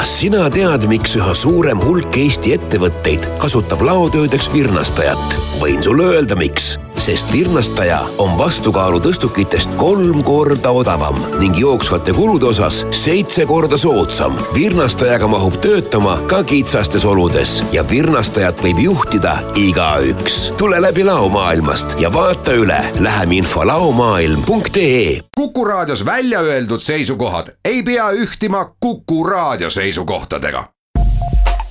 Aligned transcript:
kas 0.00 0.12
sina 0.16 0.46
tead, 0.48 0.86
miks 0.88 1.12
üha 1.18 1.32
suurem 1.36 1.80
hulk 1.84 2.14
Eesti 2.16 2.54
ettevõtteid 2.54 3.26
kasutab 3.42 3.82
laotöödeks 3.84 4.48
virnastajat? 4.48 5.34
võin 5.60 5.82
sulle 5.84 6.06
öelda, 6.14 6.38
miks 6.40 6.78
sest 7.00 7.32
virnastaja 7.32 8.00
on 8.18 8.38
vastukaalu 8.38 8.98
tõstukitest 9.00 9.72
kolm 9.80 10.20
korda 10.24 10.70
odavam 10.76 11.16
ning 11.40 11.56
jooksvate 11.58 12.12
kulude 12.12 12.50
osas 12.50 12.82
seitse 12.90 13.46
korda 13.48 13.78
soodsam. 13.80 14.36
virnastajaga 14.54 15.28
mahub 15.28 15.56
töötama 15.64 16.18
ka 16.28 16.42
kitsastes 16.44 17.04
oludes 17.04 17.62
ja 17.72 17.84
virnastajat 17.90 18.60
võib 18.62 18.82
juhtida 18.84 19.38
igaüks. 19.56 20.52
tule 20.56 20.82
läbi 20.82 21.04
laomaailmast 21.04 21.96
ja 22.00 22.12
vaata 22.12 22.52
üle 22.52 22.80
läheminfo 23.00 23.66
laomaailm.ee. 23.66 25.20
kuku 25.36 25.64
raadios 25.64 26.04
välja 26.04 26.40
öeldud 26.40 26.80
seisukohad 26.80 27.56
ei 27.64 27.82
pea 27.82 28.10
ühtima 28.10 28.64
Kuku 28.80 29.24
raadio 29.24 29.70
seisukohtadega. 29.70 30.64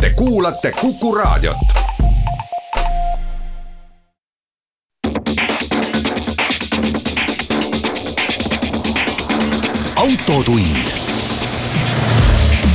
Te 0.01 0.09
kuulate 0.09 0.71
Kuku 0.71 1.15
raadiot 1.15 1.88
autotund. 10.09 10.65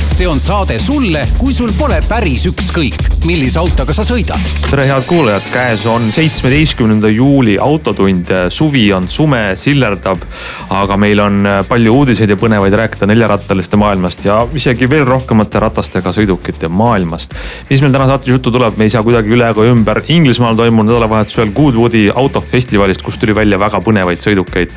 see 0.07 0.27
on 0.27 0.39
saade 0.39 0.77
sulle, 0.79 1.25
kui 1.37 1.51
sul 1.53 1.73
pole 1.75 1.97
päris 2.07 2.45
ükskõik, 2.47 3.01
millise 3.27 3.59
autoga 3.59 3.91
sa 3.91 4.05
sõidad. 4.07 4.39
tere, 4.69 4.85
head 4.87 5.03
kuulajad, 5.09 5.49
käes 5.51 5.83
on 5.91 6.07
seitsmeteistkümnenda 6.15 7.11
juuli 7.11 7.57
Autotund. 7.59 8.31
suvi 8.49 8.85
on 8.93 9.09
sume, 9.09 9.41
sillerdab, 9.59 10.23
aga 10.69 10.97
meil 10.97 11.19
on 11.19 11.49
palju 11.67 11.97
uudiseid 11.97 12.31
ja 12.31 12.39
põnevaid 12.39 12.77
rääkida 12.79 13.11
neljarattaliste 13.11 13.75
maailmast 13.75 14.25
ja 14.25 14.47
isegi 14.53 14.89
veel 14.89 15.03
rohkemate 15.05 15.59
ratastega 15.59 16.15
sõidukite 16.15 16.71
maailmast. 16.71 17.35
mis 17.69 17.81
meil 17.81 17.91
täna 17.91 18.07
saates 18.07 18.31
juttu 18.31 18.51
tuleb, 18.51 18.77
me 18.77 18.87
ei 18.87 18.95
saa 18.95 19.03
kuidagi 19.03 19.35
üle 19.35 19.51
ega 19.51 19.67
ümber 19.73 20.03
Inglismaal 20.07 20.55
toimunud 20.55 20.93
nädalavahetusel 20.93 21.51
Goodwoodi 21.51 22.07
autofestivalist, 22.15 23.01
kus 23.01 23.17
tuli 23.17 23.35
välja 23.35 23.59
väga 23.59 23.83
põnevaid 23.83 24.23
sõidukeid 24.23 24.71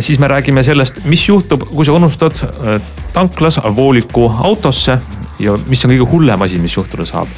siis 0.00 0.18
me 0.18 0.28
räägime 0.28 0.62
sellest, 0.62 1.02
mis 1.04 1.28
juhtub, 1.28 1.66
kui 1.68 1.84
sa 1.84 1.92
unustad 1.92 2.42
äh, 2.42 2.80
tanklas 3.12 3.60
vooliku 3.76 4.28
autosse 4.42 4.98
ja 5.40 5.56
mis 5.68 5.82
on 5.84 5.92
kõige 5.94 6.06
hullem 6.10 6.44
asi, 6.44 6.58
mis 6.60 6.76
juhtuda 6.76 7.06
saab. 7.08 7.28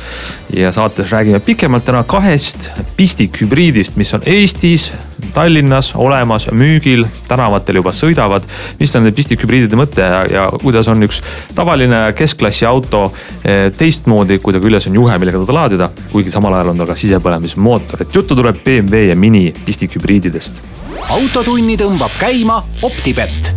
ja 0.56 0.72
saates 0.72 1.10
räägime 1.10 1.40
pikemalt 1.40 1.84
täna 1.84 2.02
kahest 2.04 2.70
pistikhübriidist, 2.96 3.96
mis 3.96 4.14
on 4.14 4.22
Eestis, 4.26 4.92
Tallinnas 5.34 5.92
olemas, 5.94 6.48
müügil, 6.52 7.06
tänavatel 7.28 7.78
juba 7.80 7.92
sõidavad. 7.96 8.46
mis 8.80 8.96
on 8.96 9.02
nende 9.04 9.16
pistikhübriidide 9.16 9.78
mõte 9.78 10.02
ja, 10.02 10.24
ja 10.30 10.48
kuidas 10.62 10.88
on 10.88 11.02
üks 11.06 11.22
tavaline 11.54 12.04
keskklassi 12.18 12.66
auto 12.66 13.04
äh, 13.12 13.70
teistmoodi, 13.76 14.38
kui 14.38 14.52
ta 14.54 14.60
küljes 14.60 14.90
on 14.90 15.00
juhe, 15.00 15.18
millega 15.18 15.42
teda 15.42 15.58
laadida, 15.58 15.90
kuigi 16.12 16.34
samal 16.34 16.58
ajal 16.58 16.74
on 16.74 16.82
tal 16.82 16.90
ka 16.90 16.98
sisepõlemismootor, 16.98 18.02
et 18.02 18.14
juttu 18.14 18.38
tuleb 18.38 18.62
BMW 18.64 19.08
ja 19.10 19.16
Mini 19.16 19.50
pistikhübriididest 19.66 20.81
autotunni 21.10 21.74
tõmbab 21.78 22.12
käima 22.20 22.60
Optibett. 22.82 23.50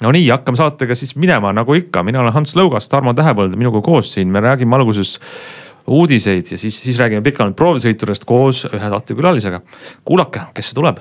no 0.00 0.12
nii, 0.14 0.28
hakkame 0.30 0.58
saatega 0.58 0.94
siis 0.96 1.14
minema, 1.16 1.52
nagu 1.52 1.74
ikka, 1.76 2.02
mina 2.06 2.20
olen 2.22 2.32
Hans 2.32 2.54
Lõugas, 2.56 2.88
Tarmo 2.88 3.14
Tähepõld 3.14 3.56
minuga 3.58 3.82
koos 3.84 4.12
siin, 4.14 4.32
me 4.32 4.40
räägime 4.40 4.76
alguses 4.76 5.18
uudiseid 5.86 6.52
ja 6.52 6.58
siis, 6.58 6.76
siis 6.82 6.98
räägime 6.98 7.22
pikemalt 7.22 7.56
proovisõitudest 7.56 8.24
koos 8.24 8.64
ühe 8.70 8.90
saatekülalisega. 8.94 9.60
kuulake, 10.04 10.46
kes 10.54 10.70
see 10.70 10.78
tuleb. 10.78 11.00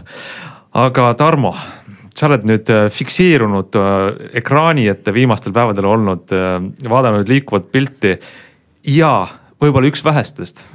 aga 0.74 1.14
Tarmo, 1.14 1.56
sa 2.16 2.28
oled 2.28 2.48
nüüd 2.50 2.70
äh, 2.74 2.90
fikseerunud 2.92 3.76
äh, 3.80 4.38
ekraani 4.42 4.88
ette 4.88 5.14
viimastel 5.14 5.54
päevadel 5.54 5.86
olnud, 5.86 6.32
äh, 6.34 6.58
vaadanud 6.90 7.30
liikuvat 7.30 7.72
pilti 7.72 8.18
ja 8.88 9.28
võib-olla 9.62 9.88
üks 9.88 10.04
vähestest 10.06 10.66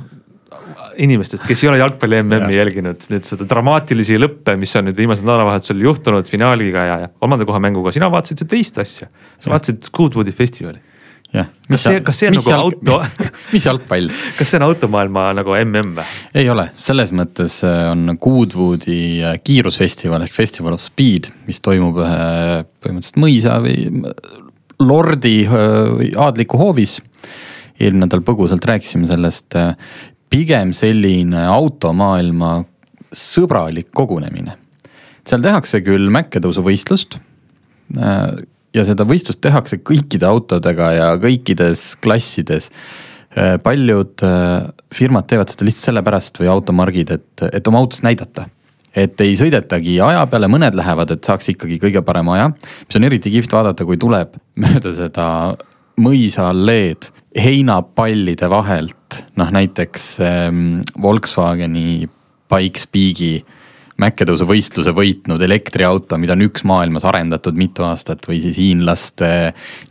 inimestest, 1.03 1.47
kes 1.47 1.63
ei 1.63 1.71
ole 1.73 1.81
jalgpalli 1.81 2.21
MM-i 2.25 2.59
jälginud, 2.59 3.09
nüüd 3.13 3.27
seda 3.27 3.47
dramaatilisi 3.49 4.19
lõppe, 4.19 4.57
mis 4.59 4.75
on 4.79 4.89
nüüd 4.89 4.99
viimasel 4.99 5.27
nädalavahetusel 5.29 5.83
juhtunud 5.87 6.29
finaaliga 6.31 6.85
ja, 6.89 7.01
ja 7.05 7.11
kolmanda 7.15 7.47
koha 7.49 7.61
mänguga, 7.63 7.93
sina 7.95 8.11
vaatasid 8.13 8.43
ju 8.43 8.49
teist 8.51 8.79
asja. 8.83 9.11
sa 9.39 9.53
vaatasid 9.53 9.91
Goodwoodi 9.95 10.35
festivali. 10.35 10.81
kas 11.29 11.83
see, 11.85 12.01
kas 12.01 12.19
see 12.23 12.31
on 12.31 12.39
nagu 12.39 12.51
jalg... 12.51 12.79
auto 12.89 13.27
mis 13.55 13.67
jalgpall? 13.69 14.11
kas 14.39 14.51
see 14.51 14.59
on 14.59 14.67
automaailma 14.71 15.27
nagu 15.37 15.55
MM 15.61 15.95
või? 15.99 16.13
ei 16.41 16.49
ole, 16.51 16.69
selles 16.83 17.13
mõttes 17.15 17.61
äh, 17.69 17.83
on 17.93 18.17
Goodwoodi 18.21 19.01
äh, 19.23 19.39
kiirusfestival 19.45 20.25
ehk 20.27 20.35
Festival 20.35 20.79
of 20.79 20.85
Speed, 20.85 21.31
mis 21.47 21.61
toimub 21.65 22.01
ühe 22.01 22.63
põhimõtteliselt 22.81 23.21
mõisa 23.23 23.59
või 23.65 23.91
äh, 23.91 24.39
lordi 24.83 25.37
või 25.51 26.15
aadliku 26.17 26.59
hoovis 26.61 26.99
eelmine 27.79 28.07
nädal 28.07 28.25
põgusalt 28.27 28.65
rääkisime 28.67 29.07
sellest 29.07 29.55
pigem 30.31 30.73
selline 30.77 31.47
automaailma 31.49 32.63
sõbralik 33.15 33.91
kogunemine. 33.97 34.57
seal 35.29 35.43
tehakse 35.45 35.81
küll 35.85 36.09
mäkketõusuvõistlust 36.13 37.19
äh, 37.97 38.39
ja 38.77 38.85
seda 38.89 39.07
võistlust 39.09 39.41
tehakse 39.45 39.81
kõikide 39.81 40.29
autodega 40.29 40.93
ja 40.93 41.09
kõikides 41.21 41.95
klassides. 42.05 42.71
Äh, 43.37 43.57
paljud 43.63 44.25
äh, 44.25 44.69
firmad 44.95 45.29
teevad 45.29 45.53
seda 45.53 45.69
lihtsalt 45.69 45.91
sellepärast 45.93 46.41
või 46.41 46.53
automargid, 46.53 47.13
et, 47.17 47.49
et 47.53 47.69
oma 47.69 47.83
autost 47.85 48.05
näidata 48.07 48.49
et 48.99 49.21
ei 49.21 49.37
sõidetagi 49.39 49.99
aja 50.03 50.25
peale, 50.27 50.49
mõned 50.51 50.75
lähevad, 50.75 51.13
et 51.13 51.27
saaks 51.29 51.53
ikkagi 51.53 51.77
kõige 51.83 52.03
parema 52.03 52.35
aja. 52.35 52.49
mis 52.89 52.99
on 52.99 53.07
eriti 53.07 53.31
kihvt 53.31 53.53
vaadata, 53.53 53.85
kui 53.87 54.01
tuleb 54.01 54.39
mööda 54.65 54.93
seda 54.97 55.27
mõisaalleed 56.01 57.11
heinapallide 57.37 58.49
vahelt, 58.51 59.23
noh 59.37 59.53
näiteks 59.53 60.11
ähm, 60.25 60.65
Volkswageni 61.03 62.09
Pikespeaki 62.49 63.45
mäkketõusuvõistluse 63.99 64.95
võitnud 64.95 65.43
elektriauto, 65.43 66.19
mida 66.23 66.37
on 66.37 66.47
üks 66.47 66.65
maailmas 66.69 67.05
arendatud 67.09 67.59
mitu 67.59 67.85
aastat 67.85 68.29
või 68.31 68.39
siis 68.45 68.61
hiinlaste 68.61 69.31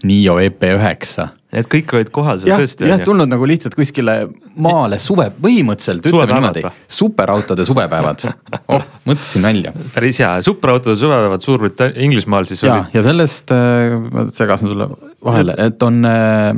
Nio 0.07 0.37
EP9 0.41 1.27
Need 1.47 1.67
kõik 1.71 1.91
olid 1.95 2.09
kohal 2.11 2.41
seal 2.41 2.59
tõesti. 2.59 2.89
jah, 2.89 2.99
tulnud 3.07 3.29
nagu 3.31 3.45
lihtsalt 3.47 3.75
kuskile 3.77 4.17
maale 4.59 4.97
suve, 4.99 5.29
põhimõtteliselt 5.31 6.09
ütleme 6.09 6.41
niimoodi, 6.41 6.63
superautode 6.91 7.63
suvepäevad 7.67 8.25
oh, 8.75 8.87
mõtlesin 9.07 9.47
välja. 9.47 9.71
päris 9.93 10.19
hea, 10.19 10.33
superautode 10.43 10.99
suvepäevad 10.99 11.45
Suurbritannia, 11.45 12.03
Inglismaal 12.03 12.49
siis 12.49 12.65
ja, 12.67 12.73
oli. 12.73 12.97
ja 12.97 13.05
sellest 13.05 13.55
äh,, 13.55 13.95
ma 14.11 14.25
segasin 14.35 14.73
sulle 14.73 14.89
vahele, 15.27 15.55
et 15.61 15.83
on 15.85 15.99
äh, 16.07 16.53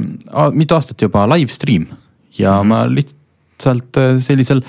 mitu 0.55 0.77
aastat 0.77 1.01
juba 1.07 1.25
live 1.33 1.51
stream 1.53 1.87
ja 2.37 2.59
mm 2.59 2.61
-hmm. 2.61 2.69
ma 2.69 2.83
lihtsalt 2.89 3.97
äh, 3.97 4.19
sellisel 4.23 4.63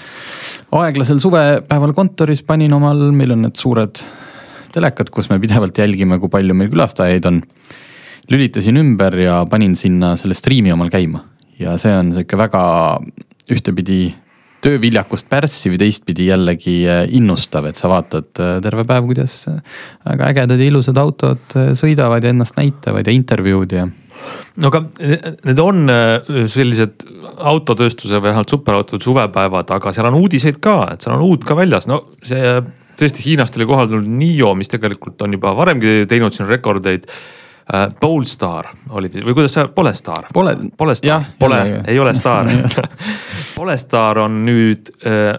aeglasel 0.73 1.21
suvepäeval 1.21 1.93
kontoris 1.93 2.43
panin 2.43 2.73
omal, 2.73 3.11
meil 3.13 3.33
on 3.37 3.43
need 3.43 3.57
suured 3.57 4.03
telekad, 4.73 5.11
kus 5.11 5.31
me 5.31 5.39
pidevalt 5.39 5.79
jälgime, 5.79 6.19
kui 6.19 6.29
palju 6.29 6.55
meil 6.55 6.71
külastajaid 6.71 7.27
on 7.27 7.43
lülitasin 8.31 8.77
ümber 8.77 9.19
ja 9.19 9.45
panin 9.51 9.77
sinna 9.77 10.17
selle 10.17 10.35
striimi 10.35 10.73
omal 10.73 10.91
käima 10.91 11.25
ja 11.59 11.77
see 11.79 11.93
on 11.97 12.13
sihuke 12.15 12.39
väga 12.39 12.63
ühtepidi 13.51 14.15
tööviljakust 14.65 15.29
pärssiv, 15.31 15.77
teistpidi 15.81 16.29
jällegi 16.29 16.77
äh, 16.89 17.05
innustav, 17.17 17.69
et 17.71 17.81
sa 17.81 17.91
vaatad 17.93 18.43
äh, 18.43 18.59
terve 18.65 18.85
päev, 18.89 19.09
kuidas 19.09 19.37
äh, 19.51 19.61
väga 20.07 20.31
ägedad 20.35 20.61
ja 20.61 20.69
ilusad 20.69 21.01
autod 21.01 21.57
sõidavad 21.79 22.25
ja 22.25 22.35
ennast 22.35 22.59
näitavad 22.61 23.09
ja 23.09 23.15
intervjuud 23.15 23.75
ja. 23.77 23.87
no 24.61 24.71
aga 24.71 24.83
need 25.49 25.63
on 25.65 25.95
sellised 26.53 27.07
autotööstuse 27.39 28.19
või 28.19 28.29
vähemalt 28.29 28.53
superautode 28.53 29.05
suvepäevad, 29.05 29.73
aga 29.77 29.95
seal 29.97 30.11
on 30.11 30.21
uudiseid 30.21 30.61
ka, 30.63 30.77
et 30.93 31.05
seal 31.05 31.17
on 31.17 31.27
uut 31.31 31.47
ka 31.47 31.57
väljas, 31.59 31.89
no 31.91 32.03
see 32.27 32.59
tõesti 33.01 33.25
Hiinast 33.25 33.57
oli 33.57 33.69
kohale 33.69 33.89
tulnud 33.95 34.17
Nio, 34.21 34.53
mis 34.59 34.69
tegelikult 34.69 35.23
on 35.25 35.39
juba 35.39 35.55
varemgi 35.57 36.05
teinud 36.11 36.37
siin 36.37 36.51
rekordeid 36.51 37.09
Polestar 38.01 38.73
oli 38.91 39.11
või 39.13 39.35
kuidas 39.37 39.55
see, 39.55 39.69
Polestar? 39.75 40.27
Pole, 40.35 40.57
Polestar, 40.77 41.29
pole, 41.39 41.61
ei 41.89 41.99
ole 42.03 42.15
staar. 42.19 42.51
Polestar 43.59 44.19
on 44.25 44.43
nüüd 44.47 44.91
äh,, 45.07 45.37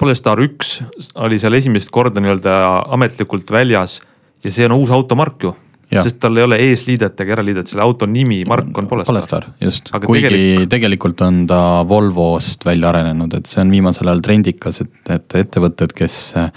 Polestar 0.00 0.40
üks. 0.40 0.78
Oli 1.20 1.38
seal 1.38 1.58
esimest 1.58 1.92
korda 1.92 2.22
nii-öelda 2.22 2.54
ametlikult 2.96 3.50
väljas 3.52 4.00
ja 4.44 4.52
see 4.52 4.64
on 4.68 4.78
uus 4.80 4.92
automark 4.94 5.44
ju. 5.48 5.56
Ja. 5.90 6.04
sest 6.06 6.20
tal 6.22 6.38
ei 6.38 6.44
ole 6.46 6.54
eesliidet 6.62 7.18
ega 7.18 7.32
järeliidet, 7.32 7.66
selle 7.66 7.82
auto 7.82 8.06
nimi, 8.06 8.44
mark 8.46 8.68
on 8.78 8.86
Polestar. 8.86 9.10
Polestar, 9.10 9.46
just, 9.58 9.88
kuigi 9.90 10.22
tegelikult... 10.22 10.68
tegelikult 10.70 11.24
on 11.26 11.40
ta 11.50 11.58
Volvost 11.90 12.62
välja 12.62 12.92
arenenud, 12.92 13.34
et 13.34 13.50
see 13.50 13.58
on 13.64 13.72
viimasel 13.74 14.06
ajal 14.06 14.22
trendikas, 14.22 14.78
et, 14.84 15.00
et 15.10 15.34
ettevõtted, 15.40 15.90
kes 15.98 16.20
äh, 16.38 16.52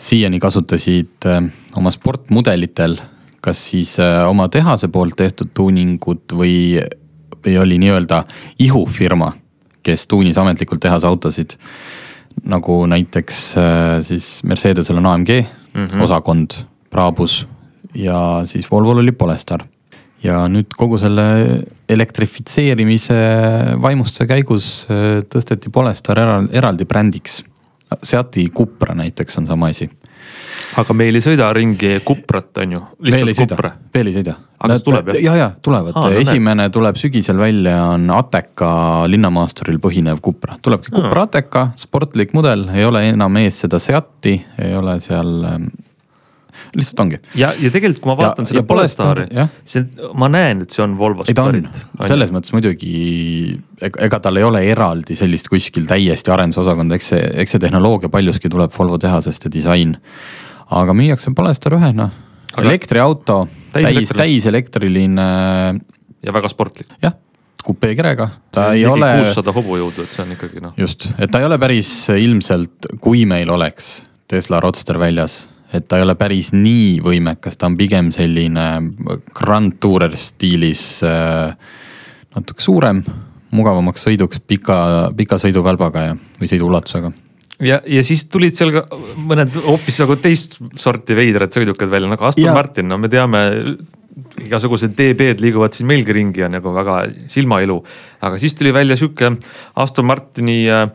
siiani 0.00 0.40
kasutasid 0.40 1.28
äh, 1.28 1.42
oma 1.76 1.92
sportmudelitel 1.92 2.96
kas 3.40 3.60
siis 3.70 3.98
äh, 4.00 4.22
oma 4.28 4.48
tehase 4.48 4.88
poolt 4.88 5.16
tehtud 5.16 5.52
tuuningut 5.54 6.32
või, 6.36 6.80
või 7.44 7.56
oli 7.60 7.78
nii-öelda 7.80 8.24
ihufirma, 8.58 9.32
kes 9.82 10.06
tuunis 10.06 10.38
ametlikult 10.38 10.80
tehase 10.80 11.06
autosid. 11.06 11.56
nagu 12.44 12.86
näiteks 12.86 13.38
äh, 13.58 14.02
siis 14.02 14.44
Mercedesel 14.44 14.96
on 14.96 15.06
AMG 15.06 15.30
mm 15.74 15.86
-hmm. 15.86 16.02
osakond, 16.02 16.50
Brabus 16.90 17.46
ja 17.94 18.42
siis 18.44 18.70
Volvol 18.70 18.98
oli 18.98 19.12
Polestar. 19.12 19.64
ja 20.22 20.48
nüüd 20.48 20.74
kogu 20.76 20.98
selle 20.98 21.22
elektrifitseerimise 21.88 23.14
vaimustuse 23.82 24.26
käigus 24.26 24.86
äh, 24.90 25.22
tõsteti 25.24 25.70
Polestar 25.72 26.18
eraldi, 26.18 26.56
eraldi 26.56 26.84
brändiks. 26.84 27.44
Seati 28.02 28.50
Cupra 28.54 28.94
näiteks 28.94 29.38
on 29.38 29.46
sama 29.46 29.66
asi. 29.66 29.90
Aga 30.80 30.96
meil 30.96 31.18
ei 31.18 31.24
sõida 31.24 31.50
ringi 31.56 31.98
Cuprat, 32.06 32.52
on 32.62 32.76
ju? 32.76 32.82
veel 33.10 33.32
ei 33.32 33.36
sõida, 33.36 33.58
veel 33.94 34.10
ei 34.10 34.16
sõida. 34.16 34.36
aga 34.58 34.76
kas 34.76 34.86
tuleb 34.86 35.12
jah? 35.14 35.20
ja, 35.24 35.36
ja 35.38 35.48
tulevad 35.62 35.98
esimene 36.20 36.64
näed. 36.64 36.74
tuleb 36.74 36.98
sügisel 37.00 37.40
välja, 37.40 37.76
on 37.96 38.08
Ateca 38.14 38.70
linnamaasturil 39.10 39.80
põhinev 39.82 40.22
Cupra, 40.24 40.58
tulebki 40.62 40.94
Cupra 40.94 41.24
ah. 41.24 41.28
Ateca, 41.28 41.68
sportlik 41.80 42.34
mudel, 42.36 42.68
ei 42.74 42.86
ole 42.86 43.06
enam 43.10 43.40
ees 43.42 43.62
seda 43.66 43.82
Seati, 43.82 44.36
ei 44.62 44.74
ole 44.76 44.98
seal 45.02 45.32
lihtsalt 46.76 47.00
ongi. 47.04 47.18
ja, 47.38 47.50
ja 47.58 47.70
tegelikult, 47.72 48.00
kui 48.02 48.10
ma 48.12 48.16
vaatan 48.20 48.46
ja, 48.46 48.50
seda 48.52 48.62
Polestari, 48.66 49.26
see, 49.68 49.84
ma 50.18 50.28
näen, 50.32 50.64
et 50.64 50.74
see 50.74 50.84
on 50.84 50.96
Volvost 50.98 51.32
pärit. 51.36 51.80
selles 52.06 52.32
mõttes 52.34 52.54
muidugi, 52.54 52.92
ega 53.90 54.20
tal 54.22 54.40
ei 54.40 54.46
ole 54.46 54.62
eraldi 54.70 55.16
sellist 55.18 55.50
kuskil 55.50 55.88
täiesti 55.90 56.32
arendusosakonda, 56.34 56.98
eks 56.98 57.12
see, 57.14 57.22
eks 57.44 57.56
see 57.56 57.64
tehnoloogia 57.66 58.12
paljuski 58.12 58.52
tuleb 58.52 58.74
Volvo 58.76 58.98
tehasest 59.02 59.48
ja 59.48 59.54
disain. 59.54 59.96
aga 60.70 60.94
müüakse 60.94 61.34
Polestar 61.34 61.74
ühena, 61.78 62.10
elektriauto, 62.58 63.42
täis, 63.74 64.14
täiselektriline. 64.14 65.26
ja 66.22 66.36
väga 66.38 66.52
sportlik. 66.52 66.94
jah 67.02 67.18
kupeekerega, 67.60 68.28
ta 68.54 68.70
ei 68.72 68.86
ole. 68.88 69.10
kuussada 69.20 69.52
hobujõudu, 69.52 70.06
et 70.06 70.14
see 70.14 70.22
on 70.24 70.30
ikkagi 70.32 70.62
noh. 70.64 70.72
just, 70.80 71.10
et 71.18 71.28
ta 71.28 71.42
ei 71.42 71.44
ole 71.44 71.58
päris 71.60 71.90
ilmselt, 72.14 72.88
kui 73.04 73.26
meil 73.28 73.50
oleks 73.52 73.98
Tesla 74.30 74.62
Roadster 74.64 74.96
väljas 74.96 75.42
et 75.72 75.86
ta 75.88 75.98
ei 75.98 76.04
ole 76.06 76.16
päris 76.18 76.52
nii 76.56 76.98
võimekas, 77.04 77.58
ta 77.58 77.68
on 77.70 77.78
pigem 77.78 78.10
selline 78.14 78.66
Grand 79.36 79.78
Tourer 79.80 80.16
stiilis 80.18 80.84
äh, 81.06 81.54
natuke 82.34 82.64
suurem, 82.64 83.02
mugavamaks 83.54 84.06
sõiduks 84.06 84.42
pika, 84.46 84.78
pika 85.16 85.38
sõiduvälbaga 85.42 86.06
ja, 86.10 86.16
või 86.40 86.50
sõiduulatusega 86.50 87.12
ja, 87.60 87.80
ja 87.86 88.02
siis 88.06 88.24
tulid 88.30 88.56
seal 88.56 88.72
ka 88.74 88.84
mõned 89.28 89.54
hoopis 89.66 90.00
nagu 90.02 90.16
teist 90.22 90.58
sorti 90.80 91.16
veidrad 91.18 91.54
sõidukad 91.54 91.90
välja 91.92 92.10
nagu 92.10 92.28
Aston 92.28 92.48
ja. 92.48 92.54
Martin, 92.56 92.88
no 92.90 92.98
me 93.00 93.10
teame. 93.12 93.46
igasugused 94.42 94.92
DB-d 94.98 95.40
liiguvad 95.40 95.72
siin 95.72 95.86
meilgi 95.86 96.12
ringi 96.12 96.42
ja 96.42 96.48
nagu 96.50 96.72
väga 96.74 97.04
silmailu. 97.30 97.78
aga 98.20 98.38
siis 98.38 98.54
tuli 98.54 98.72
välja 98.74 98.96
sihuke 98.96 99.32
Aston 99.76 100.06
Martini 100.06 100.64
äh, 100.70 100.88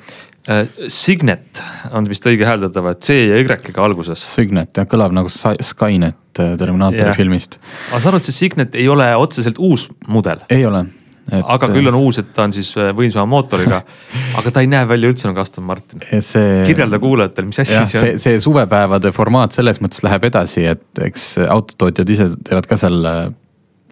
Signet 0.92 1.62
on 1.96 2.06
vist 2.10 2.26
õige 2.30 2.46
hääldatav, 2.46 2.92
et 2.92 3.06
C 3.06 3.16
ja 3.18 3.40
Y-ga 3.42 3.58
alguses. 3.82 4.22
Signet 4.36 4.78
jah, 4.78 4.86
kõlab 4.90 5.16
nagu 5.16 5.32
Skynet 5.32 6.42
äh, 6.42 6.54
Terminaatori 6.60 7.08
yeah. 7.10 7.18
filmist. 7.18 7.58
aga 7.90 8.04
sa 8.04 8.12
arvad, 8.12 8.28
see 8.28 8.36
Signet 8.36 8.78
ei 8.78 8.86
ole 8.92 9.08
otseselt 9.18 9.58
uus 9.58 9.88
mudel? 10.12 10.44
ei 10.54 10.66
ole. 10.68 10.86
Et... 11.26 11.42
aga 11.42 11.72
küll 11.72 11.90
on 11.90 11.96
uus, 11.98 12.20
et 12.22 12.28
ta 12.36 12.44
on 12.46 12.54
siis 12.54 12.70
äh, 12.78 12.92
võimsama 12.94 13.26
mootoriga 13.32 13.80
aga 14.40 14.52
ta 14.54 14.62
ei 14.62 14.70
näe 14.70 14.86
välja 14.86 15.10
üldse 15.10 15.26
nagu 15.26 15.42
Aston 15.42 15.66
Martin 15.66 16.04
see.... 16.22 16.60
kirjelda 16.68 17.00
kuulajatele, 17.02 17.50
mis 17.50 17.64
asi 17.64 17.74
jah, 17.74 17.88
see 17.90 18.04
on. 18.04 18.22
see 18.22 18.44
suvepäevade 18.46 19.10
formaat 19.16 19.58
selles 19.58 19.82
mõttes 19.82 20.06
läheb 20.06 20.30
edasi, 20.30 20.68
et 20.76 21.02
eks 21.08 21.32
autotootjad 21.48 22.14
ise 22.14 22.30
teevad 22.46 22.70
ka 22.70 22.78
seal 22.78 23.02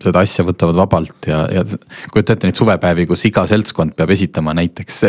seda 0.04 0.24
asja 0.24 0.46
võtavad 0.46 0.78
vabalt 0.78 1.28
ja, 1.30 1.44
ja 1.52 1.64
kujuta 2.14 2.36
ette 2.36 2.50
neid 2.50 2.60
suvepäevi, 2.60 3.06
kus 3.10 3.26
iga 3.30 3.46
seltskond 3.50 3.96
peab 3.98 4.12
esitama 4.16 4.56
näiteks 4.58 5.00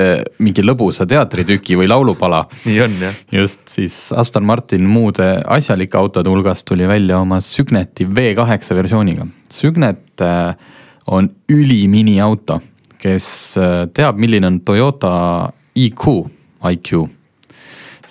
mingi 0.44 0.64
lõbusa 0.64 1.06
teatritüki 1.10 1.78
või 1.80 1.88
laulupala. 1.90 2.44
nii 2.66 2.78
on 2.84 2.98
jah. 3.06 3.18
just, 3.40 3.62
siis 3.74 3.98
Aston 4.16 4.46
Martin 4.46 4.86
muude 4.90 5.28
asjalike 5.56 5.98
autode 5.98 6.32
hulgast 6.32 6.66
tuli 6.68 6.88
välja 6.88 7.18
oma 7.22 7.40
Sügneti 7.44 8.06
V8 8.06 8.74
versiooniga. 8.76 9.26
Sügnet 9.50 10.22
äh, 10.22 10.54
on 11.06 11.28
ülimini 11.48 12.20
auto, 12.22 12.60
kes 12.98 13.26
äh, 13.60 13.84
teab, 13.94 14.20
milline 14.20 14.48
on 14.48 14.62
Toyota 14.64 15.14
IQ, 15.74 16.24
IQ 16.70 17.04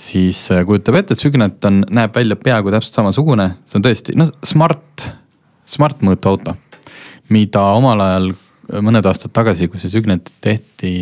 siis 0.04 0.48
kujutab 0.68 0.98
ette, 1.00 1.16
et 1.16 1.24
Sügnet 1.24 1.66
on, 1.70 1.84
näeb 1.94 2.16
välja 2.16 2.36
peaaegu 2.40 2.74
täpselt 2.74 3.00
samasugune, 3.00 3.54
see 3.70 3.80
on 3.80 3.86
tõesti 3.86 4.18
noh, 4.20 4.32
smart, 4.46 5.08
smart 5.70 6.04
mõõtuauto 6.04 6.58
mida 7.34 7.64
omal 7.78 8.04
ajal 8.06 8.34
mõned 8.84 9.08
aastad 9.10 9.34
tagasi, 9.36 9.68
kui 9.68 9.82
see 9.82 9.92
Sügnet 9.92 10.32
tehti, 10.44 10.94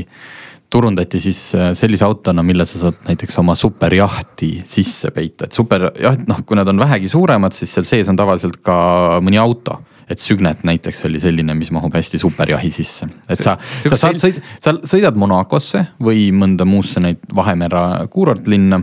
turundati 0.71 1.19
siis 1.19 1.39
äh, 1.57 1.71
sellise 1.77 2.05
autona, 2.07 2.43
mille 2.47 2.65
sa 2.65 2.79
saad 2.79 3.01
näiteks 3.09 3.37
oma 3.41 3.55
superjahti 3.59 4.53
sisse 4.67 5.11
peita, 5.11 5.47
et 5.47 5.57
superjaht, 5.57 6.23
noh, 6.29 6.43
kui 6.47 6.57
nad 6.59 6.69
on 6.71 6.79
vähegi 6.79 7.11
suuremad, 7.11 7.55
siis 7.55 7.73
seal 7.75 7.87
sees 7.87 8.11
on 8.11 8.19
tavaliselt 8.19 8.61
ka 8.65 8.75
mõni 9.23 9.41
auto. 9.41 9.81
Et 10.11 10.19
Sügnet 10.19 10.65
näiteks 10.67 11.05
oli 11.07 11.21
selline, 11.23 11.53
mis 11.55 11.69
mahub 11.71 11.93
hästi 11.95 12.19
superjahi 12.19 12.71
sisse, 12.75 13.05
et 13.31 13.39
sa, 13.39 13.53
sa 13.85 13.95
saad 13.95 14.17
sõid, 14.19 14.41
sa 14.59 14.73
sõidad 14.83 15.15
Monacosse 15.15 15.85
või 16.03 16.25
mõnda 16.35 16.67
muusse 16.67 16.99
neid 16.99 17.21
Vahemere 17.35 18.09
kuurortlinna 18.11 18.81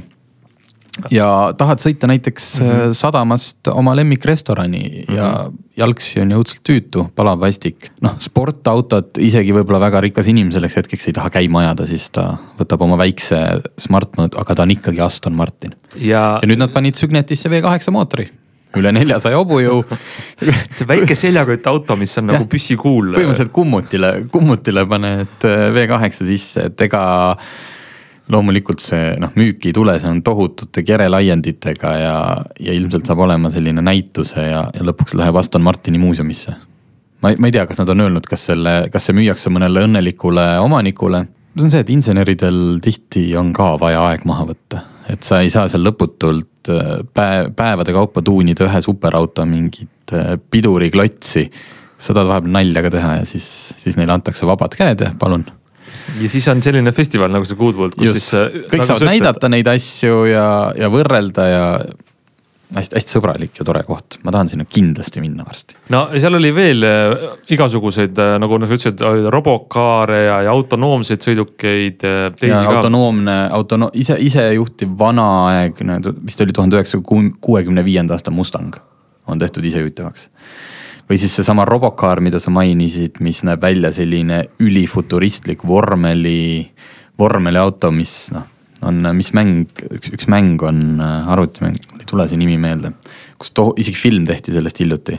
ja 1.11 1.29
tahad 1.59 1.83
sõita 1.83 2.09
näiteks 2.11 2.47
mm 2.61 2.69
-hmm. 2.69 2.97
sadamast 2.97 3.69
oma 3.73 3.95
lemmikrestorani 3.97 4.83
mm 4.83 5.15
-hmm. 5.15 5.17
ja 5.17 5.51
jalgsi 5.77 6.21
on 6.21 6.33
jõudsalt 6.35 6.63
tüütu, 6.69 7.07
palav 7.15 7.41
vastik. 7.41 7.91
noh, 8.01 8.17
sportautot 8.19 9.19
isegi 9.19 9.53
võib-olla 9.53 9.81
väga 9.81 10.01
rikas 10.01 10.27
inimene 10.27 10.53
selleks 10.53 10.77
hetkeks 10.77 11.07
ei 11.09 11.13
taha 11.13 11.31
käima 11.31 11.61
ajada, 11.61 11.87
siis 11.87 12.11
ta 12.11 12.37
võtab 12.59 12.83
oma 12.83 12.99
väikse 12.99 13.39
Smart-mõõt, 13.79 14.41
aga 14.41 14.55
ta 14.55 14.63
on 14.63 14.71
ikkagi 14.71 15.01
Aston 15.01 15.35
Martin. 15.35 15.75
ja, 15.95 16.39
ja 16.43 16.49
nüüd 16.49 16.59
nad 16.59 16.73
panid 16.73 16.95
Sügnetisse 16.95 17.49
V8 17.49 17.91
mootori 17.91 18.29
üle 18.77 18.93
neljasaja 18.93 19.39
hobujõu 19.41 19.83
see 20.77 20.87
väike 20.89 21.17
seljakott 21.17 21.67
auto, 21.71 21.97
mis 21.97 22.13
on 22.21 22.31
nagu 22.33 22.47
püssikuul. 22.51 23.15
põhimõtteliselt 23.15 23.53
kummutile, 23.55 24.13
kummutile 24.33 24.85
paned 24.87 25.49
äh, 25.49 25.69
V8 25.75 26.25
sisse, 26.29 26.69
et 26.69 26.87
ega 26.89 27.03
loomulikult 28.33 28.83
see 28.85 29.13
noh, 29.21 29.33
müüki 29.39 29.71
ei 29.71 29.77
tule, 29.77 29.97
see 30.01 30.11
on 30.11 30.21
tohutute 30.25 30.85
kerelaienditega 30.87 31.93
ja, 31.97 32.17
ja 32.61 32.75
ilmselt 32.77 33.09
saab 33.09 33.25
olema 33.25 33.51
selline 33.55 33.85
näituse 33.85 34.49
ja, 34.51 34.67
ja 34.75 34.87
lõpuks 34.89 35.17
läheb 35.19 35.39
Aston 35.41 35.65
Martini 35.65 36.01
muuseumisse. 36.03 36.55
ma 37.23 37.33
ei, 37.33 37.41
ma 37.41 37.49
ei 37.49 37.57
tea, 37.57 37.67
kas 37.69 37.81
nad 37.81 37.93
on 37.95 38.05
öelnud, 38.07 38.29
kas 38.29 38.45
selle, 38.51 38.77
kas 38.93 39.09
see 39.09 39.17
müüakse 39.17 39.53
mõnele 39.53 39.87
õnnelikule 39.89 40.47
omanikule. 40.65 41.25
see 41.57 41.67
on 41.67 41.75
see, 41.75 41.85
et 41.87 41.93
inseneridel 41.95 42.63
tihti 42.85 43.25
on 43.41 43.53
ka 43.57 43.75
vaja 43.81 44.05
aeg 44.11 44.27
maha 44.29 44.49
võtta, 44.53 44.85
et 45.09 45.25
sa 45.27 45.41
ei 45.45 45.53
saa 45.55 45.71
seal 45.73 45.87
lõputult 45.89 46.73
äh, 46.75 46.99
päev, 47.15 47.53
päevade 47.57 47.97
kaupa 47.97 48.23
tuunida 48.23 48.69
ühe 48.69 48.83
superauto 48.85 49.49
mingit 49.49 50.13
äh, 50.13 50.37
piduriklotsi. 50.51 51.49
sa 51.99 52.15
tahad 52.15 52.29
vahepeal 52.29 52.53
nalja 52.55 52.83
ka 52.85 52.91
teha 52.95 53.15
ja 53.23 53.25
siis, 53.27 53.47
siis 53.81 53.97
neile 53.97 54.13
antakse 54.15 54.47
vabad 54.47 54.77
käed 54.79 55.01
ja 55.03 55.15
palun 55.19 55.49
ja 56.21 56.29
siis 56.29 56.49
on 56.49 56.63
selline 56.65 56.93
festival 56.97 57.33
nagu 57.33 57.47
see 57.49 57.59
Goodwood, 57.59 57.97
kus 57.99 58.13
Just. 58.13 58.31
siis. 58.33 58.67
kõik 58.71 58.83
nagu 58.83 58.91
saavad 58.93 59.09
näidata 59.11 59.51
neid 59.53 59.71
asju 59.71 60.23
ja, 60.31 60.47
ja 60.79 60.91
võrrelda 60.93 61.49
ja 61.49 61.65
hästi-hästi 62.77 63.15
sõbralik 63.15 63.57
ja 63.57 63.65
tore 63.65 63.81
koht, 63.87 64.19
ma 64.27 64.33
tahan 64.35 64.51
sinna 64.53 64.67
kindlasti 64.69 65.23
minna 65.25 65.45
varsti. 65.47 65.77
no 65.95 66.03
seal 66.13 66.37
oli 66.37 66.51
veel 66.55 66.85
äh, 66.85 67.15
igasuguseid 67.57 68.19
äh, 68.21 68.35
nagu 68.43 68.59
sa 68.61 68.69
ütlesid, 68.77 69.05
robokaare 69.33 70.21
ja, 70.27 70.41
ja 70.45 70.53
autonoomseid 70.53 71.25
sõidukeid. 71.25 72.05
Äh, 72.05 72.59
autonoomne, 72.61 73.39
autono-, 73.57 73.91
ise, 73.97 74.19
isejuhtiv 74.21 74.93
vanaaegne, 75.01 76.01
vist 76.21 76.45
oli 76.45 76.57
tuhande 76.57 76.77
üheksasaja 76.77 77.31
kuuekümne 77.41 77.85
viienda 77.89 78.19
aasta 78.19 78.35
Mustang 78.35 78.77
on 79.29 79.41
tehtud 79.41 79.65
isejuhtivaks 79.65 80.29
või 81.09 81.19
siis 81.21 81.35
seesama 81.39 81.65
Robocar, 81.69 82.21
mida 82.25 82.41
sa 82.43 82.53
mainisid, 82.55 83.23
mis 83.25 83.43
näeb 83.47 83.63
välja 83.65 83.91
selline 83.97 84.43
ülifuturistlik 84.65 85.65
vormeli, 85.67 86.69
vormeliauto, 87.19 87.91
mis 87.95 88.15
noh, 88.35 88.47
on, 88.87 89.03
mis 89.17 89.33
mäng, 89.37 89.67
üks, 89.89 90.13
üks 90.15 90.29
mäng 90.31 90.63
on 90.67 91.03
äh, 91.03 91.31
arvutimäng, 91.33 91.79
mul 91.91 92.05
ei 92.05 92.09
tule 92.09 92.29
see 92.31 92.41
nimi 92.41 92.59
meelde. 92.61 92.93
kus 93.39 93.53
to-, 93.57 93.73
isegi 93.81 93.99
film 93.99 94.27
tehti 94.29 94.55
sellest 94.55 94.83
hiljuti, 94.83 95.19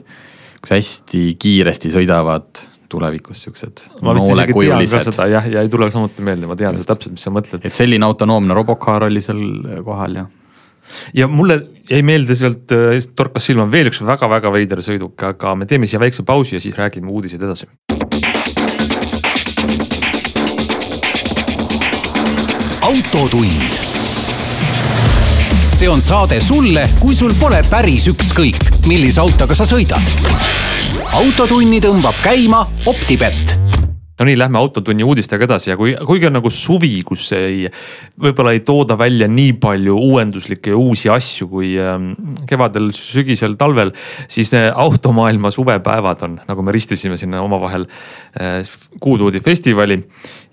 kus 0.61 0.75
hästi 0.75 1.23
kiiresti 1.39 1.91
sõidavad 1.93 2.65
tulevikus 2.89 3.43
siuksed. 3.45 3.85
ma 4.05 4.15
vist 4.17 4.33
isegi 4.33 4.55
tean 4.55 4.85
ka 4.89 5.03
seda 5.09 5.29
jah, 5.29 5.53
ja 5.57 5.63
ei 5.65 5.71
tule 5.71 5.89
samuti 5.93 6.25
meelde, 6.25 6.49
ma 6.49 6.57
tean 6.59 6.77
seda 6.77 6.93
täpselt, 6.93 7.17
mis 7.17 7.25
sa 7.25 7.33
mõtled. 7.33 7.65
et 7.65 7.75
selline 7.75 8.05
autonoomne 8.05 8.57
Robocar 8.57 9.09
oli 9.09 9.21
seal 9.25 9.41
kohal 9.85 10.21
ja 10.21 10.27
ja 11.13 11.27
mulle 11.27 11.59
jäi 11.89 12.01
meelde 12.05 12.35
sealt, 12.35 12.71
äh, 12.71 12.97
torkas 13.15 13.49
silma 13.49 13.67
veel 13.71 13.91
üks 13.91 14.01
väga-väga 14.05 14.51
veider 14.53 14.83
sõiduk, 14.85 15.17
aga 15.31 15.55
me 15.55 15.69
teeme 15.69 15.89
siia 15.89 16.01
väikse 16.01 16.23
pausi 16.23 16.57
ja 16.57 16.61
siis 16.61 16.77
räägime 16.77 17.11
uudiseid 17.11 17.43
edasi. 17.43 17.69
autotund. 22.89 23.77
see 25.69 25.89
on 25.89 26.01
saade 26.01 26.39
sulle, 26.41 26.89
kui 26.99 27.15
sul 27.15 27.33
pole 27.39 27.61
päris 27.69 28.07
ükskõik, 28.09 28.65
millise 28.89 29.21
autoga 29.21 29.55
sa 29.55 29.67
sõidad. 29.69 30.01
autotunni 31.13 31.79
tõmbab 31.81 32.17
käima 32.23 32.65
Optibett 32.85 33.58
no 34.19 34.27
nii, 34.27 34.35
lähme 34.39 34.59
autotunni 34.59 35.05
uudistega 35.07 35.47
edasi 35.47 35.71
ja 35.71 35.77
kui, 35.79 35.93
kuigi 36.05 36.27
on 36.27 36.35
nagu 36.35 36.49
suvi, 36.51 36.91
kus 37.07 37.29
ei, 37.37 37.69
võib-olla 38.19 38.51
ei 38.55 38.61
tooda 38.67 38.97
välja 38.99 39.29
nii 39.31 39.53
palju 39.61 39.95
uuenduslikke 39.95 40.73
ja 40.73 40.79
uusi 40.79 41.11
asju 41.13 41.47
kui 41.51 41.71
ähm, 41.79 42.11
kevadel, 42.49 42.91
sügisel, 42.95 43.55
talvel. 43.59 43.93
siis 44.27 44.51
automaailma 44.55 45.51
suvepäevad 45.55 46.25
on, 46.27 46.35
nagu 46.49 46.65
me 46.65 46.75
ristisime 46.75 47.17
sinna 47.17 47.43
omavahel 47.45 47.87
äh, 47.87 48.59
Kuutuudi 48.99 49.39
festivali. 49.39 49.99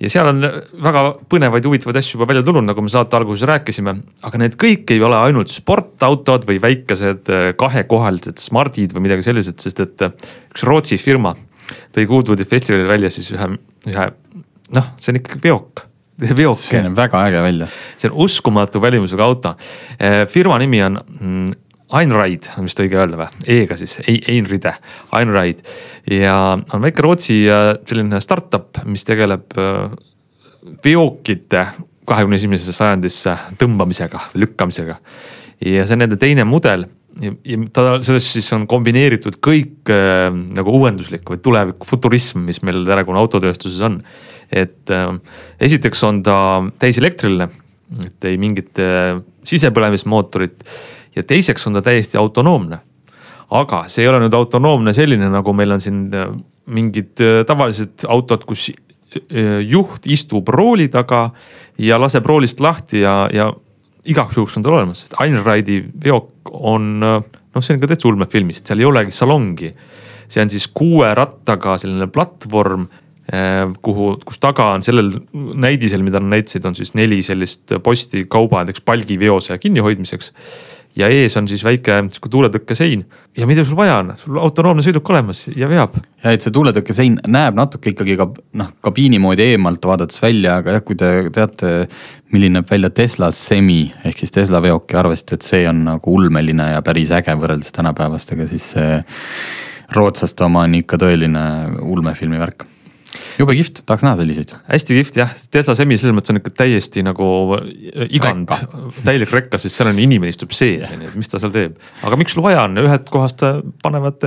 ja 0.00 0.10
seal 0.12 0.30
on 0.30 0.46
väga 0.82 1.02
põnevaid, 1.30 1.66
huvitavaid 1.66 1.98
asju 1.98 2.20
juba 2.20 2.30
välja 2.30 2.44
tulnud, 2.46 2.68
nagu 2.68 2.82
me 2.82 2.92
saate 2.92 3.18
alguses 3.18 3.48
rääkisime. 3.48 3.96
aga 4.22 4.42
need 4.44 4.54
kõik 4.60 4.94
ei 4.94 5.02
ole 5.02 5.18
ainult 5.18 5.50
sportautod 5.50 6.46
või 6.46 6.60
väikesed 6.62 7.34
äh, 7.34 7.50
kahekohalised 7.58 8.38
Smardid 8.46 8.94
või 8.94 9.08
midagi 9.08 9.26
sellised, 9.26 9.58
sest 9.58 9.82
et 9.82 10.06
äh, 10.06 10.14
üks 10.54 10.62
Rootsi 10.66 11.02
firma 11.02 11.34
tõi 11.94 12.06
Goodwoodi 12.08 12.46
festivalil 12.48 12.88
välja 12.88 13.10
siis 13.14 13.32
ühe, 13.34 13.50
ühe 13.90 14.08
noh, 14.76 14.90
see 15.00 15.12
on 15.12 15.20
ikkagi 15.20 15.44
veok 15.48 15.86
veok. 16.40 16.58
see 16.60 16.80
näeb 16.84 16.96
väga 16.96 17.22
äge 17.28 17.44
välja. 17.44 17.68
see 17.96 18.10
on 18.10 18.16
uskumatu 18.24 18.80
välimusega 18.80 19.24
auto. 19.24 19.54
Eh, 19.98 20.24
firma 20.28 20.58
nimi 20.58 20.82
on 20.84 21.00
mm, 21.20 21.54
Einride, 21.96 22.50
on 22.58 22.66
vist 22.66 22.80
õige 22.82 22.98
öelda 22.98 23.18
või, 23.20 23.28
E-ga 23.60 23.76
siis, 23.78 24.00
Einride, 24.08 24.72
Einride. 25.14 25.62
ja 26.10 26.34
on 26.56 26.82
väike 26.82 27.04
Rootsi 27.04 27.42
eh, 27.46 27.72
selline 27.86 28.20
startup, 28.24 28.82
mis 28.88 29.06
tegeleb 29.06 29.54
eh, 29.60 29.98
veokite 30.84 31.66
kahekümne 32.06 32.38
esimesesse 32.38 32.74
sajandisse 32.74 33.36
tõmbamisega, 33.58 34.28
lükkamisega. 34.34 34.98
ja 35.66 35.86
see 35.86 35.96
on 35.96 36.04
nende 36.04 36.18
teine 36.20 36.46
mudel 36.48 36.86
ja, 37.22 37.32
ja 37.44 37.58
ta 37.72 37.86
selles 38.04 38.28
siis 38.36 38.48
on 38.56 38.66
kombineeritud 38.70 39.38
kõik 39.44 39.92
äh, 39.92 40.28
nagu 40.32 40.74
uuenduslik 40.78 41.28
või 41.30 41.40
tuleviku 41.42 41.88
futurism, 41.88 42.44
mis 42.48 42.62
meil 42.66 42.84
praegu 42.88 43.16
autotööstuses 43.16 43.80
on. 43.86 44.02
et 44.52 44.90
äh, 44.90 45.08
esiteks 45.60 46.04
on 46.04 46.22
ta 46.22 46.36
täiselektriline, 46.78 47.48
et 48.06 48.28
ei 48.28 48.38
mingit 48.38 48.78
äh, 48.82 49.16
sisepõlemismootorit 49.46 50.64
ja 51.16 51.22
teiseks 51.22 51.66
on 51.66 51.78
ta 51.78 51.82
täiesti 51.82 52.18
autonoomne. 52.18 52.78
aga 53.50 53.84
see 53.86 54.02
ei 54.02 54.08
ole 54.10 54.24
nüüd 54.24 54.34
autonoomne 54.34 54.92
selline, 54.92 55.28
nagu 55.30 55.52
meil 55.54 55.72
on 55.76 55.80
siin 55.80 56.08
äh, 56.14 56.32
mingid 56.66 57.20
äh, 57.22 57.44
tavalised 57.46 58.04
autod, 58.08 58.44
kus 58.44 58.68
äh, 58.70 59.60
juht 59.62 60.06
istub 60.06 60.48
rooli 60.48 60.88
taga 60.88 61.30
ja 61.78 62.00
laseb 62.00 62.26
roolist 62.26 62.60
lahti 62.60 63.04
ja, 63.04 63.28
ja 63.32 63.52
igaks 64.12 64.36
juhuks 64.38 64.56
on 64.58 64.66
tal 64.66 64.78
olemas, 64.78 65.04
sest 65.04 65.16
Ain 65.22 65.38
Raidi 65.44 65.80
veok 66.04 66.52
on 66.52 67.00
noh, 67.56 67.64
see 67.64 67.76
on 67.76 67.82
ka 67.82 67.90
täitsa 67.90 68.10
ulmefilmist, 68.10 68.68
seal 68.68 68.82
ei 68.82 68.88
olegi 68.88 69.14
salongi. 69.14 69.72
see 70.26 70.42
on 70.42 70.50
siis 70.50 70.66
kuue 70.74 71.12
rattaga 71.14 71.76
selline 71.78 72.08
platvorm, 72.10 72.88
eh, 73.30 73.64
kuhu, 73.82 74.08
kus 74.26 74.40
taga 74.42 74.72
on 74.74 74.82
sellel 74.82 75.12
näidisel, 75.34 76.02
mida 76.02 76.20
nad 76.20 76.34
näitasid, 76.38 76.66
on 76.66 76.74
siis 76.74 76.94
neli 76.98 77.20
sellist 77.22 77.76
posti 77.82 78.24
kauba 78.28 78.64
näiteks 78.64 78.82
palgiveose 78.82 79.58
kinnihoidmiseks 79.62 80.32
ja 80.96 81.08
ees 81.12 81.36
on 81.36 81.48
siis 81.48 81.64
väike 81.64 81.98
sihuke 82.10 82.30
tuuletõkkesein. 82.32 83.02
Ja 83.36 83.46
mida 83.48 83.64
sul 83.64 83.76
vaja 83.78 83.98
on, 84.00 84.12
sul 84.20 84.38
autonoomne 84.40 84.84
sõiduk 84.84 85.10
olemas 85.12 85.44
ja 85.56 85.68
veab. 85.68 85.96
ja 86.24 86.32
et 86.32 86.44
see 86.44 86.54
tuuletõkkesein 86.54 87.18
näeb 87.28 87.56
natuke 87.58 87.92
ikkagi 87.92 88.16
ka 88.18 88.28
noh, 88.60 88.70
kabiini 88.84 89.20
moodi 89.22 89.44
eemalt 89.52 89.84
vaadates 89.84 90.22
välja, 90.22 90.58
aga 90.62 90.78
jah, 90.78 90.84
kui 90.86 90.96
te 90.98 91.10
teate, 91.34 91.74
milline 92.32 92.60
näeb 92.60 92.70
välja 92.70 92.90
Tesla 92.90 93.30
Semi 93.30 93.84
ehk 94.04 94.22
siis 94.22 94.34
Tesla 94.34 94.62
veok 94.64 94.92
ja 94.92 95.02
arvasite, 95.04 95.38
et 95.38 95.46
see 95.46 95.66
on 95.68 95.84
nagu 95.90 96.16
ulmeline 96.16 96.72
ja 96.72 96.82
päris 96.86 97.12
äge 97.14 97.36
võrreldes 97.36 97.74
tänapäevastega, 97.76 98.48
siis 98.50 98.72
see 98.76 99.02
rootslaste 99.94 100.44
oma 100.48 100.64
on 100.66 100.80
ikka 100.80 100.98
tõeline 100.98 101.44
ulmefilmi 101.84 102.40
värk 102.40 102.66
jube 103.40 103.54
kihvt, 103.56 103.82
tahaks 103.88 104.04
näha 104.04 104.16
selliseid. 104.20 104.52
hästi 104.68 104.96
kihvt 104.98 105.18
jah, 105.20 105.32
Tesla 105.52 105.74
Semi 105.78 105.98
selles 106.00 106.16
mõttes 106.16 106.32
on 106.32 106.40
ikka 106.40 106.52
täiesti 106.62 107.04
nagu 107.04 107.28
igand, 108.06 108.52
täielik 109.04 109.32
rekka, 109.34 109.60
sest 109.60 109.78
seal 109.78 109.90
on 109.90 110.00
inimene 110.02 110.32
istub 110.32 110.54
sees 110.56 110.88
on 110.92 111.04
ju, 111.04 111.10
et 111.10 111.18
mis 111.20 111.30
ta 111.32 111.40
seal 111.42 111.52
teeb. 111.54 111.76
aga 112.06 112.18
miks 112.20 112.36
sul 112.36 112.44
vaja 112.46 112.64
on, 112.66 112.78
ühest 112.82 113.10
kohast 113.12 113.44
panevad 113.84 114.24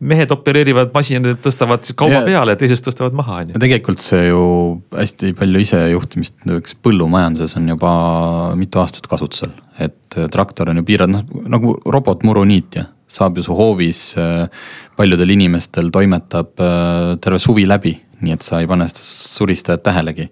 mehed 0.00 0.34
opereerivad 0.34 0.92
masinad, 0.96 1.40
tõstavad 1.44 1.86
siis 1.86 1.98
kauba 1.98 2.20
yeah. 2.20 2.28
peale 2.28 2.56
ja 2.56 2.60
teisest 2.60 2.88
tõstavad 2.88 3.16
maha 3.18 3.40
on 3.42 3.54
ju. 3.54 3.64
tegelikult 3.64 4.04
see 4.04 4.28
ju 4.28 4.44
hästi 4.94 5.34
palju 5.40 5.64
isejuhtimist, 5.64 6.36
näiteks 6.48 6.78
põllumajanduses 6.84 7.58
on 7.60 7.70
juba 7.74 7.94
mitu 8.60 8.82
aastat 8.84 9.08
kasutusel, 9.10 9.54
et 9.82 10.20
traktor 10.32 10.72
on 10.72 10.82
ju 10.82 10.88
piiratud, 10.90 11.14
noh 11.14 11.48
nagu 11.56 11.76
robotmuruniitja 11.84 12.90
saab 13.14 13.36
ju 13.38 13.44
su 13.46 13.54
hoovis 13.54 14.00
paljudel 14.96 15.34
inimestel 15.34 15.90
toimetab 15.92 16.54
terve 17.22 17.38
suvi 17.42 17.66
läbi 17.68 17.92
nii 18.20 18.36
et 18.36 18.46
sa 18.46 18.60
ei 18.62 18.68
pane 18.70 18.86
seda 18.90 19.04
suristajat 19.04 19.82
tähelegi. 19.86 20.28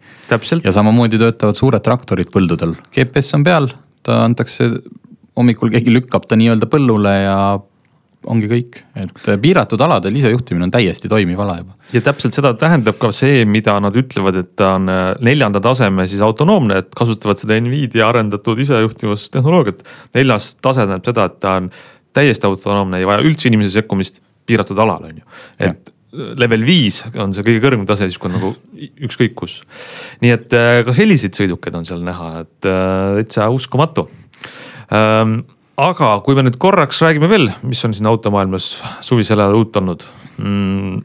ja 0.65 0.73
samamoodi 0.73 1.19
töötavad 1.19 1.59
suured 1.59 1.83
traktorid 1.83 2.31
põldudel, 2.35 2.77
GPS 2.95 3.35
on 3.39 3.45
peal, 3.45 3.69
ta 4.03 4.23
antakse, 4.27 4.71
hommikul 5.37 5.73
keegi 5.73 5.95
lükkab 5.95 6.27
ta 6.29 6.37
nii-öelda 6.37 6.69
põllule 6.71 7.15
ja 7.25 7.37
ongi 8.31 8.49
kõik, 8.51 8.79
et 8.99 9.29
piiratud 9.43 9.81
aladel 9.83 10.15
isejuhtimine 10.19 10.69
on 10.69 10.73
täiesti 10.73 11.11
toimiv 11.11 11.41
ala 11.43 11.57
juba. 11.59 11.75
ja 11.93 12.03
täpselt 12.05 12.37
seda 12.37 12.53
tähendab 12.59 12.99
ka 13.01 13.11
see, 13.15 13.45
mida 13.49 13.75
nad 13.83 13.97
ütlevad, 13.99 14.39
et 14.39 14.53
ta 14.57 14.75
on 14.77 14.91
äh, 14.91 15.01
neljanda 15.25 15.61
taseme 15.65 16.07
siis 16.11 16.23
autonoomne, 16.23 16.79
et 16.85 16.93
kasutavad 16.99 17.41
seda 17.43 17.59
Nvidia 17.61 18.09
arendatud 18.09 18.61
isejuhtimustehnoloogiat. 18.63 19.83
neljas 20.15 20.55
tase 20.61 20.87
tähendab 20.87 21.11
seda, 21.11 21.27
et 21.31 21.41
ta 21.43 21.57
on 21.61 21.73
täiesti 22.15 22.47
autonoomne, 22.47 23.01
ei 23.01 23.09
vaja 23.09 23.25
üldse 23.27 23.51
inimese 23.51 23.81
sekkumist 23.81 24.23
piiratud 24.47 24.79
alal, 24.79 25.09
on 25.11 25.19
ju. 25.19 25.27
et 25.59 25.92
level 26.13 26.65
viis 26.67 27.01
on 27.17 27.33
see 27.33 27.45
kõige 27.47 27.63
kõrgem 27.65 27.87
tase, 27.89 28.09
siis 28.09 28.21
kui 28.21 28.29
on 28.29 28.37
nagu 28.37 28.53
ükskõik 29.07 29.35
kus. 29.39 29.61
nii 30.25 30.35
et 30.35 30.57
äh, 30.57 30.81
ka 30.87 30.95
selliseid 30.97 31.37
sõidukeid 31.37 31.77
on 31.79 31.87
seal 31.89 32.03
näha, 32.05 32.45
et 32.45 32.69
äh, 32.69 33.21
täitsa 33.21 33.49
uskumatu 33.53 34.09
ähm,. 34.93 35.41
aga 35.81 36.15
kui 36.25 36.37
me 36.37 36.45
nüüd 36.45 36.59
korraks 36.61 37.01
räägime 37.05 37.31
veel, 37.33 37.49
mis 37.65 37.81
on 37.89 37.97
siin 37.97 38.11
automaailmas 38.11 38.75
suvisel 39.05 39.41
ajal 39.41 39.57
uut 39.63 39.79
olnud 39.81 40.05
mm,. 40.37 40.99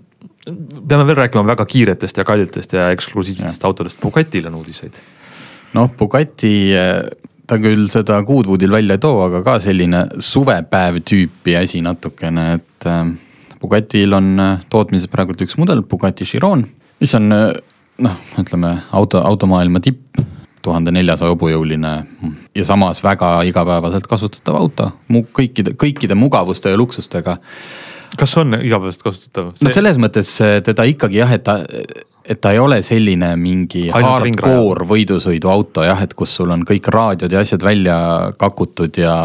peame 0.87 1.07
veel 1.07 1.21
rääkima 1.23 1.45
väga 1.47 1.67
kiiretest 1.69 2.19
ja 2.19 2.27
kallitest 2.27 2.75
ja 2.75 2.89
eksklusiivsetest 2.95 3.63
autodest, 3.69 4.01
Bugatil 4.03 4.51
on 4.51 4.59
uudiseid. 4.59 4.99
noh, 5.73 5.93
Bugatti 5.95 6.57
äh, 6.75 6.99
ta 7.47 7.61
küll 7.63 7.87
seda 7.87 8.19
Goodwoodil 8.27 8.75
välja 8.75 8.99
ei 8.99 9.03
too, 9.07 9.23
aga 9.23 9.39
ka 9.45 9.55
selline 9.63 10.03
suvepäev 10.19 10.99
tüüpi 11.07 11.55
asi 11.61 11.79
natukene, 11.79 12.49
et 12.59 12.91
Bugatil 13.61 14.13
on 14.13 14.33
äh, 14.39 14.59
tootmises 14.69 15.09
praegult 15.11 15.41
üks 15.41 15.57
mudel, 15.57 15.81
Bugatti 15.81 16.25
Chiron, 16.27 16.65
mis 17.01 17.13
on 17.17 17.31
äh, 17.33 17.51
noh, 18.03 18.17
ütleme 18.39 18.77
auto, 18.95 19.21
automaailma 19.25 19.81
tipp, 19.83 20.19
tuhande 20.65 20.91
neljasaja 20.91 21.31
hobujõuline 21.31 21.91
ja 22.57 22.65
samas 22.67 22.99
väga 23.03 23.39
igapäevaselt 23.47 24.07
kasutatav 24.09 24.57
auto, 24.59 24.91
kõikide, 25.09 25.77
kõikide 25.79 26.17
mugavuste 26.17 26.73
ja 26.73 26.79
luksustega. 26.79 27.37
kas 28.17 28.37
on 28.37 28.59
igapäevaselt 28.59 29.03
kasutatav 29.03 29.51
See...? 29.55 29.67
no 29.67 29.73
selles 29.73 29.97
mõttes 30.01 30.33
äh, 30.43 30.59
teda 30.65 30.85
ikkagi 30.89 31.21
jah, 31.21 31.33
et 31.33 31.45
ta, 31.47 31.61
et 32.25 32.41
ta 32.41 32.51
ei 32.51 32.59
ole 32.59 32.81
selline 32.83 33.35
mingi 33.39 33.87
hardcore 33.93 34.85
võidusõiduauto 34.89 35.85
jah, 35.87 36.01
et 36.03 36.13
kus 36.13 36.35
sul 36.35 36.51
on 36.51 36.65
kõik 36.67 36.91
raadiod 36.93 37.31
ja 37.31 37.41
asjad 37.45 37.63
välja 37.63 37.97
kakutud 38.37 38.97
ja 38.99 39.15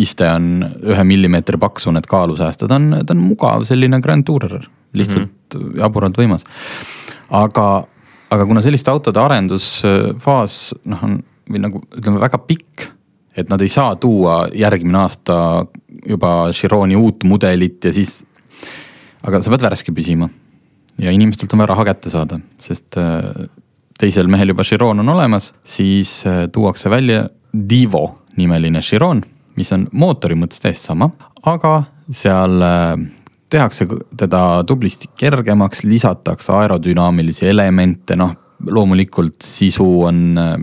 iste 0.00 0.26
on 0.30 0.64
ühe 0.82 1.04
millimeetri 1.06 1.58
paksune, 1.60 2.00
et 2.02 2.08
kaalu 2.10 2.36
säästa, 2.38 2.68
ta 2.70 2.78
on, 2.80 3.00
ta 3.06 3.14
on 3.14 3.22
mugav 3.22 3.66
selline 3.68 4.00
Grand 4.02 4.26
Tourer, 4.26 4.66
lihtsalt 4.92 5.28
mm 5.54 5.60
-hmm. 5.60 5.78
jaburalt 5.78 6.18
võimas. 6.18 6.44
aga, 7.30 7.86
aga 8.30 8.46
kuna 8.46 8.62
selliste 8.62 8.90
autode 8.90 9.20
arendusfaas 9.20 10.74
noh, 10.84 11.04
on 11.04 11.22
või 11.50 11.60
nagu 11.60 11.82
ütleme 11.96 12.20
väga 12.20 12.38
pikk, 12.38 12.86
et 13.36 13.48
nad 13.48 13.60
ei 13.60 13.68
saa 13.68 13.96
tuua 13.96 14.48
järgmine 14.54 14.98
aasta 14.98 15.66
juba 16.06 16.50
Chironi 16.52 16.96
uut 16.96 17.24
mudelit 17.24 17.84
ja 17.84 17.92
siis, 17.92 18.24
aga 19.22 19.42
sa 19.42 19.50
pead 19.50 19.62
värske 19.62 19.92
püsima. 19.92 20.28
ja 20.98 21.10
inimestelt 21.10 21.52
on 21.52 21.58
vaja 21.58 21.66
raha 21.66 21.84
kätte 21.84 22.10
saada, 22.10 22.38
sest 22.58 22.96
äh, 22.96 23.48
teisel 23.98 24.26
mehel 24.26 24.48
juba 24.48 24.62
Chiron 24.62 25.00
on 25.00 25.08
olemas, 25.08 25.54
siis 25.64 26.26
äh, 26.26 26.48
tuuakse 26.52 26.90
välja 26.90 27.28
Divo 27.52 28.18
nimeline 28.36 28.80
Chiron 28.80 29.22
mis 29.56 29.72
on 29.72 29.88
mootori 29.92 30.36
mõttes 30.38 30.62
täiesti 30.62 30.90
sama, 30.90 31.10
aga 31.46 31.74
seal 32.10 32.62
äh, 32.64 32.94
tehakse 33.50 33.86
teda 34.16 34.64
tublisti 34.66 35.10
kergemaks, 35.16 35.84
lisatakse 35.84 36.52
aerodünaamilisi 36.52 37.46
elemente, 37.48 38.16
noh 38.16 38.34
loomulikult 38.70 39.42
sisu 39.44 40.02
on 40.02 40.38
äh, 40.38 40.54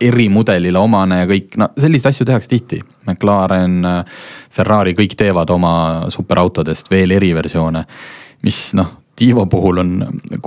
erimudelile 0.00 0.78
omane 0.78 1.22
ja 1.22 1.26
kõik, 1.28 1.56
no 1.58 1.70
selliseid 1.78 2.12
asju 2.12 2.26
tehakse 2.28 2.50
tihti. 2.52 2.80
McLaren, 3.06 3.80
äh, 3.84 4.22
Ferrari, 4.54 4.94
kõik 4.98 5.16
teevad 5.18 5.50
oma 5.50 5.74
superautodest 6.12 6.90
veel 6.90 7.16
eriversioone, 7.18 7.84
mis 8.46 8.62
noh, 8.78 8.96
Tiivo 9.18 9.48
puhul 9.50 9.80
on 9.82 9.88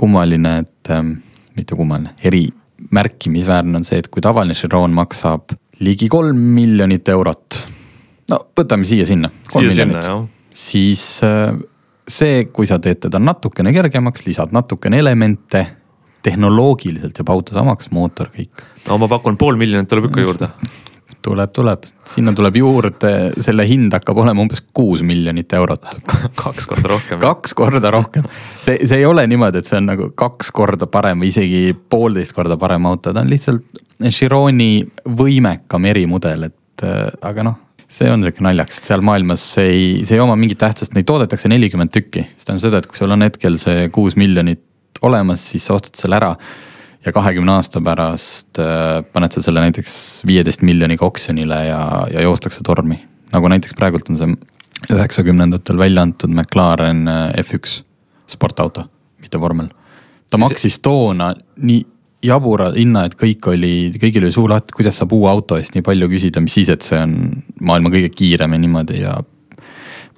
kummaline, 0.00 0.52
et 0.62 0.90
ähm,, 0.94 1.10
mitte 1.52 1.76
kummaline, 1.76 2.14
eri 2.24 2.46
märkimisväärne 2.90 3.76
on 3.76 3.84
see, 3.84 3.98
et 4.00 4.08
kui 4.08 4.24
tavaline 4.24 4.56
Chiron 4.56 4.94
maksab 4.96 5.52
ligi 5.80 6.08
kolm 6.12 6.38
miljonit 6.56 7.08
eurot. 7.08 7.60
no 8.30 8.40
võtame 8.58 8.86
siia-sinna, 8.88 9.30
kolm 9.52 9.70
siia 9.70 9.86
miljonit, 9.86 10.30
siis 10.52 11.04
äh, 11.26 11.54
see, 12.08 12.46
kui 12.52 12.68
sa 12.68 12.78
teed 12.82 13.04
teda 13.06 13.20
natukene 13.22 13.72
kergemaks, 13.74 14.26
lisad 14.26 14.52
natukene 14.54 15.00
elemente, 15.02 15.64
tehnoloogiliselt 16.22 17.18
jääb 17.18 17.32
auto 17.34 17.56
samaks, 17.56 17.90
mootor 17.94 18.30
kõik. 18.34 18.64
no 18.88 18.98
ma 19.02 19.10
pakun, 19.10 19.38
pool 19.40 19.58
miljonit 19.60 19.90
tuleb 19.90 20.10
ikka 20.10 20.26
juurde. 20.26 20.50
Tuleb, 21.22 21.52
tuleb, 21.54 21.86
sinna 22.14 22.34
tuleb 22.36 22.56
juurde, 22.60 23.12
selle 23.44 23.66
hind 23.68 23.94
hakkab 23.94 24.18
olema 24.24 24.44
umbes 24.44 24.62
kuus 24.74 25.04
miljonit 25.06 25.52
eurot. 25.58 25.86
kaks 26.42 26.68
korda 26.70 26.92
rohkem. 26.94 27.22
kaks 27.22 27.56
korda 27.58 27.92
rohkem, 27.94 28.28
see, 28.64 28.78
see 28.86 29.02
ei 29.02 29.08
ole 29.08 29.26
niimoodi, 29.30 29.62
et 29.62 29.70
see 29.70 29.80
on 29.80 29.90
nagu 29.92 30.10
kaks 30.18 30.52
korda 30.54 30.88
parem 30.90 31.22
või 31.22 31.32
isegi 31.32 31.64
poolteist 31.72 32.36
korda 32.36 32.58
parem 32.60 32.88
auto, 32.90 33.14
ta 33.14 33.24
on 33.24 33.32
lihtsalt 33.32 33.82
Chironi 34.02 34.82
võimekam 35.06 35.86
erimudel, 35.86 36.48
et 36.50 36.86
äh, 36.86 37.06
aga 37.22 37.46
noh 37.46 37.60
see 37.92 38.08
on 38.08 38.22
sihuke 38.24 38.44
naljakas, 38.44 38.80
et 38.80 38.88
seal 38.88 39.02
maailmas 39.04 39.42
see 39.56 39.68
ei, 39.68 39.88
see 40.08 40.16
ei 40.16 40.22
oma 40.24 40.36
mingit 40.38 40.60
tähtsust, 40.62 40.94
neid 40.96 41.04
toodetakse 41.08 41.50
nelikümmend 41.52 41.92
tükki. 41.92 42.24
see 42.36 42.46
tähendab 42.46 42.64
seda, 42.64 42.80
et 42.80 42.88
kui 42.88 43.00
sul 43.00 43.12
on 43.12 43.24
hetkel 43.26 43.58
see 43.60 43.88
kuus 43.92 44.16
miljonit 44.16 44.62
olemas, 45.04 45.44
siis 45.52 45.66
sa 45.66 45.76
ostad 45.76 45.98
selle 45.98 46.16
ära. 46.18 46.32
Ja 47.06 47.12
kahekümne 47.12 47.56
aasta 47.56 47.82
pärast 47.84 48.58
äh, 48.62 49.02
paned 49.12 49.34
sa 49.34 49.42
selle 49.42 49.62
näiteks 49.64 50.22
viieteist 50.26 50.62
miljoniga 50.66 51.06
oksjonile 51.06 51.60
ja, 51.66 51.82
ja 52.12 52.26
joostakse 52.26 52.62
tormi. 52.66 53.00
nagu 53.32 53.48
näiteks 53.48 53.74
praegult 53.78 54.10
on 54.12 54.18
see 54.20 54.34
üheksakümnendatel 54.92 55.78
välja 55.78 56.02
antud 56.06 56.30
McLaren 56.34 57.08
äh, 57.08 57.30
F1 57.42 57.82
sportauto, 58.30 58.86
mitte 59.20 59.40
vormel. 59.40 59.68
ta 60.30 60.38
maksis 60.38 60.78
toona 60.80 61.32
nii 61.56 61.82
jabura 62.22 62.70
hinna, 62.76 63.04
et 63.08 63.16
kõik 63.18 63.50
oli, 63.50 63.74
kõigil 63.98 64.22
oli 64.22 64.34
suu 64.34 64.46
lahti, 64.50 64.74
kuidas 64.76 65.00
saab 65.00 65.12
uue 65.16 65.30
auto 65.30 65.58
eest 65.58 65.74
nii 65.74 65.82
palju 65.82 66.06
küsida, 66.08 66.40
mis 66.40 66.54
siis, 66.54 66.70
et 66.70 66.86
see 66.86 67.00
on 67.02 67.16
maailma 67.60 67.90
kõige 67.90 68.12
kiirem 68.14 68.54
ja 68.54 68.60
niimoodi 68.62 69.00
ja. 69.00 69.16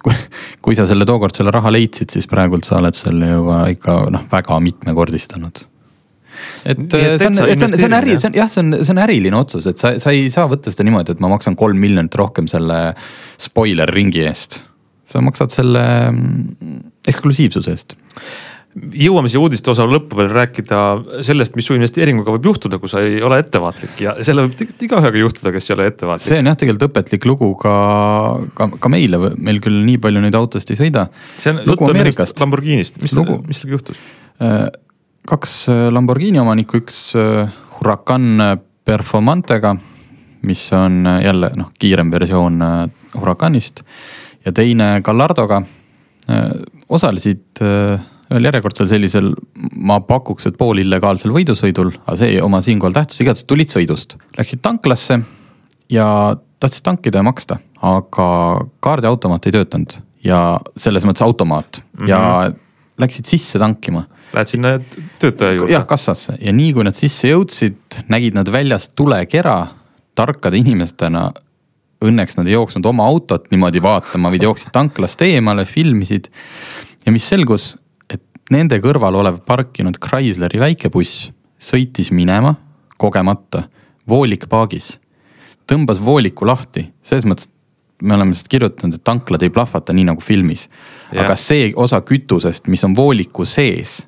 kui, 0.05 0.17
kui 0.61 0.77
sa 0.77 0.85
selle 0.91 1.09
tookord 1.09 1.37
selle 1.37 1.55
raha 1.55 1.73
leidsid, 1.73 2.13
siis 2.13 2.29
praegult 2.29 2.69
sa 2.69 2.77
oled 2.83 2.99
selle 2.99 3.31
juba 3.31 3.63
ikka 3.73 4.03
noh, 4.13 4.27
väga 4.33 4.61
mitmekordistanud 4.67 5.65
et 6.65 6.81
see 6.81 7.13
on, 7.15 7.37
see 7.39 7.57
on, 7.57 7.77
see 7.77 7.89
on 7.89 7.99
äri, 7.99 8.17
see 8.19 8.31
on 8.31 8.39
jah, 8.39 8.51
see 8.53 8.65
on, 8.65 8.79
see 8.81 8.95
on 8.95 9.03
äriline 9.05 9.39
otsus, 9.39 9.69
et 9.71 9.81
sa, 9.81 9.95
sa 10.03 10.15
ei 10.15 10.31
saa 10.35 10.49
võtta 10.51 10.73
seda 10.73 10.87
niimoodi, 10.89 11.17
et 11.17 11.23
ma 11.25 11.33
maksan 11.35 11.59
kolm 11.59 11.81
miljonit 11.81 12.15
rohkem 12.21 12.49
selle 12.51 12.81
spoiler 13.41 13.91
ringi 13.91 14.25
eest. 14.29 14.63
sa 15.09 15.21
maksad 15.21 15.53
selle 15.53 15.85
mm, 16.11 16.83
eksklusiivsuse 17.11 17.75
eest 17.75 17.97
jõuame 18.75 19.31
siia 19.31 19.41
uudiste 19.43 19.71
osa 19.71 19.87
lõppu 19.87 20.19
veel 20.19 20.31
rääkida 20.35 20.79
sellest, 21.27 21.55
mis 21.59 21.69
su 21.69 21.77
investeeringuga 21.77 22.35
võib 22.35 22.49
juhtuda, 22.51 22.81
kui 22.83 22.91
sa 22.91 23.03
ei 23.07 23.21
ole 23.25 23.39
ettevaatlik 23.45 24.01
ja 24.03 24.17
selle 24.27 24.47
võib 24.47 24.57
tegelikult 24.59 24.87
igaühega 24.89 25.21
juhtuda, 25.21 25.53
kes 25.55 25.69
ei 25.71 25.75
ole 25.77 25.87
ettevaatlik. 25.93 26.27
see 26.27 26.41
on 26.43 26.51
jah, 26.51 26.59
tegelikult 26.59 26.89
õpetlik 26.91 27.29
lugu 27.31 27.51
ka, 27.61 27.75
ka, 28.59 28.69
ka 28.83 28.93
meile, 28.93 29.21
meil 29.39 29.61
küll 29.65 29.79
nii 29.87 30.01
palju 30.03 30.25
neid 30.25 30.39
autosid 30.39 30.75
ei 30.75 30.81
sõida. 30.81 31.07
see 31.39 31.55
on 31.55 31.63
jutt 31.63 31.87
Ameerikast. 31.87 32.41
Lamborghinist, 32.43 32.99
mis 33.05 33.15
lugu, 33.19 33.39
mis 33.47 33.63
sellega 33.63 33.79
juhtus? 33.79 34.03
Äh, 35.25 35.29
kaks 35.29 35.69
äh, 35.69 35.91
Lamborghini 35.91 36.39
omanikku, 36.39 36.79
üks 36.83 37.15
äh, 37.17 37.49
Huracan 37.79 38.61
Performantega, 38.85 39.75
mis 40.43 40.73
on 40.73 41.07
jälle 41.25 41.51
noh, 41.57 41.71
kiirem 41.79 42.11
versioon 42.13 42.61
Huracanist 43.15 43.81
ja 44.45 44.53
teine 44.53 45.01
Gallardoga 45.03 45.63
osalesid 46.89 47.63
ühel 47.63 48.45
järjekordsel 48.45 48.89
sellisel, 48.89 49.31
ma 49.73 50.01
pakuks, 50.05 50.47
et 50.49 50.59
poolillegaalsel 50.61 51.33
võidusõidul, 51.33 51.95
aga 52.05 52.17
see 52.21 52.35
ei 52.35 52.43
oma 52.45 52.61
siinkohal 52.65 52.93
tähtsust, 52.93 53.23
igatahes 53.25 53.49
tulid 53.49 53.73
sõidust. 53.73 54.19
Läksid 54.37 54.61
tanklasse 54.65 55.19
ja 55.93 56.07
tahtsid 56.61 56.85
tankida 56.85 57.21
ja 57.23 57.25
maksta, 57.25 57.59
aga 57.81 58.29
kaardiautomaat 58.85 59.49
ei 59.49 59.57
töötanud 59.57 59.97
ja 60.25 60.59
selles 60.77 61.09
mõttes 61.09 61.25
automaat 61.25 61.81
mm 61.81 62.05
-hmm. 62.05 62.09
ja 62.13 62.53
läksid 63.01 63.33
sisse 63.33 63.59
tankima. 63.59 64.05
Lähed 64.35 64.51
sinna 64.51 64.75
töötaja 65.23 65.59
juurde? 65.59 65.73
jah, 65.73 65.87
kassasse 65.87 66.37
ja 66.41 66.53
nii 66.53 66.73
kui 66.75 66.85
nad 66.87 66.99
sisse 66.99 67.31
jõudsid, 67.31 68.03
nägid 68.11 68.35
nad 68.35 68.51
väljas 68.51 68.89
tulekera, 68.99 69.59
tarkade 70.19 70.59
inimestena 70.59 71.29
õnneks 72.05 72.37
nad 72.39 72.49
ei 72.49 72.57
jooksnud 72.57 72.87
oma 72.87 73.07
autot 73.09 73.47
niimoodi 73.53 73.83
vaatama, 73.83 74.33
vaid 74.35 74.45
jooksid 74.45 74.73
tanklast 74.75 75.23
eemale, 75.25 75.65
filmisid. 75.69 76.29
ja 77.07 77.13
mis 77.13 77.29
selgus, 77.29 77.75
nende 78.53 78.79
kõrval 78.83 79.17
olev 79.23 79.41
parkinud 79.47 79.99
Chrysleri 80.03 80.61
väikebuss 80.61 81.31
sõitis 81.61 82.11
minema 82.13 82.55
kogemata, 83.01 83.69
voolik 84.09 84.49
paagis. 84.49 84.99
tõmbas 85.67 86.01
vooliku 86.05 86.47
lahti, 86.47 86.91
selles 87.03 87.25
mõttes 87.25 87.49
me 88.03 88.15
oleme 88.15 88.35
sellest 88.35 88.51
kirjutanud, 88.53 88.99
et 88.99 89.05
tanklad 89.05 89.43
ei 89.43 89.51
plahvata 89.51 89.93
nii 89.93 90.05
nagu 90.11 90.21
filmis. 90.21 90.69
aga 91.13 91.37
see 91.37 91.73
osa 91.77 92.01
kütusest, 92.01 92.69
mis 92.69 92.85
on 92.85 92.97
vooliku 92.97 93.45
sees, 93.45 94.07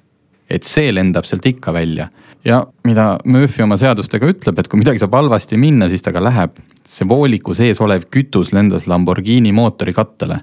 et 0.51 0.67
see 0.67 0.93
lendab 0.95 1.27
sealt 1.27 1.47
ikka 1.47 1.73
välja. 1.75 2.09
ja 2.45 2.61
mida 2.85 3.19
Murphy 3.25 3.65
oma 3.65 3.77
seadustega 3.77 4.29
ütleb, 4.31 4.59
et 4.59 4.69
kui 4.69 4.79
midagi 4.79 5.03
saab 5.03 5.17
halvasti 5.19 5.59
minna, 5.59 5.89
siis 5.89 6.03
ta 6.03 6.13
ka 6.15 6.23
läheb. 6.23 6.59
see 6.89 7.09
vooliku 7.09 7.55
sees 7.55 7.81
olev 7.81 8.07
kütus 8.11 8.53
lendas 8.53 8.87
Lamborghini 8.87 9.53
mootori 9.53 9.93
kattele 9.93 10.41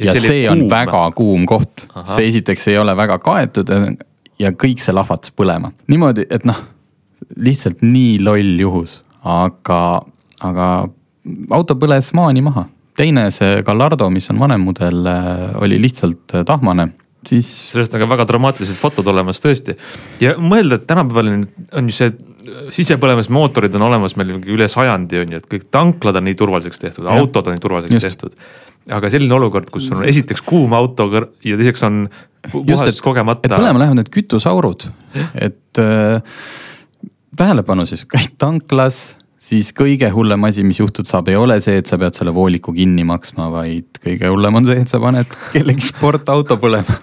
ja, 0.00 0.12
ja 0.12 0.20
see 0.20 0.48
on 0.50 0.64
kuum. 0.64 0.70
väga 0.70 1.02
kuum 1.16 1.46
koht, 1.46 1.88
see 2.14 2.28
esiteks 2.30 2.68
ei 2.72 2.78
ole 2.78 2.96
väga 2.96 3.18
kaetud 3.18 3.70
ja 4.38 4.52
kõik 4.52 4.82
see 4.82 4.94
lahvatas 4.94 5.32
põlema. 5.36 5.72
niimoodi, 5.88 6.26
et 6.30 6.44
noh, 6.48 6.58
lihtsalt 7.36 7.82
nii 7.82 8.18
loll 8.24 8.60
juhus, 8.60 9.00
aga, 9.24 10.00
aga 10.40 10.70
auto 11.50 11.76
põles 11.78 12.12
maani 12.16 12.42
maha. 12.46 12.66
teine, 12.96 13.28
see 13.30 13.62
Gallardo, 13.62 14.08
mis 14.10 14.30
on 14.32 14.40
vanem 14.40 14.64
mudel, 14.64 15.04
oli 15.60 15.80
lihtsalt 15.82 16.40
tahmane 16.46 16.90
siis. 17.30 17.48
sellest 17.72 17.94
on 17.94 18.04
ka 18.04 18.10
väga 18.10 18.26
dramaatilised 18.28 18.78
fotod 18.80 19.06
olemas 19.12 19.42
tõesti. 19.42 19.76
ja 20.20 20.36
mõelda, 20.38 20.80
et 20.80 20.86
tänapäeval 20.90 21.32
on 21.80 21.90
ju 21.90 21.96
see 21.96 22.12
sisepõlemismootorid 22.76 23.74
on 23.78 23.88
olemas 23.88 24.14
meil 24.16 24.36
üle 24.38 24.68
sajandi 24.70 25.24
on 25.24 25.34
ju, 25.34 25.42
et 25.42 25.50
kõik 25.50 25.66
tanklad 25.74 26.20
on 26.20 26.28
nii 26.28 26.38
turvaliseks 26.38 26.82
tehtud, 26.82 27.10
autod 27.10 27.50
on 27.50 27.56
nii 27.56 27.64
turvaliseks 27.64 27.98
Just. 27.98 28.22
tehtud 28.22 28.64
aga 28.94 29.10
selline 29.10 29.34
olukord, 29.34 29.68
kus 29.72 29.88
on 29.94 30.04
esiteks 30.06 30.42
kuum 30.46 30.74
auto 30.76 31.08
ja 31.44 31.58
teiseks 31.58 31.82
on 31.86 32.04
puhas 32.52 33.00
kogemata. 33.02 33.50
põlema 33.56 33.82
lähevad 33.82 34.00
need 34.00 34.10
kütuseaurud, 34.14 34.86
et 35.34 35.80
äh, 35.82 36.20
tähelepanu 37.36 37.86
siis, 37.88 38.04
käid 38.10 38.36
tanklas, 38.38 39.16
siis 39.46 39.72
kõige 39.76 40.10
hullem 40.12 40.48
asi, 40.48 40.64
mis 40.66 40.80
juhtuda 40.80 41.08
saab, 41.08 41.30
ei 41.30 41.38
ole 41.38 41.60
see, 41.64 41.78
et 41.80 41.86
sa 41.86 41.98
pead 42.00 42.16
selle 42.18 42.34
vooliku 42.34 42.74
kinni 42.76 43.04
maksma, 43.06 43.50
vaid 43.52 44.00
kõige 44.02 44.32
hullem 44.32 44.60
on 44.60 44.66
see, 44.68 44.80
et 44.82 44.92
sa 44.92 45.00
paned 45.02 45.36
kellegi 45.54 45.92
sportauto 45.92 46.58
põlema 46.62 46.98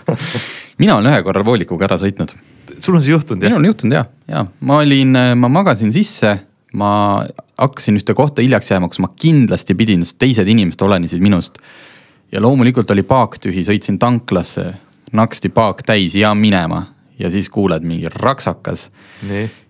mina 0.82 0.98
olen 0.98 1.12
ühe 1.12 1.22
korra 1.26 1.44
voolikuga 1.46 1.88
ära 1.88 2.00
sõitnud. 2.02 2.34
sul 2.80 2.98
on 2.98 3.04
see 3.04 3.14
juhtunud 3.14 3.44
jah? 3.44 3.54
minul 3.54 3.64
on 3.64 3.70
juhtunud 3.72 3.98
ja, 3.98 4.06
ja 4.28 4.46
ma 4.60 4.82
olin, 4.84 5.18
ma 5.40 5.52
magasin 5.52 5.94
sisse 5.94 6.34
ma 6.74 7.24
hakkasin 7.62 8.00
ühte 8.00 8.16
kohta 8.18 8.42
hiljaks 8.42 8.72
jääma, 8.72 8.90
kus 8.90 9.02
ma 9.04 9.12
kindlasti 9.14 9.76
pidin, 9.78 10.06
sest 10.06 10.18
teised 10.22 10.50
inimesed 10.50 10.82
olenesid 10.82 11.22
minust. 11.22 11.60
ja 12.32 12.42
loomulikult 12.42 12.92
oli 12.92 13.04
paak 13.06 13.38
tühi, 13.40 13.66
sõitsin 13.66 14.00
tanklasse, 14.02 14.72
naksti 15.14 15.54
paak 15.54 15.84
täis 15.86 16.16
ja 16.18 16.34
minema 16.34 16.86
ja 17.20 17.30
siis 17.30 17.50
kuuled 17.50 17.86
mingi 17.86 18.10
raksakas. 18.10 18.90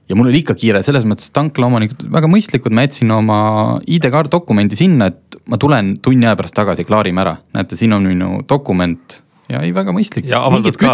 Ja 0.10 0.18
mul 0.20 0.30
oli 0.32 0.42
ikka 0.44 0.56
kiire, 0.60 0.84
selles 0.86 1.06
mõttes 1.08 1.32
tanklaomanikud 1.36 2.08
väga 2.14 2.30
mõistlikud, 2.32 2.76
ma 2.76 2.88
jätsin 2.88 3.12
oma 3.16 3.40
ID-kaart 3.88 4.32
dokumendi 4.34 4.78
sinna, 4.80 5.12
et 5.14 5.38
ma 5.50 5.60
tulen 5.62 5.96
tunni 6.04 6.28
aja 6.28 6.38
pärast 6.40 6.58
tagasi, 6.58 6.88
klaarime 6.88 7.24
ära. 7.24 7.38
näete, 7.56 7.80
siin 7.80 7.96
on 7.96 8.08
minu 8.08 8.42
dokument 8.50 9.22
ja 9.52 9.62
ei, 9.64 9.74
väga 9.76 9.94
mõistlik. 9.96 10.28
ja 10.30 10.42
avaldad 10.48 10.78
ka, 10.80 10.94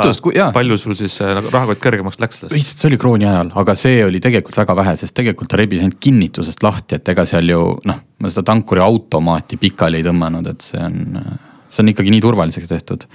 palju 0.56 0.78
sul 0.82 0.98
siis 0.98 1.20
äh, 1.24 1.34
nagu 1.38 1.52
rahakott 1.54 1.82
kõrgemaks 1.84 2.20
läks 2.22 2.44
lihtsalt 2.48 2.84
see 2.84 2.90
oli 2.90 3.00
krooni 3.02 3.28
ajal, 3.30 3.52
aga 3.62 3.76
see 3.78 4.02
oli 4.06 4.22
tegelikult 4.24 4.58
väga 4.62 4.76
vähe, 4.82 4.96
sest 5.00 5.16
tegelikult 5.18 5.52
ta 5.52 5.60
rebis 5.60 5.84
ainult 5.84 6.00
kinnitusest 6.02 6.66
lahti, 6.66 7.00
et 7.00 7.14
ega 7.14 7.26
seal 7.30 7.50
ju 7.54 7.62
noh, 7.90 8.02
ma 8.20 8.34
seda 8.34 8.46
tankuri 8.50 8.84
automaati 8.84 9.60
pikali 9.62 10.02
ei 10.02 10.08
tõmmanud, 10.08 10.50
et 10.52 10.66
see 10.66 10.82
on, 10.82 11.24
see 11.70 11.86
on 11.86 11.94
ikkagi 11.94 12.14
nii 12.16 12.26
turvaliseks 12.26 12.70
tehtud. 12.72 13.06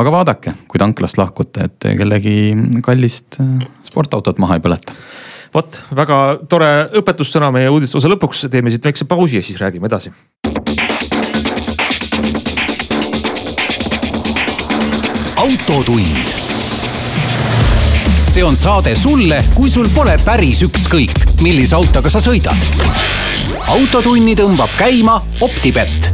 aga 0.00 0.14
vaadake, 0.14 0.56
kui 0.68 0.80
tanklast 0.80 1.20
lahkute, 1.20 1.68
et 1.68 1.90
kellegi 2.00 2.36
kallist 2.84 3.40
äh, 3.44 3.56
sportautot 3.88 4.40
maha 4.42 4.58
ei 4.58 4.64
põleta 4.64 4.96
vot, 5.54 5.80
väga 5.96 6.38
tore 6.48 6.72
õpetussõna 7.00 7.52
meie 7.54 7.70
uudiste 7.72 7.98
osa 8.00 8.10
lõpuks, 8.12 8.48
teeme 8.50 8.70
siit 8.70 8.84
väikse 8.84 9.08
pausi 9.08 9.40
ja 9.40 9.42
siis 9.42 9.60
räägime 9.60 9.90
edasi 9.90 10.12
autotund. 15.48 16.28
see 18.24 18.44
on 18.44 18.56
saade 18.56 18.94
sulle, 18.94 19.44
kui 19.54 19.70
sul 19.70 19.86
pole 19.94 20.18
päris 20.24 20.60
ükskõik, 20.66 21.14
millise 21.40 21.76
autoga 21.76 22.10
sa 22.12 22.20
sõidad. 22.20 22.58
autotunni 23.68 24.34
tõmbab 24.36 24.74
käima 24.78 25.20
Optibett. 25.40 26.10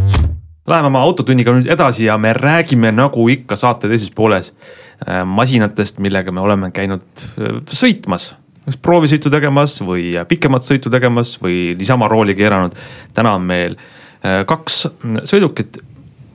Läheme 0.68 0.86
oma 0.86 1.02
autotunniga 1.02 1.52
nüüd 1.52 1.66
edasi 1.72 2.06
ja 2.06 2.18
me 2.18 2.32
räägime 2.32 2.92
nagu 2.92 3.28
ikka 3.28 3.56
saate 3.56 3.88
teises 3.88 4.10
pooles 4.14 4.52
äh, 4.52 5.24
masinatest, 5.26 5.98
millega 5.98 6.32
me 6.32 6.40
oleme 6.40 6.70
käinud 6.70 7.02
äh, 7.34 7.58
sõitmas 7.68 8.34
kas 8.64 8.78
proovisõitu 8.80 9.32
tegemas 9.32 9.76
või 9.84 10.14
pikemat 10.28 10.66
sõitu 10.66 10.92
tegemas 10.92 11.34
või 11.42 11.74
niisama 11.78 12.08
rooli 12.08 12.36
keeranud. 12.38 12.76
täna 13.14 13.34
on 13.38 13.44
meil 13.48 13.76
äh, 13.76 14.44
kaks 14.48 14.86
sõidukit 15.30 15.80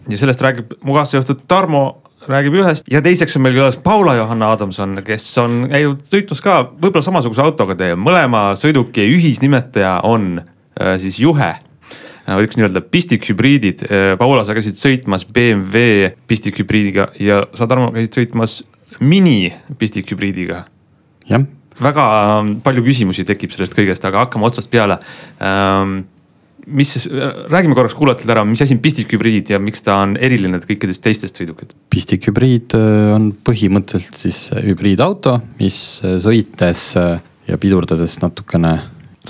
ja 0.10 0.18
sellest 0.18 0.42
räägib 0.42 0.78
mu 0.84 0.98
kaassejuht 0.98 1.48
Tarmo 1.48 2.02
räägib 2.30 2.60
ühest 2.60 2.90
ja 2.92 3.02
teiseks 3.02 3.38
on 3.38 3.46
meil 3.46 3.56
külas 3.58 3.80
Paula-Johanna 3.82 4.52
Adamson, 4.54 5.00
kes 5.06 5.32
on 5.42 5.64
käinud 5.72 6.04
sõitmas 6.10 6.44
ka 6.46 6.60
võib-olla 6.76 7.06
samasuguse 7.06 7.44
autoga 7.46 7.78
teie 7.80 7.98
mõlema 7.98 8.52
sõiduki 8.60 9.08
ühisnimetaja 9.16 10.00
on 10.08 10.38
äh, 10.42 10.96
siis 11.02 11.20
juhe 11.22 11.56
võiks 12.38 12.58
nii-öelda 12.60 12.84
pistikhübriidid. 12.94 13.86
Paula, 14.20 14.44
sa 14.46 14.54
käisid 14.54 14.78
sõitmas 14.78 15.26
BMW 15.26 16.12
pistikhübriidiga 16.30 17.08
ja 17.18 17.40
sa, 17.58 17.66
Tarmo, 17.66 17.90
käisid 17.96 18.20
sõitmas 18.20 18.60
mini 19.00 19.54
pistikhübriidiga. 19.80 20.66
jah. 21.30 21.48
Väga 21.84 22.06
palju 22.64 22.86
küsimusi 22.86 23.26
tekib 23.28 23.54
sellest 23.56 23.76
kõigest, 23.78 24.06
aga 24.06 24.26
hakkame 24.26 24.50
otsast 24.50 24.72
peale 24.72 25.00
ähm, 25.44 26.02
mis, 26.68 27.10
räägime 27.50 27.76
korraks 27.76 27.96
kuulajatele 27.98 28.34
ära, 28.36 28.44
mis 28.46 28.62
asi 28.62 28.76
on 28.76 28.82
pistikhübriid 28.84 29.50
ja 29.54 29.60
miks 29.62 29.84
ta 29.86 30.00
on 30.04 30.16
eriline 30.22 30.60
kõikidest 30.64 31.04
teistest 31.04 31.40
sõidukitest? 31.40 31.78
pistikhübriid 31.94 32.76
äh, 32.78 33.10
on 33.16 33.32
põhimõtteliselt 33.46 34.22
siis 34.22 34.46
äh, 34.54 34.64
hübriidauto, 34.70 35.40
mis 35.60 35.80
äh, 36.04 36.18
sõites 36.22 36.86
ja 37.50 37.58
pidurdades 37.62 38.20
natukene 38.22 38.76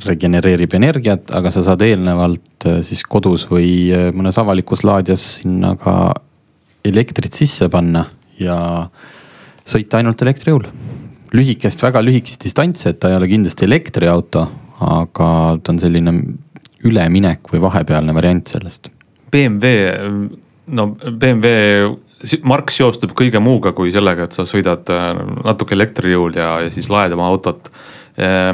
regenereerib 0.06 0.74
energiat, 0.78 1.32
aga 1.36 1.52
sa 1.52 1.64
saad 1.66 1.82
eelnevalt 1.84 2.68
siis 2.86 3.02
kodus 3.08 3.46
või 3.50 3.90
mõnes 4.16 4.38
avalikus 4.40 4.84
laadijas 4.88 5.24
sinna 5.40 5.74
ka 5.80 5.96
elektrit 6.88 7.36
sisse 7.36 7.68
panna 7.72 8.06
ja 8.40 8.60
sõita 9.68 10.00
ainult 10.00 10.22
elektri 10.24 10.54
jõul. 10.54 10.68
Lühikest, 11.36 11.82
väga 11.84 12.02
lühikest 12.04 12.44
distantsi, 12.46 12.90
et 12.92 13.00
ta 13.02 13.12
ei 13.12 13.18
ole 13.20 13.30
kindlasti 13.32 13.68
elektriauto, 13.68 14.46
aga 14.86 15.32
ta 15.64 15.74
on 15.74 15.82
selline 15.82 16.16
üleminek 16.88 17.52
või 17.52 17.64
vahepealne 17.64 18.16
variant 18.16 18.48
sellest? 18.50 18.92
BMW, 19.30 20.30
no 20.74 20.90
BMW 20.94 21.98
mark 22.48 22.74
seostub 22.74 23.14
kõige 23.18 23.42
muuga 23.44 23.74
kui 23.78 23.94
sellega, 23.96 24.28
et 24.28 24.36
sa 24.36 24.46
sõidad 24.48 24.90
äh, 24.94 25.10
natuke 25.46 25.76
elektrijõul 25.78 26.38
ja, 26.40 26.52
ja 26.66 26.72
siis 26.74 26.90
laed 26.92 27.16
oma 27.16 27.30
autot. 27.30 27.70
Äh, 28.20 28.54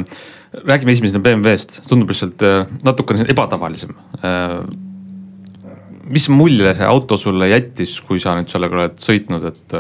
räägime 0.66 0.94
esimesena 0.96 1.24
BMW-st, 1.24 1.82
tundub 1.90 2.14
lihtsalt 2.14 2.44
äh, 2.46 2.66
natukene 2.86 3.28
ebatavalisem. 3.32 3.96
Mis 6.10 6.28
mulje 6.30 6.76
see 6.78 6.86
auto 6.86 7.18
sulle 7.18 7.50
jättis, 7.50 7.96
kui 8.06 8.20
sa 8.22 8.36
nüüd 8.38 8.52
sellega 8.52 8.78
oled 8.78 9.00
sõitnud, 9.02 9.48
et 9.50 9.78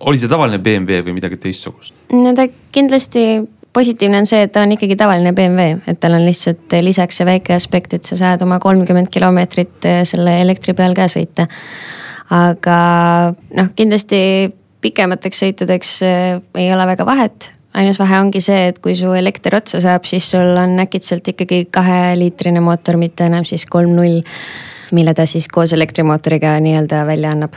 oli 0.00 0.20
see 0.20 0.30
tavaline 0.30 0.60
BMW 0.62 1.02
või 1.06 1.16
midagi 1.18 1.40
teistsugust? 1.42 1.96
no 2.14 2.34
ta 2.36 2.46
kindlasti 2.74 3.24
positiivne 3.72 4.20
on 4.20 4.28
see, 4.28 4.42
et 4.44 4.52
ta 4.52 4.64
on 4.66 4.74
ikkagi 4.74 4.96
tavaline 5.00 5.32
BMW, 5.36 5.80
et 5.88 6.00
tal 6.00 6.16
on 6.18 6.26
lihtsalt 6.26 6.74
lisaks 6.84 7.20
see 7.20 7.28
väike 7.28 7.56
aspekt, 7.56 7.96
et 7.96 8.08
sa 8.08 8.18
saad 8.20 8.44
oma 8.44 8.60
kolmkümmend 8.62 9.10
kilomeetrit 9.12 9.88
eh, 9.88 10.02
selle 10.08 10.38
elektri 10.42 10.76
peal 10.78 10.96
ka 10.96 11.08
sõita. 11.10 11.48
aga 12.32 12.76
noh, 13.56 13.72
kindlasti 13.76 14.52
pikemateks 14.82 15.42
sõitudeks 15.44 15.96
eh, 16.06 16.38
ei 16.60 16.70
ole 16.74 16.86
väga 16.92 17.08
vahet 17.08 17.52
ainus 17.72 17.98
vahe 18.00 18.18
ongi 18.20 18.42
see, 18.44 18.68
et 18.68 18.78
kui 18.84 18.94
su 18.98 19.12
elekter 19.16 19.56
otsa 19.56 19.80
saab, 19.80 20.04
siis 20.08 20.26
sul 20.34 20.56
on 20.60 20.76
äkitselt 20.82 21.32
ikkagi 21.32 21.64
kaheliitrine 21.72 22.60
mootor, 22.60 22.98
mitte 23.00 23.24
enam 23.30 23.46
siis 23.48 23.64
kolm 23.70 23.94
null, 23.96 24.20
mille 24.92 25.14
ta 25.14 25.26
siis 25.26 25.48
koos 25.48 25.72
elektrimootoriga 25.72 26.58
nii-öelda 26.60 27.06
välja 27.08 27.32
annab. 27.36 27.56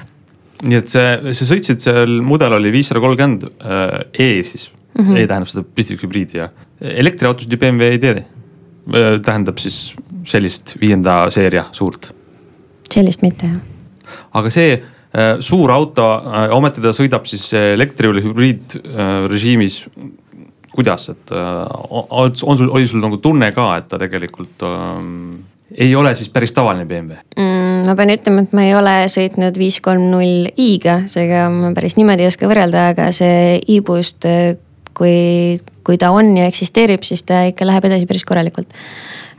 nii 0.63 0.80
et 0.80 0.89
see, 0.89 1.34
sa 1.36 1.50
sõitsid 1.52 1.84
seal, 1.84 2.19
mudel 2.24 2.56
oli 2.58 2.71
viissada 2.71 3.04
kolmkümmend 3.04 3.48
E 4.19 4.43
siis 4.43 4.71
mm. 4.71 5.06
-hmm. 5.06 5.17
E 5.17 5.28
tähendab 5.28 5.52
seda 5.52 5.63
pistikhübriidi 5.76 6.38
ja 6.38 6.50
elektriautosid 6.82 7.52
ju 7.52 7.58
BMW 7.58 7.91
ei 7.91 8.00
tee. 8.00 8.26
tähendab 9.26 9.58
siis 9.58 9.95
sellist 10.26 10.76
viienda 10.82 11.30
seeria 11.30 11.65
suurt. 11.71 12.13
sellist 12.93 13.21
mitte 13.21 13.48
jah. 13.48 13.62
aga 14.34 14.50
see 14.50 14.74
äh, 14.74 15.39
suur 15.39 15.71
auto 15.71 16.06
äh,, 16.17 16.52
ometi 16.54 16.82
ta 16.82 16.93
sõidab 16.93 17.26
siis 17.26 17.54
elektri 17.54 18.12
või 18.12 18.24
hübriidrežiimis 18.26 19.82
äh,. 19.88 20.12
kuidas, 20.76 21.10
et 21.10 21.32
äh, 21.32 21.65
on, 21.89 22.36
sul, 22.36 22.69
oli 22.69 22.88
sul 22.88 23.00
nagu 23.00 23.17
tunne 23.17 23.52
ka, 23.56 23.78
et 23.78 23.88
ta 23.88 24.00
tegelikult 24.00 24.65
äh, 24.67 25.04
ei 25.77 25.95
ole 25.95 26.15
siis 26.15 26.29
päris 26.33 26.53
tavaline 26.55 26.85
BMW 26.89 27.19
mm,? 27.38 27.85
ma 27.85 27.95
pean 27.97 28.13
ütlema, 28.13 28.45
et 28.45 28.53
ma 28.55 28.65
ei 28.65 28.73
ole 28.77 28.93
sõitnud 29.11 29.57
viis 29.59 29.77
kolm 29.83 30.07
null 30.09 30.49
i-ga, 30.57 31.03
seega 31.11 31.45
ma 31.53 31.71
päris 31.75 31.97
niimoodi 31.99 32.25
ei 32.25 32.31
oska 32.31 32.49
võrrelda, 32.49 32.89
aga 32.95 33.11
see 33.13 33.59
e-boost 33.75 34.25
kui, 34.95 35.59
kui 35.85 35.99
ta 36.01 36.11
on 36.15 36.33
ja 36.39 36.49
eksisteerib, 36.49 37.05
siis 37.05 37.25
ta 37.27 37.43
ikka 37.51 37.67
läheb 37.67 37.89
edasi 37.91 38.09
päris 38.09 38.25
korralikult, 38.27 38.71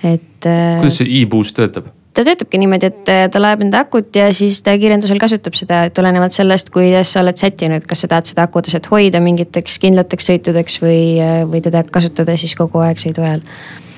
et. 0.05 0.47
Äh, 0.47 0.77
kuidas 0.83 1.01
see 1.01 1.23
e-boost 1.23 1.57
töötab? 1.59 1.91
ta 2.17 2.25
töötabki 2.25 2.57
niimoodi, 2.61 2.89
et 2.89 3.11
äh, 3.13 3.25
ta 3.33 3.41
laeb 3.43 3.61
enda 3.67 3.83
akut 3.85 4.15
ja 4.17 4.31
siis 4.37 4.63
ta 4.65 4.73
kiirendusel 4.81 5.19
kasutab 5.21 5.57
seda 5.59 5.83
tulenevalt 5.93 6.33
sellest, 6.37 6.71
kuidas 6.73 7.11
sa 7.13 7.21
oled 7.21 7.37
sättinud, 7.37 7.85
kas 7.89 8.05
sa 8.05 8.13
tahad 8.13 8.31
seda 8.31 8.47
akutaset 8.47 8.89
hoida 8.93 9.21
mingiteks 9.25 9.77
kindlateks 9.83 10.31
sõitudeks 10.31 10.81
või, 10.85 11.01
äh, 11.21 11.43
või 11.49 11.61
teda 11.65 11.85
kasutada 11.93 12.39
siis 12.41 12.57
kogu 12.57 12.81
aeg 12.87 13.03
sõidu 13.03 13.27
ajal 13.27 13.45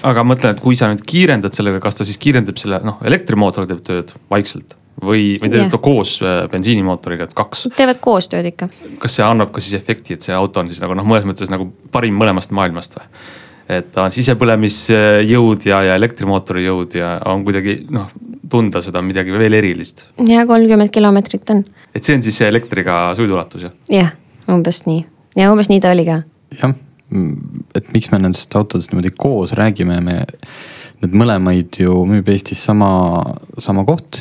aga 0.07 0.25
mõtlen, 0.27 0.55
et 0.55 0.61
kui 0.63 0.77
sa 0.79 0.91
nüüd 0.93 1.03
kiirendad 1.09 1.57
sellega, 1.57 1.81
kas 1.83 1.99
ta 1.99 2.07
siis 2.09 2.21
kiirendab 2.23 2.61
selle, 2.61 2.81
noh, 2.87 3.01
elektrimootor 3.07 3.67
teeb 3.71 3.83
tööd 3.87 4.13
vaikselt 4.31 4.77
või, 5.03 5.39
või 5.43 5.51
teeb 5.53 5.71
ta 5.73 5.81
koos 5.83 6.19
äh, 6.23 6.45
bensiinimootoriga, 6.53 7.29
et 7.29 7.35
kaks? 7.39 7.69
teevad 7.77 8.01
koostööd 8.05 8.49
ikka. 8.53 8.71
kas 9.03 9.19
see 9.19 9.27
annab 9.27 9.53
ka 9.55 9.63
siis 9.65 9.79
efekti, 9.79 10.19
et 10.19 10.27
see 10.27 10.35
auto 10.37 10.63
on 10.63 10.71
siis 10.73 10.81
nagu 10.83 10.97
noh, 10.99 11.07
mõnes 11.07 11.27
mõttes 11.29 11.53
nagu 11.53 11.71
parim 11.95 12.19
mõlemast 12.19 12.55
maailmast 12.57 12.99
või? 12.99 13.11
et 13.69 13.91
ta 13.93 14.07
on 14.07 14.15
sisepõlemisjõud 14.15 15.67
ja, 15.69 15.83
ja 15.91 15.99
elektrimootori 16.01 16.65
jõud 16.65 16.97
ja 16.97 17.19
on 17.29 17.45
kuidagi 17.45 17.83
noh, 17.93 18.09
tunda 18.49 18.81
seda 18.85 19.03
midagi 19.05 19.35
veel 19.35 19.59
erilist. 19.61 20.07
ja 20.29 20.47
kolmkümmend 20.49 20.93
kilomeetrit 20.95 21.55
on. 21.55 21.65
et 21.95 22.03
see 22.03 22.17
on 22.19 22.25
siis 22.25 22.41
see 22.41 22.49
elektriga 22.49 23.01
sõiduulatus 23.19 23.69
jah? 23.69 23.79
jah, 23.93 24.13
umbes 24.51 24.85
nii 24.89 25.05
ja 25.39 25.53
umbes 25.53 25.71
nii 25.73 25.83
ta 25.85 25.93
oli 25.95 26.07
ka. 26.09 26.23
jah, 26.59 26.75
et 27.11 27.93
miks 27.95 28.11
me 28.13 28.21
nendest 28.21 28.53
autodest 28.59 28.93
niimoodi 28.93 29.15
koos 29.17 29.55
räägime, 29.57 30.01
me, 30.05 30.19
need 31.01 31.15
mõlemaid 31.17 31.81
ju 31.81 32.03
müüb 32.09 32.29
Eestis 32.33 32.61
sama, 32.69 32.91
sama 33.63 33.85
koht 33.89 34.21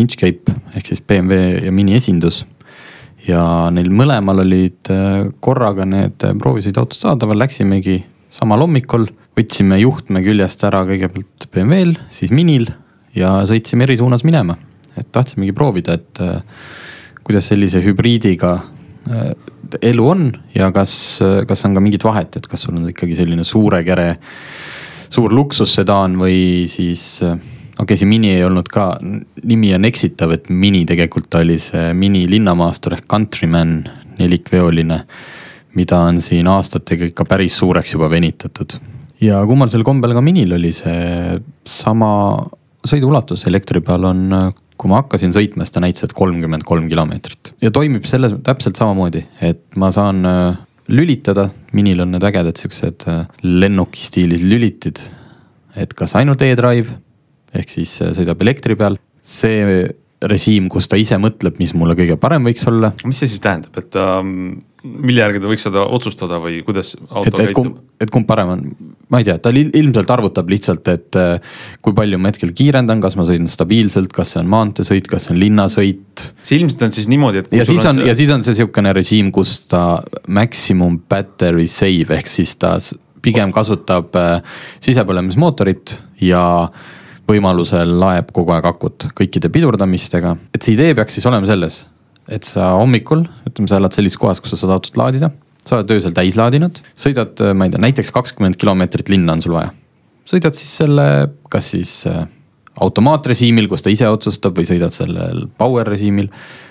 Inchcape 0.00 0.54
ehk 0.76 0.86
siis 0.86 1.02
BMW 1.02 1.64
ja 1.66 1.72
Mini 1.74 1.96
esindus. 1.98 2.44
ja 3.26 3.42
neil 3.74 3.90
mõlemal 3.92 4.40
olid 4.40 4.88
äh, 4.88 5.26
korraga 5.44 5.84
need 5.84 6.22
äh, 6.24 6.32
proovisõiduautod 6.40 6.96
saadaval, 6.96 7.36
läksimegi 7.42 7.98
samal 8.32 8.62
hommikul, 8.64 9.04
võtsime 9.36 9.76
juhtme 9.82 10.22
küljest 10.24 10.64
ära 10.64 10.80
kõigepealt 10.88 11.50
BMW-l, 11.52 11.98
siis 12.14 12.32
Minil 12.32 12.70
ja 13.12 13.34
sõitsime 13.44 13.84
eri 13.84 13.98
suunas 14.00 14.24
minema. 14.24 14.56
et 14.96 15.12
tahtsimegi 15.12 15.52
proovida, 15.52 15.98
et 15.98 16.20
äh, 16.20 16.40
kuidas 17.24 17.50
sellise 17.50 17.82
hübriidiga 17.84 18.54
elu 19.82 20.08
on 20.08 20.26
ja 20.54 20.70
kas, 20.74 20.92
kas 21.48 21.64
on 21.66 21.76
ka 21.76 21.82
mingit 21.84 22.04
vahet, 22.04 22.36
et 22.36 22.46
kas 22.50 22.66
sul 22.66 22.76
on 22.76 22.88
ikkagi 22.90 23.16
selline 23.18 23.44
suure 23.46 23.82
kere, 23.86 24.14
suur 25.10 25.34
luksussedaan 25.34 26.18
või 26.20 26.68
siis 26.70 27.22
okei 27.80 27.82
okay,, 27.82 28.00
see 28.00 28.08
Mini 28.08 28.34
ei 28.34 28.44
olnud 28.44 28.68
ka, 28.70 28.92
nimi 29.44 29.72
on 29.76 29.88
eksitav, 29.88 30.34
et 30.36 30.50
Mini 30.52 30.84
tegelikult 30.88 31.34
oli 31.40 31.58
see 31.62 31.90
Mini 31.96 32.26
linnamaastur 32.30 32.98
ehk 32.98 33.08
Countryman 33.10 33.80
nelikveoline. 34.20 35.04
mida 35.74 36.00
on 36.02 36.16
siin 36.20 36.48
aastatega 36.50 37.12
ikka 37.12 37.24
päris 37.30 37.56
suureks 37.58 37.92
juba 37.94 38.10
venitatud. 38.10 38.74
ja 39.20 39.44
kummalisel 39.46 39.84
kombel 39.86 40.14
ka 40.14 40.20
Minil 40.20 40.52
oli 40.52 40.72
see 40.72 41.38
sama 41.64 42.10
sõiduulatus 42.86 43.46
elektri 43.46 43.80
peal 43.80 44.04
on, 44.04 44.26
kui 44.80 44.88
ma 44.88 45.02
hakkasin 45.02 45.34
sõitma, 45.36 45.66
siis 45.66 45.74
ta 45.74 45.82
näitas, 45.84 46.06
et 46.08 46.16
kolmkümmend 46.16 46.64
kolm 46.68 46.88
kilomeetrit. 46.88 47.52
ja 47.60 47.70
toimib 47.74 48.08
selles 48.08 48.34
täpselt 48.46 48.80
samamoodi, 48.80 49.24
et 49.44 49.62
ma 49.80 49.90
saan 49.94 50.24
äh, 50.28 50.58
lülitada, 50.90 51.50
Minil 51.76 52.02
on 52.02 52.14
need 52.14 52.24
ägedad 52.26 52.58
siuksed 52.58 53.06
äh, 53.10 53.24
lennuki 53.44 54.02
stiilis 54.02 54.42
lülitid. 54.46 55.02
et 55.76 55.92
kas 55.94 56.16
ainult 56.18 56.42
e-drive 56.42 56.96
ehk 57.54 57.70
siis 57.76 58.00
äh, 58.02 58.14
sõidab 58.16 58.40
elektri 58.42 58.76
peal. 58.76 58.98
see 59.22 59.84
režiim, 60.28 60.68
kus 60.72 60.88
ta 60.90 60.98
ise 61.00 61.16
mõtleb, 61.20 61.56
mis 61.60 61.72
mulle 61.76 61.94
kõige 61.98 62.16
parem 62.20 62.44
võiks 62.48 62.66
olla. 62.68 62.92
mis 63.08 63.20
see 63.22 63.30
siis 63.30 63.40
tähendab, 63.40 63.76
et 63.80 63.96
ähm, 63.96 64.60
mille 64.84 65.22
järgi 65.22 65.40
ta 65.40 65.48
võiks 65.48 65.64
seda 65.64 65.84
otsustada 65.96 66.40
või 66.42 66.58
kuidas 66.64 66.92
auto 67.08 67.30
et, 67.30 67.38
et 67.38 67.50
käitub? 67.54 67.78
et 68.00 68.12
kumb 68.12 68.28
parem 68.28 68.52
on, 68.52 68.66
ma 69.12 69.22
ei 69.22 69.28
tea, 69.28 69.38
ta 69.40 69.52
ilmselt 69.54 70.12
arvutab 70.12 70.52
lihtsalt, 70.52 70.92
et 70.92 71.18
äh, 71.20 71.56
kui 71.84 71.96
palju 71.96 72.20
ma 72.20 72.32
hetkel 72.32 72.52
kiirendan, 72.56 73.00
kas 73.04 73.16
ma 73.16 73.24
sõidan 73.28 73.48
stabiilselt, 73.52 74.12
kas 74.16 74.34
see 74.34 74.42
on 74.42 74.52
maanteesõit, 74.52 75.08
kas 75.08 75.26
see 75.26 75.34
on 75.34 75.40
linnasõit. 75.40 76.26
see 76.44 76.60
ilmselt 76.60 76.88
on 76.90 76.96
siis 76.98 77.10
niimoodi, 77.12 77.44
et. 77.44 77.52
ja 77.62 77.68
siis 77.68 77.84
on, 77.84 77.94
on 77.94 78.02
see... 78.02 78.12
ja 78.12 78.18
siis 78.20 78.36
on 78.36 78.46
see 78.46 78.60
sihukene 78.60 78.94
režiim, 78.96 79.32
kus 79.32 79.56
ta 79.72 79.84
maximum 80.28 81.00
battery 81.08 81.68
save 81.70 82.20
ehk 82.20 82.28
siis 82.28 82.56
ta 82.60 82.76
pigem 83.24 83.52
kasutab 83.56 84.16
äh, 84.20 84.40
sisepõlemismootorit 84.84 85.96
ja 86.28 86.44
äh, 86.68 86.88
võimalusel 87.30 87.94
laeb 88.00 88.32
kogu 88.34 88.54
aeg 88.54 88.66
akut 88.70 89.08
kõikide 89.16 89.50
pidurdamistega. 89.52 90.36
et 90.54 90.62
see 90.62 90.74
idee 90.76 90.94
peaks 90.98 91.16
siis 91.18 91.28
olema 91.30 91.48
selles, 91.48 91.84
et 92.28 92.46
sa 92.46 92.72
hommikul, 92.78 93.24
ütleme, 93.48 93.70
sa 93.70 93.80
elad 93.80 93.96
sellises 93.96 94.20
kohas, 94.20 94.42
kus 94.42 94.54
sa 94.54 94.62
saad 94.62 94.74
autot 94.78 94.98
laadida. 95.00 95.30
sa 95.64 95.76
oled 95.76 95.90
öösel 95.92 96.16
täis 96.16 96.38
laadinud, 96.40 96.80
sõidad, 96.96 97.40
ma 97.54 97.66
ei 97.66 97.72
tea, 97.74 97.82
näiteks 97.84 98.10
kakskümmend 98.14 98.56
kilomeetrit 98.60 99.10
linna 99.12 99.36
on 99.36 99.44
sul 99.44 99.56
vaja. 99.58 99.72
sõidad 100.28 100.56
siis 100.56 100.76
selle, 100.82 101.06
kas 101.52 101.72
siis 101.74 101.94
äh, 102.10 102.26
automaatrežiimil, 102.80 103.68
kus 103.70 103.84
ta 103.84 103.92
ise 103.92 104.08
otsustab 104.08 104.56
või 104.58 104.68
sõidad 104.68 104.94
sellel 104.94 105.46
power 105.58 105.88
režiimil. 105.88 106.30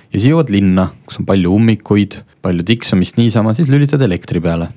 ja 0.10 0.17
siis 0.17 0.32
jõuad 0.32 0.52
linna, 0.54 0.89
kus 1.06 1.22
on 1.22 1.28
palju 1.30 1.54
ummikuid, 1.54 2.22
palju 2.41 2.65
tiksumist 2.65 3.19
niisama, 3.19 3.54
siis 3.54 3.69
lülitad 3.72 4.02
elektri 4.02 4.41
peale 4.41 4.69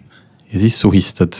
ja 0.53 0.61
siis 0.61 0.79
suhistad. 0.81 1.37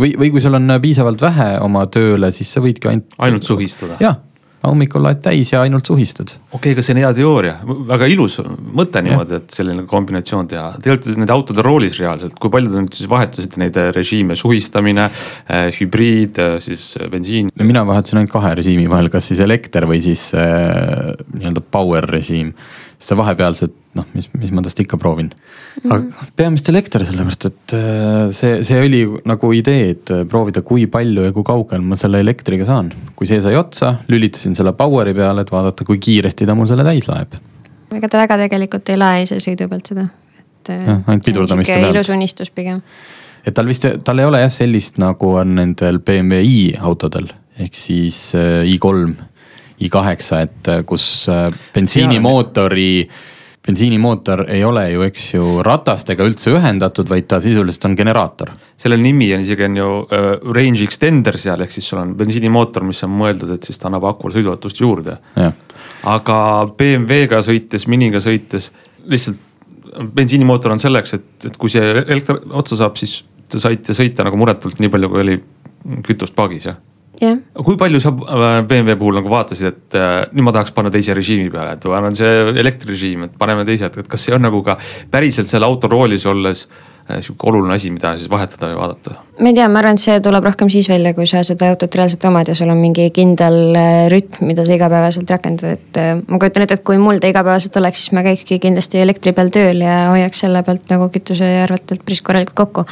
Või, 0.00 0.12
või 0.18 0.32
kui 0.34 0.42
sul 0.44 0.58
on 0.58 0.76
piisavalt 0.82 1.22
vähe 1.22 1.54
oma 1.62 1.86
tööle, 1.92 2.32
siis 2.34 2.52
sa 2.52 2.64
võidki 2.64 2.90
ainult. 2.92 3.16
ainult 3.18 3.48
suhistada? 3.48 4.00
jah 4.02 4.20
hommikul 4.62 5.02
laed 5.02 5.20
täis 5.24 5.50
ja 5.52 5.62
ainult 5.64 5.86
suhistad. 5.88 6.36
okei 6.52 6.56
okay,, 6.56 6.74
aga 6.76 6.84
see 6.86 6.94
on 6.94 7.00
hea 7.02 7.10
teooria, 7.16 7.54
väga 7.88 8.08
ilus 8.12 8.38
mõte 8.78 9.02
niimoodi, 9.04 9.40
et 9.40 9.56
selline 9.56 9.86
kombinatsioon 9.90 10.50
teha. 10.52 10.68
Te 10.82 10.92
olete 10.92 11.14
nende 11.16 11.34
autode 11.34 11.64
roolis 11.66 11.98
reaalselt, 12.00 12.36
kui 12.40 12.52
palju 12.52 12.70
te 12.70 12.84
nüüd 12.84 12.98
siis 12.98 13.10
vahetasite 13.10 13.62
neid 13.62 13.78
režiime, 13.96 14.36
suhistamine 14.38 15.08
äh,, 15.08 15.70
hübriid, 15.80 16.38
siis 16.62 16.92
bensiin? 17.10 17.50
mina 17.62 17.84
vahetasin 17.88 18.22
ainult 18.22 18.34
kahe 18.34 18.54
režiimi 18.60 18.86
vahel, 18.90 19.10
kas 19.12 19.30
siis 19.32 19.42
elekter 19.42 19.88
või 19.90 20.02
siis 20.04 20.28
äh, 20.38 21.10
nii-öelda 21.34 21.64
power 21.74 22.06
režiim 22.10 22.54
seda 23.02 23.18
vahepealset 23.18 23.74
noh, 23.98 24.06
mis, 24.16 24.28
mis 24.38 24.52
ma 24.54 24.62
tast 24.64 24.80
ikka 24.82 24.98
proovin. 25.00 25.30
aga 25.84 25.98
mm 25.98 26.08
-hmm. 26.08 26.32
peamiselt 26.36 26.68
elekter, 26.68 27.04
sellepärast 27.04 27.46
et 27.46 27.74
äh, 27.76 28.30
see, 28.30 28.62
see 28.64 28.80
oli 28.80 29.02
nagu 29.28 29.52
idee, 29.52 29.90
et 29.90 30.10
äh, 30.10 30.24
proovida, 30.28 30.62
kui 30.62 30.86
palju 30.86 31.24
ja 31.28 31.32
kui 31.32 31.44
kaugel 31.44 31.80
ma 31.80 31.96
selle 31.96 32.20
elektriga 32.20 32.64
saan. 32.64 32.92
kui 33.16 33.26
see 33.26 33.40
sai 33.40 33.56
otsa, 33.56 33.94
lülitasin 34.08 34.56
selle 34.56 34.72
power'i 34.72 35.14
peale, 35.14 35.40
et 35.40 35.52
vaadata, 35.52 35.84
kui 35.84 35.98
kiiresti 35.98 36.46
ta 36.46 36.54
mul 36.54 36.66
selle 36.66 36.84
täis 36.84 37.08
laeb. 37.08 37.34
ega 37.92 38.08
ta 38.08 38.18
väga 38.18 38.38
tegelikult 38.46 38.88
ei 38.88 38.96
lae 38.96 39.22
ise 39.22 39.36
sõidu 39.36 39.68
pealt 39.68 39.86
seda, 39.86 40.06
et. 40.38 40.70
Äh, 40.70 40.86
jah, 40.86 41.02
ainult 41.06 41.24
pidurdamiste 41.24 41.74
pealt. 41.74 41.96
ilus 41.96 42.08
unistus 42.08 42.50
pigem. 42.50 42.80
et 43.46 43.54
tal 43.54 43.66
vist, 43.66 43.86
tal 44.04 44.18
ei 44.18 44.24
ole 44.24 44.40
jah 44.40 44.52
sellist, 44.52 44.98
nagu 44.98 45.34
on 45.42 45.54
nendel 45.54 45.98
BMW 45.98 46.42
i 46.44 46.74
autodel 46.80 47.28
ehk 47.60 47.74
siis 47.76 48.32
i3 48.34 49.12
i8, 49.86 50.40
et 50.42 50.70
äh, 50.70 50.82
kus 50.86 51.04
äh, 51.30 51.46
bensiinimootori, 51.74 53.08
bensiinimootor 53.66 54.44
ei 54.50 54.64
ole 54.66 54.88
ju, 54.90 55.04
eks 55.06 55.26
ju, 55.34 55.46
ratastega 55.66 56.26
üldse 56.26 56.52
ühendatud, 56.54 57.08
vaid 57.10 57.28
ta 57.30 57.38
sisuliselt 57.42 57.86
on 57.90 57.96
generaator. 57.98 58.52
selle 58.82 58.98
nimi 58.98 59.30
on 59.34 59.44
isegi 59.44 59.64
on 59.68 59.76
ju 59.78 59.88
uh, 60.02 60.30
range 60.54 60.82
extender 60.82 61.38
seal, 61.38 61.62
ehk 61.62 61.74
siis 61.74 61.86
sul 61.88 62.00
on 62.02 62.16
bensiinimootor, 62.18 62.82
mis 62.86 63.02
on 63.06 63.14
mõeldud, 63.14 63.54
et 63.54 63.68
siis 63.68 63.78
ta 63.78 63.86
annab 63.90 64.08
akule 64.10 64.34
sõiduvatust 64.34 64.82
juurde. 64.82 65.16
aga 66.02 66.38
BMW-ga 66.78 67.42
sõites, 67.46 67.86
Miniga 67.86 68.20
sõites 68.20 68.72
lihtsalt 69.06 69.50
bensiinimootor 70.14 70.72
on 70.72 70.80
selleks, 70.80 71.14
et, 71.14 71.28
et 71.46 71.56
kui 71.60 71.70
see 71.70 71.84
elekter 72.02 72.40
otsa 72.50 72.78
saab, 72.80 72.96
siis 72.98 73.20
te 73.52 73.60
saite 73.60 73.94
sõita 73.94 74.24
nagu 74.26 74.38
muretult 74.40 74.80
nii 74.80 74.90
palju, 74.90 75.12
kui 75.12 75.22
oli 75.22 75.36
kütust 76.06 76.34
paagis, 76.34 76.70
jah 76.70 76.80
yeah.. 77.20 77.40
kui 77.64 77.76
palju 77.80 78.00
sa 78.02 78.12
äh, 78.12 78.62
BMW 78.68 78.96
puhul 79.00 79.18
nagu 79.20 79.32
vaatasid, 79.32 79.72
et 79.72 79.98
äh, 79.98 80.14
nüüd 80.32 80.46
ma 80.48 80.54
tahaks 80.54 80.74
panna 80.76 80.92
teise 80.94 81.16
režiimi 81.16 81.50
peale, 81.52 81.76
et 81.76 81.90
on 81.90 82.16
see 82.18 82.32
elektrirežiim, 82.62 83.28
et 83.28 83.36
paneme 83.38 83.66
teise, 83.68 83.90
et 83.90 84.08
kas 84.08 84.28
see 84.28 84.34
on 84.36 84.42
nagu 84.44 84.62
ka 84.66 84.78
päriselt 85.12 85.52
selle 85.52 85.68
auto 85.68 85.90
roolis 85.92 86.24
olles 86.30 86.64
äh, 86.68 87.20
sihuke 87.20 87.50
oluline 87.50 87.76
asi, 87.76 87.90
mida 87.94 88.14
siis 88.20 88.30
vahetada 88.32 88.70
või 88.70 88.78
vaadata? 88.80 89.16
ma 89.42 89.50
ei 89.50 89.58
tea, 89.58 89.66
ma 89.72 89.82
arvan, 89.82 89.98
et 89.98 90.04
see 90.04 90.20
tuleb 90.24 90.48
rohkem 90.48 90.70
siis 90.72 90.88
välja, 90.92 91.14
kui 91.18 91.28
sa 91.30 91.42
seda 91.46 91.72
autot 91.74 91.98
reaalselt 91.98 92.24
omad 92.30 92.48
ja 92.48 92.56
sul 92.58 92.72
on 92.72 92.80
mingi 92.80 93.10
kindel 93.14 93.76
rütm, 94.12 94.46
mida 94.48 94.64
sa 94.66 94.76
igapäevaselt 94.76 95.34
rakendad, 95.34 95.76
et 95.76 96.00
ma 96.28 96.40
kujutan 96.40 96.66
ette, 96.66 96.80
et 96.80 96.86
kui 96.86 97.00
mul 97.02 97.20
ta 97.22 97.32
igapäevaselt 97.32 97.76
oleks, 97.82 98.06
siis 98.06 98.16
ma 98.16 98.24
käikski 98.26 98.60
kindlasti 98.62 99.02
elektri 99.02 99.34
peal 99.36 99.52
tööl 99.54 99.84
ja 99.84 99.98
hoiaks 100.14 100.46
selle 100.46 100.64
pealt 100.66 100.88
nagu 100.92 101.10
kütusearvetelt 101.12 102.06
päris 102.06 102.24
korralikult 102.24 102.58
kokku 102.64 102.88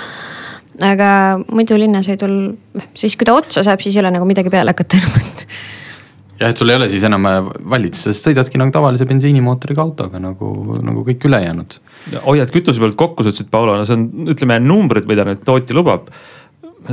aga 0.85 1.11
muidu 1.51 1.79
linnasõidul, 1.81 2.35
siis 2.97 3.17
kui 3.19 3.29
ta 3.29 3.37
otsa 3.39 3.65
saab, 3.67 3.83
siis 3.85 3.97
ei 3.97 4.03
ole 4.05 4.13
nagu 4.15 4.29
midagi 4.29 4.53
peale 4.53 4.75
hakata 4.75 5.01
enam, 5.01 5.17
et. 5.21 5.47
jah, 6.41 6.53
et 6.53 6.61
sul 6.61 6.73
ei 6.73 6.79
ole 6.81 6.91
siis 6.93 7.07
enam 7.09 7.27
äh, 7.31 7.41
valida, 7.75 8.01
sa 8.01 8.15
sõidadki 8.17 8.61
nagu 8.61 8.75
tavalise 8.75 9.09
bensiinimootoriga 9.09 9.85
autoga 9.85 10.23
nagu, 10.23 10.53
nagu 10.87 11.07
kõik 11.09 11.27
ülejäänud. 11.31 11.81
hoiad 12.27 12.55
kütuse 12.55 12.83
pealt 12.83 12.99
kokku, 13.01 13.25
sa 13.25 13.35
ütlesid, 13.35 13.51
Paolo, 13.53 13.79
no 13.79 13.89
see 13.89 13.99
on, 13.99 14.07
ütleme 14.35 14.61
numbrid, 14.65 15.09
mida 15.11 15.27
nüüd 15.29 15.45
tootja 15.47 15.77
lubab. 15.77 16.09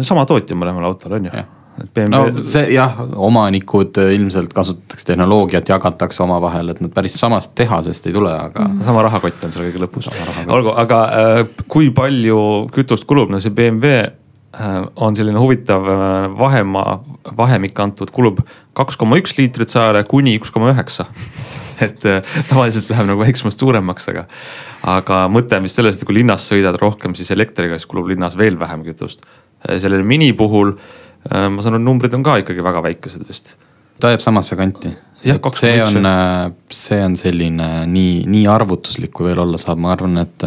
sama 0.01 0.25
tootja 0.27 0.55
mõlemal 0.55 0.91
autol 0.91 1.19
on 1.19 1.31
ju 1.31 1.45
BMW... 1.93 2.09
no 2.09 2.43
see 2.45 2.71
jah, 2.73 2.97
omanikud 3.15 3.97
äh, 4.01 4.11
ilmselt 4.17 4.53
kasutatakse 4.55 5.11
tehnoloogiat, 5.11 5.69
jagatakse 5.69 6.23
omavahel, 6.25 6.73
et 6.73 6.81
nad 6.83 6.93
päris 6.93 7.17
samast 7.19 7.53
tehasest 7.57 8.09
ei 8.09 8.15
tule, 8.15 8.33
aga 8.33 8.65
mm. 8.65 8.79
-hmm. 8.79 8.85
sama 8.85 9.03
rahakott 9.05 9.43
on 9.45 9.53
seal 9.53 9.67
kõige 9.67 9.83
lõpus. 9.85 10.09
olgu, 10.47 10.73
aga 10.75 11.01
äh, 11.03 11.43
kui 11.67 11.91
palju 11.91 12.39
kütust 12.73 13.05
kulub, 13.05 13.31
no 13.33 13.39
see 13.43 13.53
BMW 13.53 14.01
äh, 14.01 14.79
on 14.95 15.15
selline 15.15 15.39
huvitav 15.39 15.87
äh, 15.87 16.39
vahemaa, 16.39 16.99
vahemik 17.37 17.79
antud, 17.79 18.11
kulub 18.11 18.41
kaks 18.73 18.97
koma 18.97 19.21
üks 19.21 19.37
liitrit 19.37 19.69
sajale 19.69 20.03
kuni 20.03 20.37
üks 20.39 20.51
koma 20.51 20.73
üheksa. 20.73 21.05
et 21.87 22.05
äh, 22.05 22.21
tavaliselt 22.49 22.89
läheb 22.89 23.05
nagu 23.05 23.21
väiksemast 23.21 23.59
suuremaks, 23.59 24.09
aga, 24.09 24.27
aga 24.83 25.25
mõte 25.29 25.57
on 25.57 25.67
vist 25.69 25.77
selles, 25.77 25.97
et 25.97 26.05
kui 26.05 26.17
linnas 26.17 26.49
sõidad 26.49 26.77
rohkem, 26.81 27.13
siis 27.15 27.31
elektriga, 27.31 27.77
siis 27.77 27.89
kulub 27.89 28.09
linnas 28.09 28.37
veel 28.37 28.57
vähem 28.59 28.81
kütust. 28.83 29.21
Sellel 29.81 30.03
mini 30.05 30.33
puhul 30.37 30.75
Äh, 30.77 31.06
ma 31.31 31.63
saan 31.63 31.77
aru, 31.77 31.83
numbrid 31.83 32.13
on 32.17 32.23
ka 32.25 32.37
ikkagi 32.41 32.63
väga 32.63 32.83
väikesed 32.85 33.27
vist. 33.27 33.55
ta 33.99 34.11
jääb 34.13 34.23
samasse 34.23 34.55
kanti. 34.55 34.93
see 35.57 35.81
on, 35.83 36.05
äh, 36.05 36.51
see 36.69 36.99
on 37.03 37.15
selline 37.17 37.69
nii, 37.89 38.25
nii 38.29 38.47
arvutuslik, 38.47 39.11
kui 39.11 39.29
veel 39.29 39.41
olla 39.45 39.57
saab, 39.61 39.81
ma 39.81 39.93
arvan, 39.95 40.17
et. 40.23 40.43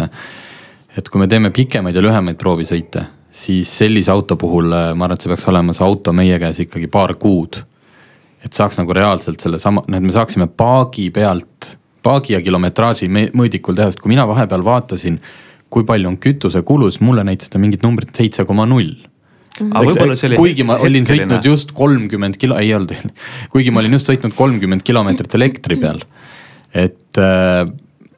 et 0.99 1.09
kui 1.09 1.21
me 1.23 1.29
teeme 1.31 1.53
pikemaid 1.55 1.95
ja 1.95 2.03
lühemaid 2.03 2.39
proovisõite, 2.39 3.05
siis 3.31 3.71
sellise 3.79 4.11
auto 4.11 4.37
puhul 4.37 4.73
äh, 4.73 4.93
ma 4.95 5.07
arvan, 5.07 5.19
et 5.19 5.27
see 5.27 5.33
peaks 5.33 5.49
olema 5.51 5.75
see 5.77 5.87
auto 5.87 6.15
meie 6.17 6.39
käes 6.43 6.65
ikkagi 6.67 6.91
paar 6.91 7.15
kuud. 7.15 7.63
et 8.41 8.57
saaks 8.57 8.79
nagu 8.79 8.95
reaalselt 8.97 9.41
sellesama, 9.41 9.83
et 9.93 10.03
me 10.03 10.13
saaksime 10.13 10.47
paagi 10.49 11.11
pealt, 11.13 11.77
paagi 12.03 12.33
ja 12.33 12.41
kilometraaži 12.41 13.11
mõõdikul 13.11 13.77
teha, 13.77 13.91
sest 13.91 14.01
kui 14.01 14.09
mina 14.15 14.25
vahepeal 14.27 14.65
vaatasin 14.65 15.21
kui 15.71 15.85
palju 15.85 16.09
on 16.09 16.17
kütusekulus, 16.19 16.99
mulle 17.05 17.23
näitas 17.25 17.53
ta 17.53 17.61
mingit 17.61 17.85
numbrit 17.85 18.17
seitse 18.17 18.47
koma 18.49 18.65
null 18.67 18.97
Oli... 19.61 20.39
kuigi 20.39 20.65
ma 20.67 20.79
olin 20.81 21.07
sõitnud 21.09 21.47
just 21.47 21.75
kolmkümmend 21.77 22.39
kilo, 22.41 22.57
ei 22.61 22.73
olnud, 22.77 22.95
kuigi 23.53 23.75
ma 23.75 23.83
olin 23.83 23.99
just 23.99 24.11
sõitnud 24.11 24.37
kolmkümmend 24.39 24.85
kilomeetrit 24.87 25.37
elektri 25.41 25.79
peal, 25.81 26.03
et 26.73 27.21
äh, 27.21 27.65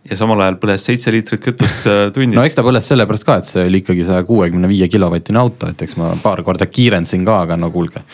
ja 0.08 0.18
samal 0.18 0.40
ajal 0.44 0.58
põles 0.62 0.84
seitse 0.86 1.12
liitrit 1.14 1.42
kütust 1.42 1.88
äh, 1.88 2.04
tunnis. 2.14 2.36
no 2.36 2.46
eks 2.46 2.58
ta 2.58 2.64
põles 2.66 2.86
sellepärast 2.90 3.26
ka, 3.26 3.40
et 3.40 3.50
see 3.50 3.66
oli 3.68 3.82
ikkagi 3.82 4.06
saja 4.08 4.26
kuuekümne 4.28 4.70
viie 4.70 4.88
kilovatine 4.92 5.42
auto, 5.42 5.70
et 5.72 5.84
eks 5.86 5.98
ma 6.00 6.12
paar 6.22 6.42
korda 6.46 6.68
kiirendasin 6.70 7.26
ka, 7.26 7.42
aga 7.46 7.58
no 7.60 7.72
kuulge, 7.74 8.04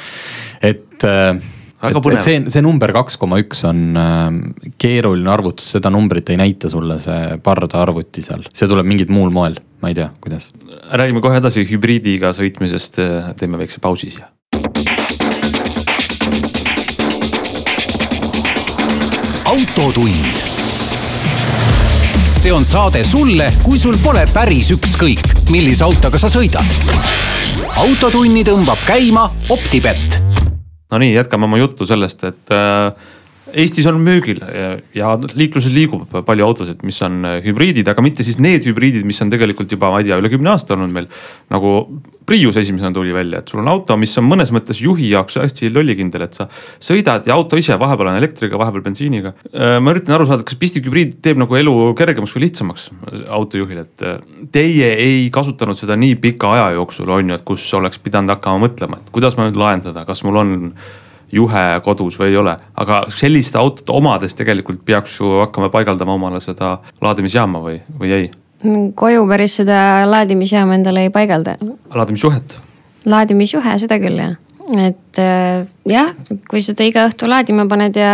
et 0.61 1.07
äh, 1.09 1.33
et, 1.79 1.95
et 1.95 2.25
see, 2.27 2.39
see 2.51 2.63
number 2.65 2.91
kaks 2.97 3.19
koma 3.21 3.39
üks 3.39 3.63
on 3.69 3.83
äh, 3.99 4.27
keeruline 4.83 5.31
arvutus, 5.31 5.69
seda 5.77 5.93
numbrit 5.95 6.33
ei 6.33 6.41
näita 6.41 6.71
sulle 6.73 6.99
see 7.03 7.39
pardaarvuti 7.45 8.25
seal, 8.25 8.47
see 8.53 8.71
tuleb 8.71 8.89
mingit 8.89 9.13
muul 9.15 9.31
moel, 9.35 9.59
ma 9.83 9.89
ei 9.89 9.95
tea, 9.95 10.11
kuidas. 10.21 10.51
räägime 10.93 11.21
kohe 11.21 11.39
edasi 11.39 11.65
hübriidiga 11.69 12.33
sõitmisest, 12.37 13.01
teeme 13.39 13.59
väikse 13.59 13.81
pausi 13.81 14.11
siia. 14.11 14.29
autotund. 19.49 20.47
see 22.39 22.53
on 22.53 22.65
saade 22.65 23.05
sulle, 23.05 23.53
kui 23.63 23.79
sul 23.79 23.97
pole 24.03 24.27
päris 24.33 24.71
ükskõik, 24.75 25.51
millise 25.51 25.85
autoga 25.85 26.19
sa 26.19 26.31
sõidad. 26.33 26.67
autotunni 27.77 28.45
tõmbab 28.45 28.83
käima 28.87 29.31
Optibett 29.49 30.29
Nonii, 30.91 31.13
jätkame 31.13 31.45
oma 31.45 31.59
juttu 31.61 31.85
sellest, 31.87 32.23
et 32.25 32.53
äh, 32.55 32.93
Eestis 33.53 33.87
on 33.89 33.99
müügil 34.03 34.43
ja 34.97 35.15
liikluses 35.33 35.73
liigub 35.73 36.13
palju 36.27 36.47
autosid, 36.47 36.83
mis 36.87 37.01
on 37.07 37.23
äh, 37.25 37.39
hübriidid, 37.45 37.89
aga 37.89 38.05
mitte 38.05 38.27
siis 38.27 38.39
need 38.43 38.67
hübriidid, 38.69 39.07
mis 39.09 39.21
on 39.25 39.33
tegelikult 39.33 39.73
juba, 39.73 39.93
ma 39.93 40.03
ei 40.03 40.09
tea, 40.09 40.19
üle 40.21 40.31
kümne 40.33 40.53
aasta 40.53 40.77
olnud 40.77 40.93
meil. 40.95 41.09
nagu 41.53 41.75
Prius 42.29 42.59
esimesena 42.61 42.93
tuli 42.93 43.15
välja, 43.17 43.39
et 43.41 43.49
sul 43.49 43.63
on 43.63 43.71
auto, 43.73 43.97
mis 43.97 44.13
on 44.21 44.27
mõnes 44.29 44.51
mõttes 44.53 44.83
juhi 44.85 45.07
jaoks 45.15 45.39
hästi 45.41 45.71
lollikindel, 45.73 46.27
et 46.27 46.37
sa 46.37 46.45
sõidad 46.77 47.25
ja 47.25 47.33
auto 47.39 47.57
ise 47.57 47.79
vahepeal 47.81 48.11
on 48.11 48.19
elektriga, 48.21 48.61
vahepeal 48.61 48.85
bensiiniga. 48.85 49.33
Äh, 49.49 49.79
ma 49.81 49.95
üritan 49.95 50.19
aru 50.19 50.29
saada, 50.29 50.45
kas 50.45 50.59
pistikhübriid 50.61 51.17
teeb 51.25 51.41
nagu 51.41 51.57
elu 51.57 51.75
kergemaks 51.97 52.37
või 52.37 52.45
lihtsamaks 52.45 52.91
autojuhil, 53.33 53.81
et 53.87 54.05
äh, 54.05 54.21
teie 54.53 54.93
ei 55.01 55.27
kasutanud 55.33 55.81
seda 55.81 55.97
nii 55.97 56.21
pika 56.21 56.53
aja 56.53 56.71
jooksul, 56.77 57.09
on 57.17 57.33
ju, 57.33 57.41
et 57.41 57.49
kus 57.49 57.65
oleks 57.81 58.05
pidanud 58.05 58.37
hakkama 58.37 58.67
mõtlema, 58.67 59.01
et 59.01 59.13
kuidas 59.15 59.39
ma 59.39 59.49
nüüd 59.49 59.57
lahendada, 59.57 60.05
kas 60.05 60.21
mul 60.29 60.43
on 60.45 60.59
juhe 61.33 61.65
kodus 61.85 62.19
või 62.21 62.33
ei 62.33 62.37
ole. 62.41 62.57
aga 62.77 63.05
sellist 63.15 63.57
autot 63.57 63.91
omades 63.91 64.35
tegelikult 64.39 64.85
peaks 64.85 65.19
ju 65.21 65.39
hakkama 65.43 65.71
paigaldama 65.75 66.15
omale 66.15 66.41
seda 66.45 66.79
laadimisjaama 67.01 67.63
või, 67.65 67.81
või 68.01 68.15
ei? 68.17 68.31
koju 68.99 69.27
päris 69.29 69.59
seda 69.61 70.07
laadimisjaama 70.09 70.79
endale 70.79 71.07
ei 71.07 71.11
paigalda. 71.15 71.57
laadimisjuhet? 71.95 72.59
laadimisjuhe, 73.09 73.77
seda 73.79 73.99
küll 74.03 74.19
jah, 74.21 74.35
et 74.77 75.21
äh, 75.23 75.67
jah, 75.89 76.15
kui 76.51 76.63
seda 76.65 76.87
iga 76.89 77.07
õhtu 77.09 77.29
laadima 77.31 77.69
paned 77.71 77.97
ja 77.97 78.13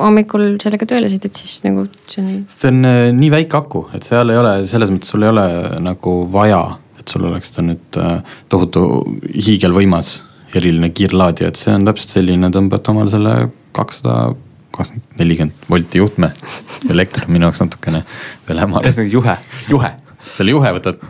hommikul 0.00 0.56
sellega 0.62 0.88
tööle 0.88 1.10
sõidad, 1.12 1.36
siis 1.36 1.60
nagu 1.64 1.86
see 2.08 2.22
on. 2.22 2.32
see 2.52 2.72
on 2.72 2.88
äh, 2.88 3.02
nii 3.16 3.30
väike 3.32 3.58
aku, 3.58 3.86
et 3.96 4.06
seal 4.06 4.32
ei 4.32 4.40
ole, 4.40 4.58
selles 4.70 4.92
mõttes 4.92 5.12
sul 5.12 5.26
ei 5.26 5.32
ole 5.32 5.46
nagu 5.84 6.16
vaja, 6.32 6.62
et 7.00 7.12
sul 7.12 7.28
oleks 7.28 7.54
ta 7.54 7.64
nüüd 7.64 8.00
äh, 8.00 8.38
tohutu 8.52 8.86
hiigelvõimas 9.34 10.18
eriline 10.54 10.90
kiirlaadija, 10.94 11.50
et 11.50 11.60
see 11.60 11.74
on 11.74 11.86
täpselt 11.88 12.18
selline, 12.18 12.50
tõmbad 12.54 12.92
omale 12.92 13.12
selle 13.12 13.36
kakssada 13.76 14.34
kakskümmend, 14.76 15.12
nelikümmend 15.18 15.70
volti 15.70 16.02
juhtme. 16.02 16.32
elekter 16.94 17.26
on 17.26 17.36
minu 17.36 17.48
jaoks 17.48 17.62
natukene 17.64 18.02
veel 18.48 18.64
hämar. 18.64 18.84
ühesõnaga 18.86 19.12
juhe. 19.12 19.36
juhe, 19.72 19.92
selle 20.36 20.52
juhe 20.52 20.72
võtad 20.76 21.02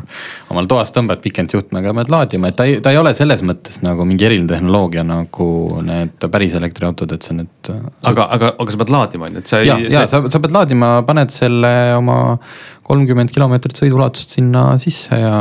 omal 0.53 0.69
toas, 0.71 0.93
tõmbad 0.95 1.23
pikend 1.25 1.55
juhtmega, 1.55 1.95
pead 1.97 2.13
laadima, 2.13 2.51
et 2.51 2.59
ta 2.59 2.67
ei, 2.69 2.79
ta 2.85 2.93
ei 2.95 3.01
ole 3.01 3.13
selles 3.19 3.43
mõttes 3.47 3.81
nagu 3.85 4.07
mingi 4.09 4.29
eriline 4.29 4.51
tehnoloogia 4.51 5.05
nagu 5.07 5.49
need 5.87 6.29
päris 6.33 6.57
elektriautod, 6.59 7.17
et 7.17 7.27
see 7.27 7.39
nüüd. 7.41 7.73
aga, 8.03 8.29
aga, 8.37 8.53
aga 8.55 8.75
sa 8.75 8.83
pead 8.83 8.95
laadima 8.95 9.29
on 9.31 9.39
ju, 9.39 9.45
et 9.45 9.53
sa 9.53 9.63
ei. 9.63 9.71
ja, 9.71 9.79
ja 9.99 10.07
sa, 10.11 10.23
sa 10.33 10.43
pead 10.43 10.55
laadima, 10.55 10.93
paned 11.09 11.35
selle 11.35 11.73
oma 11.97 12.21
kolmkümmend 12.87 13.33
kilomeetrit 13.35 13.79
sõiduulatust 13.81 14.37
sinna 14.39 14.69
sisse 14.83 15.19
ja 15.19 15.41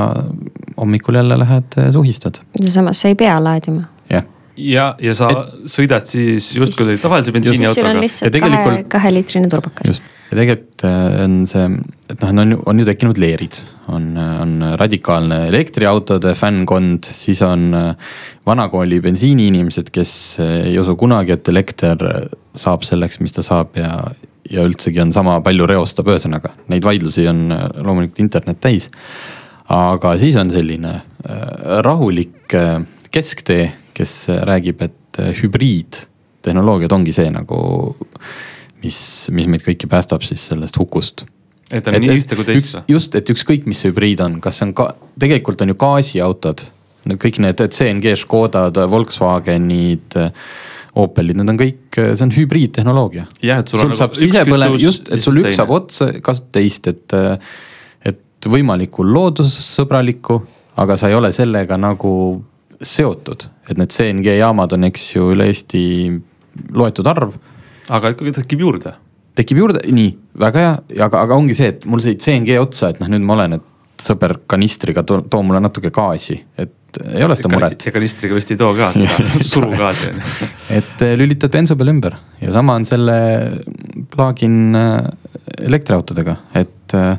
hommikul 0.77 1.21
jälle 1.21 1.38
lähed 1.39 1.77
suhistad. 1.93 2.41
ja 2.62 2.71
samas 2.71 3.01
sa 3.01 3.12
ei 3.13 3.19
pea 3.19 3.38
laadima. 3.43 3.86
jah 4.10 4.25
ja, 4.58 4.89
ja 5.01 5.15
sa 5.17 5.29
et, 5.31 5.55
sõidad 5.71 6.08
siis 6.10 6.49
justkui 6.55 6.97
tavalise 7.01 7.34
bensiiniautoga. 7.36 7.93
on 7.93 8.03
lihtsalt 8.03 8.38
kahe, 8.41 8.75
kaheliitrine 8.91 9.49
turbakas. 9.51 9.89
just, 9.91 10.12
ja 10.31 10.39
tegelikult 10.39 10.86
on 10.86 11.39
see, 11.49 11.65
et 12.10 12.21
noh, 12.21 12.34
on 12.43 12.53
ju, 12.55 12.60
on 12.71 12.81
ju 12.81 12.88
tekkinud 12.88 13.19
leerid, 13.21 13.60
on, 13.93 14.08
on 14.17 14.55
radikaalne 14.79 15.45
elektriautode 15.49 16.34
fännkond, 16.38 17.10
siis 17.15 17.41
on 17.45 17.67
vanakooli 18.47 19.01
bensiiniinimesed, 19.03 19.91
kes 19.95 20.13
ei 20.45 20.77
usu 20.81 20.95
kunagi, 20.99 21.36
et 21.36 21.51
elekter 21.53 22.08
saab 22.55 22.88
selleks, 22.88 23.19
mis 23.23 23.36
ta 23.36 23.45
saab 23.45 23.77
ja, 23.79 23.91
ja 24.51 24.65
üldsegi 24.65 25.01
on 25.01 25.13
sama 25.15 25.39
palju 25.45 25.65
reostab, 25.69 26.10
ühesõnaga 26.12 26.53
neid 26.71 26.86
vaidlusi 26.86 27.27
on 27.27 27.47
loomulikult 27.51 28.19
internet 28.19 28.62
täis. 28.62 28.89
aga 29.69 30.17
siis 30.21 30.36
on 30.38 30.51
selline 30.53 31.01
rahulik 31.81 32.53
kesktee 33.12 33.71
kes 33.95 34.27
räägib, 34.27 34.84
et 34.86 35.19
äh, 35.19 35.31
hübriidtehnoloogiad 35.39 36.93
ongi 36.95 37.15
see 37.15 37.31
nagu, 37.34 37.60
mis, 38.84 38.99
mis 39.36 39.49
meid 39.51 39.63
kõiki 39.65 39.89
päästab 39.91 40.25
siis 40.27 40.43
sellest 40.51 40.77
hukust. 40.81 41.25
et 41.71 41.88
on 41.88 41.97
et, 41.97 42.03
nii 42.03 42.21
ühte 42.21 42.38
kui 42.38 42.47
teist. 42.47 42.81
just, 42.91 43.15
et 43.15 43.29
ükskõik, 43.31 43.65
mis 43.69 43.81
see 43.81 43.93
hübriid 43.93 44.23
on, 44.25 44.39
kas 44.43 44.60
see 44.60 44.69
on 44.69 44.75
ka, 44.77 44.91
tegelikult 45.21 45.63
on 45.63 45.73
ju 45.73 45.79
gaasiautod, 45.86 46.67
kõik 47.21 47.39
need 47.43 47.62
CNG, 47.69 48.15
Škodad, 48.19 48.77
Volkswagenid 48.91 50.17
Opelid, 50.95 51.36
need 51.36 51.51
on 51.51 51.58
kõik, 51.60 51.97
see 51.97 52.23
on 52.23 52.31
hübriidtehnoloogia. 52.31 53.25
jah, 53.43 53.60
et 53.60 53.71
sul, 53.71 53.81
sul 53.81 53.91
on 53.91 53.99
saab 53.99 54.13
nagu 54.15 54.21
sisepõlev, 54.23 54.75
just, 54.79 55.10
et 55.12 55.23
sul 55.23 55.41
üks 55.41 55.58
saab 55.60 55.73
otsa, 55.75 56.12
kasutad 56.23 56.53
teist, 56.55 56.88
et, 56.88 57.15
et 58.08 58.49
võimalikku 58.51 59.03
loodussõbralikku, 59.03 60.39
aga 60.79 60.97
sa 60.99 61.12
ei 61.12 61.17
ole 61.17 61.34
sellega 61.36 61.79
nagu 61.79 62.13
seotud, 62.81 63.47
et 63.69 63.79
need 63.79 63.91
CNG 63.91 64.38
jaamad 64.39 64.75
on, 64.75 64.88
eks 64.88 65.10
ju, 65.15 65.29
üle 65.36 65.49
Eesti 65.51 65.84
loetud 66.75 67.08
arv. 67.12 67.36
aga 67.91 68.13
ikkagi 68.15 68.36
tekib 68.39 68.63
juurde. 68.63 68.95
tekib 69.36 69.60
juurde, 69.60 69.84
nii, 69.91 70.15
väga 70.39 70.63
hea, 70.63 70.73
aga, 71.10 71.25
aga 71.25 71.36
ongi 71.36 71.55
see, 71.58 71.73
et 71.75 71.86
mul 71.89 72.03
sai 72.03 72.15
CNG 72.15 72.55
otsa, 72.62 72.93
et 72.93 73.03
noh, 73.03 73.12
nüüd 73.12 73.27
ma 73.27 73.36
olen, 73.36 73.60
et 73.60 74.01
sõber 74.01 74.38
kanistriga 74.47 75.03
too, 75.08 75.23
too 75.31 75.43
mulle 75.43 75.60
natuke 75.63 75.91
gaasi, 75.95 76.39
et 76.60 76.73
ei 77.12 77.23
ole 77.25 77.38
seda 77.38 77.51
muret. 77.53 77.86
ja 77.88 77.93
kanistriga 77.95 78.38
vist 78.38 78.51
ei 78.53 78.60
too 78.60 78.71
ka 78.77 78.91
seda 78.95 79.29
surugaasi 79.51 80.12
on 80.12 80.21
ju. 80.21 80.49
et 80.79 81.05
eh, 81.05 81.15
lülitad 81.19 81.53
bensu 81.53 81.77
peale 81.79 81.95
ümber 81.95 82.17
ja 82.41 82.53
sama 82.55 82.77
on 82.79 82.88
selle 82.88 83.17
plug-in 84.13 84.79
eh, 84.79 85.10
elektriautodega, 85.65 86.38
et 86.58 86.95
äh, 86.97 87.17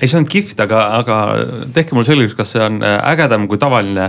ei, 0.00 0.08
see 0.08 0.18
on 0.20 0.26
kihvt, 0.28 0.60
aga, 0.64 0.80
aga 1.00 1.16
tehke 1.74 1.96
mulle 1.96 2.08
selgeks, 2.08 2.34
kas 2.38 2.54
see 2.54 2.62
on 2.64 2.80
äh, 2.84 2.96
ägedam 3.12 3.46
kui 3.50 3.60
tavaline 3.60 4.08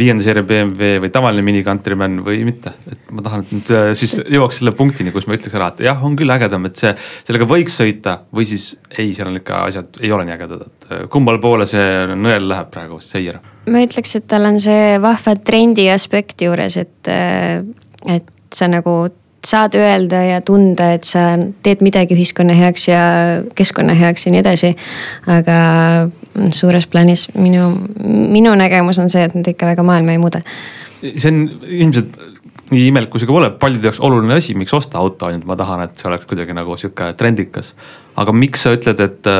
viienda 0.00 0.24
seeria 0.24 0.44
BMW 0.46 1.00
või 1.02 1.12
tavaline 1.14 1.44
Mini 1.46 1.62
Countryman 1.66 2.18
või 2.26 2.42
mitte. 2.48 2.74
et 2.90 3.14
ma 3.14 3.24
tahan, 3.24 3.46
et 3.46 3.54
nüüd 3.56 3.72
äh, 3.76 3.92
siis 3.98 4.18
jõuaks 4.20 4.60
selle 4.60 4.74
punktini, 4.76 5.14
kus 5.14 5.28
ma 5.28 5.38
ütleks 5.38 5.56
ära, 5.56 5.70
et 5.72 5.84
jah, 5.88 6.04
on 6.04 6.18
küll 6.18 6.34
ägedam, 6.34 6.68
et 6.68 6.80
see, 6.80 6.92
sellega 7.28 7.48
võiks 7.48 7.78
sõita 7.80 8.18
või 8.34 8.46
siis 8.48 8.72
ei, 8.92 9.14
seal 9.16 9.32
on 9.32 9.40
ikka 9.40 9.64
asjad 9.70 10.02
ei 10.02 10.12
ole 10.12 10.28
nii 10.28 10.36
ägedad, 10.36 10.68
et 10.68 10.90
äh, 10.90 11.06
kummale 11.12 11.40
poole 11.42 11.68
see 11.70 11.88
nõel 12.12 12.50
läheb 12.52 12.70
praegu, 12.74 13.00
Seier? 13.04 13.40
ma 13.72 13.82
ütleks, 13.86 14.16
et 14.18 14.28
tal 14.28 14.50
on 14.50 14.60
see 14.60 14.98
vahva 15.02 15.36
trendi 15.40 15.88
aspekt 15.92 16.44
juures, 16.44 16.76
et, 16.82 17.12
et 18.10 18.32
sa 18.52 18.68
nagu 18.68 18.96
saad 19.46 19.74
öelda 19.74 20.22
ja 20.22 20.40
tunda, 20.40 20.92
et 20.96 21.04
sa 21.08 21.32
teed 21.62 21.82
midagi 21.82 22.14
ühiskonna 22.14 22.54
heaks 22.54 22.86
ja 22.88 23.00
keskkonna 23.58 23.94
heaks 23.98 24.26
ja 24.26 24.32
nii 24.34 24.42
edasi. 24.42 24.74
aga 25.26 25.56
suures 26.54 26.86
plaanis 26.86 27.26
minu, 27.34 27.72
minu 28.04 28.54
nägemus 28.58 29.00
on 29.02 29.10
see, 29.12 29.24
et 29.26 29.34
nad 29.34 29.48
ikka 29.48 29.72
väga 29.74 29.82
maailma 29.86 30.14
ei 30.14 30.22
muuda. 30.22 30.42
see 31.02 31.32
on 31.32 31.42
ilmselt 31.66 32.18
nii 32.72 32.86
imelik, 32.88 33.10
kui 33.12 33.20
see 33.20 33.28
ka 33.28 33.34
pole, 33.34 33.50
paljude 33.60 33.90
jaoks 33.90 34.00
oluline 34.00 34.38
asi, 34.38 34.54
miks 34.58 34.72
osta 34.76 35.00
auto, 35.00 35.26
ainult 35.28 35.48
ma 35.48 35.56
tahan, 35.58 35.82
et 35.84 35.98
see 35.98 36.08
oleks 36.08 36.28
kuidagi 36.30 36.54
nagu 36.56 36.76
sihuke 36.78 37.12
trendikas. 37.18 37.72
aga 38.16 38.32
miks 38.32 38.62
sa 38.64 38.72
ütled, 38.76 39.02
et, 39.02 39.32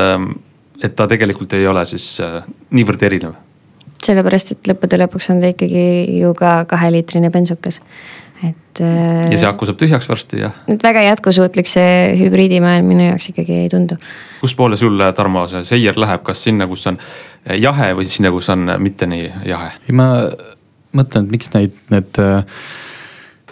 et 0.83 0.95
ta 0.95 1.07
tegelikult 1.07 1.55
ei 1.57 1.67
ole 1.67 1.85
siis 1.89 2.17
äh, 2.21 2.43
niivõrd 2.75 3.07
erinev? 3.09 3.39
sellepärast, 4.03 4.51
et 4.51 4.67
lõppude 4.67 4.99
lõpuks 4.99 5.29
on 5.31 5.39
ta 5.39 5.53
ikkagi 5.53 5.85
ju 6.19 6.33
ka 6.35 6.65
kaheliitrine 6.67 7.29
bensukas 7.31 7.79
et. 8.41 8.81
Äh, 8.81 9.31
ja 9.31 9.37
see 9.37 9.49
aku 9.49 9.67
saab 9.69 9.79
tühjaks 9.81 10.09
varsti 10.09 10.41
ja. 10.41 10.51
et 10.71 10.83
väga 10.83 11.03
jätkusuutlik 11.09 11.69
see 11.69 12.15
hübriidimaailm 12.19 12.89
minu 12.93 13.07
jaoks 13.11 13.29
ikkagi 13.33 13.59
ei 13.65 13.69
tundu. 13.71 13.99
kuspoole 14.41 14.79
sul, 14.79 14.99
Tarmo, 15.15 15.45
see 15.51 15.63
seier 15.67 15.99
läheb, 15.99 16.23
kas 16.25 16.43
sinna, 16.47 16.67
kus 16.69 16.87
on 16.91 16.99
jahe 17.59 17.91
või 17.97 18.09
sinna, 18.09 18.33
kus 18.33 18.49
on 18.53 18.73
mitte 18.83 19.09
nii 19.09 19.29
jahe? 19.51 19.75
ei, 19.87 19.95
ma 19.95 20.09
mõtlen, 20.97 21.27
et 21.27 21.37
miks 21.37 21.53
neid, 21.53 21.77
need 21.93 22.21
äh, 22.21 22.43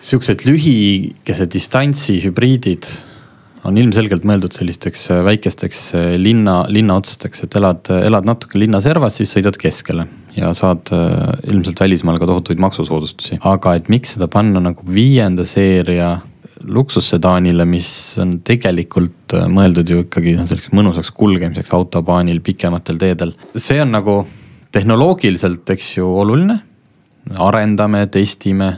sihukesed 0.01 0.45
lühikese 0.49 1.47
distantsi 1.51 2.19
hübriidid 2.25 2.89
on 3.67 3.77
ilmselgelt 3.77 4.25
mõeldud 4.27 4.55
sellisteks 4.55 5.05
äh, 5.13 5.21
väikesteks 5.25 5.83
äh, 5.97 6.07
linna, 6.21 6.61
linnaotsteks, 6.71 7.45
et 7.45 7.55
elad, 7.59 7.91
elad 8.01 8.27
natuke 8.27 8.59
linna 8.61 8.81
servas, 8.83 9.19
siis 9.19 9.33
sõidad 9.35 9.57
keskele 9.61 10.07
ja 10.37 10.51
saad 10.57 10.91
äh, 10.95 11.29
ilmselt 11.51 11.79
välismaal 11.83 12.19
ka 12.21 12.29
tohutuid 12.29 12.61
maksusoodustusi. 12.63 13.39
aga 13.47 13.75
et 13.77 13.89
miks 13.93 14.15
seda 14.17 14.29
panna 14.31 14.63
nagu 14.63 14.85
viienda 14.87 15.45
seeria 15.47 16.17
luksussedaanile, 16.61 17.65
mis 17.65 17.89
on 18.21 18.35
tegelikult 18.45 19.33
mõeldud 19.49 19.89
ju 19.89 20.03
ikkagi 20.03 20.35
selliseks 20.37 20.73
mõnusaks 20.77 21.09
kulgemiseks 21.17 21.73
autobaanil 21.73 22.41
pikematel 22.45 23.01
teedel. 23.01 23.33
see 23.55 23.81
on 23.81 23.95
nagu 23.97 24.19
tehnoloogiliselt, 24.71 25.65
eks 25.73 25.97
ju, 25.97 26.05
oluline. 26.21 26.61
arendame, 27.37 28.05
testime, 28.09 28.69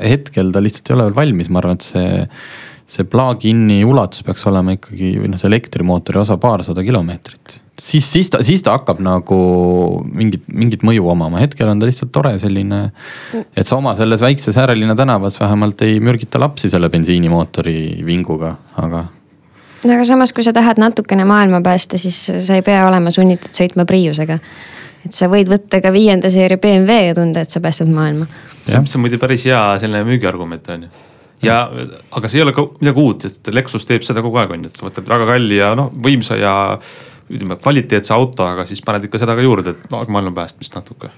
hetkel 0.00 0.52
ta 0.52 0.60
lihtsalt 0.62 0.90
ei 0.90 0.94
ole 0.94 1.08
veel 1.08 1.16
valmis, 1.16 1.50
ma 1.52 1.60
arvan, 1.60 1.80
et 1.80 1.84
see 1.84 2.28
see 2.88 3.06
plug-in'i 3.08 3.82
ulatus 3.86 4.24
peaks 4.26 4.44
olema 4.50 4.74
ikkagi 4.76 5.14
või 5.20 5.32
noh, 5.32 5.40
see 5.40 5.50
elektrimootori 5.50 6.20
osa 6.22 6.36
paarsada 6.40 6.84
kilomeetrit. 6.84 7.60
siis, 7.78 8.06
siis 8.12 8.30
ta, 8.30 8.42
siis 8.44 8.62
ta 8.62 8.76
hakkab 8.76 9.00
nagu 9.04 9.38
mingit, 10.12 10.44
mingit 10.52 10.84
mõju 10.86 11.08
omama, 11.12 11.40
hetkel 11.42 11.70
on 11.70 11.80
ta 11.80 11.88
lihtsalt 11.88 12.12
tore 12.12 12.34
selline. 12.42 12.82
et 13.56 13.66
sa 13.66 13.78
oma 13.78 13.94
selles 13.98 14.20
väikses 14.20 14.58
äärelinna 14.58 14.96
tänavas 14.98 15.40
vähemalt 15.40 15.82
ei 15.86 16.00
mürgita 16.00 16.40
lapsi 16.40 16.70
selle 16.70 16.90
bensiinimootori 16.92 18.02
vinguga, 18.06 18.56
aga 18.82 19.06
no 19.84 19.94
aga 19.94 20.04
samas, 20.06 20.34
kui 20.34 20.44
sa 20.46 20.52
tahad 20.52 20.80
natukene 20.82 21.24
maailma 21.28 21.62
päästa, 21.62 21.98
siis 21.98 22.18
sa 22.46 22.58
ei 22.58 22.66
pea 22.66 22.86
olema 22.88 23.10
sunnitud 23.14 23.54
sõitma 23.56 23.86
Priusega. 23.88 24.38
et 25.06 25.14
sa 25.14 25.30
võid 25.30 25.48
võtta 25.50 25.80
ka 25.82 25.94
viienda 25.94 26.30
seeria 26.30 26.58
BMW 26.58 27.08
ja 27.08 27.14
tunda, 27.14 27.46
et 27.46 27.50
sa 27.50 27.60
päästad 27.60 27.88
maailma. 27.88 28.26
see 28.66 28.78
on 28.78 29.06
muidu 29.06 29.18
päris 29.22 29.46
hea 29.46 29.62
selline 29.78 30.04
müügiargument 30.06 30.68
on 30.74 30.86
ju 30.88 31.11
ja, 31.46 31.58
aga 32.14 32.30
see 32.30 32.40
ei 32.40 32.46
ole 32.46 32.54
ka 32.56 32.64
midagi 32.80 33.02
uut, 33.02 33.26
sest 33.26 33.50
Lexus 33.54 33.86
teeb 33.88 34.06
seda 34.06 34.22
kogu 34.24 34.38
aeg 34.40 34.54
on 34.54 34.64
ju, 34.66 34.70
et 34.70 34.78
sa 34.78 34.86
võtad 34.86 35.10
väga 35.10 35.28
kalli 35.34 35.58
ja 35.58 35.72
noh, 35.78 35.90
võimsa 36.04 36.38
ja 36.40 36.54
ütleme 37.32 37.56
kvaliteetse 37.60 38.14
auto, 38.14 38.46
aga 38.46 38.66
siis 38.68 38.82
paned 38.84 39.06
ikka 39.08 39.20
seda 39.22 39.36
ka 39.38 39.44
juurde, 39.44 39.74
et 39.74 39.92
maailma 39.92 40.34
päästmist 40.36 40.74
natuke. 40.76 41.12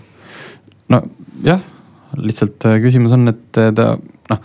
nojah, 0.93 1.63
lihtsalt 2.21 2.69
äh, 2.69 2.79
küsimus 2.85 3.15
on, 3.17 3.29
et 3.33 3.61
äh, 3.61 3.73
ta 3.75 3.95
noh, 4.31 4.45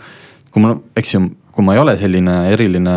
kui 0.50 0.64
ma, 0.64 0.74
eks 0.98 1.14
ju, 1.14 1.22
kui 1.54 1.66
ma 1.66 1.76
ei 1.76 1.82
ole 1.82 1.96
selline 2.00 2.36
eriline 2.52 2.96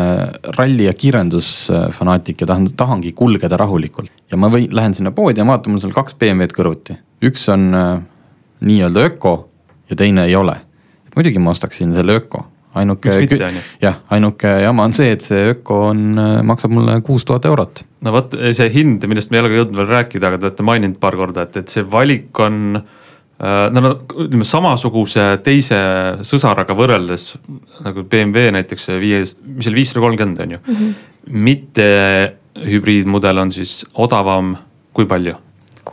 ralli 0.57 0.87
ja 0.87 0.93
kiirendusfanaatik 0.97 2.43
ja 2.43 2.49
tahan, 2.49 2.69
tahangi 2.77 3.11
kulgeda 3.17 3.59
rahulikult. 3.59 4.11
ja 4.31 4.39
ma 4.39 4.49
võin, 4.53 4.69
lähen 4.71 4.95
sinna 4.97 5.13
poodi 5.15 5.43
ja 5.43 5.47
vaatan, 5.47 5.75
mul 5.75 5.83
seal 5.83 5.95
kaks 5.95 6.17
BMW-d 6.19 6.55
kõrvuti, 6.57 6.97
üks 7.29 7.47
on 7.53 7.69
äh, 7.77 7.91
nii-öelda 8.63 9.09
öko 9.11 9.35
ja 9.91 9.99
teine 9.99 10.25
ei 10.25 10.35
ole. 10.35 10.57
muidugi 11.15 11.39
ma 11.39 11.53
ostaksin 11.53 11.93
selle 11.93 12.17
öko 12.23 12.47
ainuke, 12.79 13.13
jah, 13.81 13.99
ainuke 14.13 14.51
jama 14.63 14.87
on 14.87 14.95
see, 14.95 15.11
et 15.13 15.25
see 15.25 15.53
öko 15.53 15.79
on, 15.91 16.03
maksab 16.47 16.73
mulle 16.73 16.97
kuus 17.05 17.25
tuhat 17.27 17.45
eurot. 17.49 17.83
no 18.05 18.13
vot 18.15 18.35
see 18.57 18.69
hind, 18.73 19.05
millest 19.09 19.31
me 19.31 19.39
ei 19.39 19.43
ole 19.43 19.53
ka 19.53 19.59
jõudnud 19.61 19.81
veel 19.81 19.89
rääkida, 19.91 20.29
aga 20.29 20.39
te 20.39 20.49
olete 20.49 20.67
maininud 20.67 20.99
paar 21.01 21.17
korda, 21.19 21.47
et, 21.47 21.61
et 21.63 21.73
see 21.73 21.85
valik 21.85 22.41
on 22.43 22.79
äh, 22.79 23.67
no, 23.73 23.83
no 23.83 23.93
ütleme 24.25 24.47
samasuguse 24.47 25.29
teise 25.45 25.79
sõsaraga 26.25 26.77
võrreldes 26.77 27.33
nagu 27.85 28.05
BMW 28.09 28.53
näiteks 28.57 28.89
viies, 29.01 29.37
mis 29.45 29.69
oli 29.69 29.83
viissada 29.83 30.05
kolmkümmend 30.05 30.45
on 30.45 30.57
ju 30.57 30.61
mm. 30.63 30.75
-hmm. 30.75 30.93
mitte 31.49 31.89
hübriidmudel 32.53 33.37
on 33.37 33.51
siis 33.51 33.83
odavam, 33.93 34.55
kui 34.93 35.05
palju? 35.09 35.37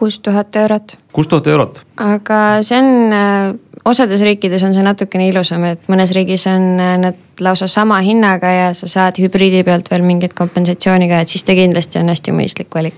Kuus 0.00 0.18
tuhat 0.18 0.56
eurot. 0.56 0.98
kuus 1.12 1.28
tuhat 1.28 1.46
eurot. 1.46 1.80
aga 1.96 2.38
see 2.64 2.78
on 2.78 3.12
äh, 3.12 3.54
osades 3.84 4.22
riikides 4.24 4.64
on 4.64 4.74
see 4.74 4.84
natukene 4.84 5.26
ilusam, 5.28 5.66
et 5.68 5.90
mõnes 5.92 6.14
riigis 6.16 6.46
on 6.48 6.64
äh, 6.80 6.94
need 7.04 7.44
lausa 7.44 7.68
sama 7.68 8.00
hinnaga 8.04 8.52
ja 8.52 8.72
sa 8.76 8.88
saad 8.88 9.20
hübriidi 9.20 9.60
pealt 9.64 9.90
veel 9.92 10.04
mingit 10.08 10.34
kompensatsiooni 10.36 11.08
ka, 11.12 11.20
et 11.20 11.32
siis 11.32 11.44
ta 11.44 11.56
kindlasti 11.56 12.00
on 12.00 12.12
hästi 12.12 12.36
mõistlik 12.36 12.72
valik. 12.74 12.96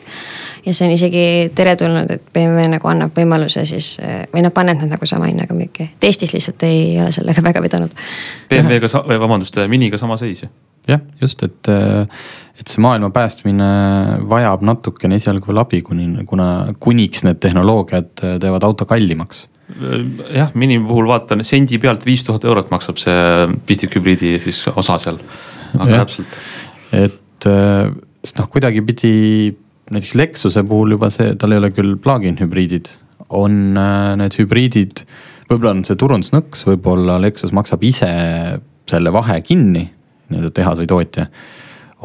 ja 0.66 0.74
see 0.74 0.86
on 0.86 0.94
isegi 0.94 1.24
teretulnud, 1.58 2.10
et 2.10 2.26
BMW 2.34 2.70
nagu 2.76 2.88
annab 2.88 3.18
võimaluse 3.18 3.66
siis 3.66 3.96
või 4.34 4.46
noh, 4.46 4.54
paneb 4.54 4.78
nad 4.78 4.94
nagu 4.94 5.06
sama 5.10 5.30
hinnaga 5.30 5.58
müüki, 5.58 5.90
et 5.96 6.10
Eestis 6.10 6.34
lihtsalt 6.34 6.62
ei 6.70 7.00
ole 7.02 7.10
sellega 7.14 7.42
väga 7.42 7.62
vedanud. 7.62 8.04
BMW-ga, 8.50 9.06
vabandust, 9.18 9.58
Miniga 9.66 9.98
sama 9.98 10.18
seis 10.22 10.46
ju 10.46 10.50
jah, 10.88 11.02
just, 11.20 11.42
et, 11.46 11.70
et 12.58 12.68
see 12.70 12.82
maailma 12.82 13.12
päästmine 13.14 13.68
vajab 14.30 14.64
natukene 14.66 15.18
esialgu 15.20 15.50
veel 15.50 15.62
abi, 15.62 15.82
kuni, 15.86 16.08
kuna 16.28 16.48
kuniks 16.82 17.24
need 17.26 17.40
tehnoloogiad 17.42 18.12
teevad 18.42 18.66
auto 18.66 18.86
kallimaks. 18.88 19.46
jah, 20.34 20.50
Mini 20.58 20.76
puhul 20.82 21.08
vaatan 21.08 21.44
sendi 21.46 21.78
pealt 21.80 22.04
viis 22.06 22.24
tuhat 22.26 22.44
eurot 22.44 22.72
maksab 22.74 22.98
see 23.00 23.46
pistikhübriidi 23.66 24.34
siis 24.44 24.64
osa 24.74 24.98
seal, 25.00 25.20
aga 25.78 26.02
täpselt. 26.02 26.38
et, 26.98 27.46
sest 27.46 28.40
noh, 28.40 28.50
kuidagipidi 28.52 29.14
näiteks 29.92 30.14
Lexuse 30.18 30.66
puhul 30.66 30.96
juba 30.96 31.10
see, 31.14 31.32
tal 31.38 31.54
ei 31.54 31.62
ole 31.62 31.72
küll 31.74 31.96
plug-in 32.02 32.36
hübriidid, 32.40 32.90
on 33.32 33.78
need 34.18 34.36
hübriidid, 34.36 35.06
võib-olla 35.48 35.76
on 35.78 35.86
see 35.86 35.96
turundusnõks, 36.00 36.66
võib-olla 36.68 37.20
Lexus 37.22 37.54
maksab 37.54 37.82
ise 37.86 38.12
selle 38.90 39.12
vahe 39.14 39.38
kinni 39.46 39.86
nii-öelda 40.32 40.54
tehas 40.56 40.80
või 40.82 40.90
tootja, 40.90 41.28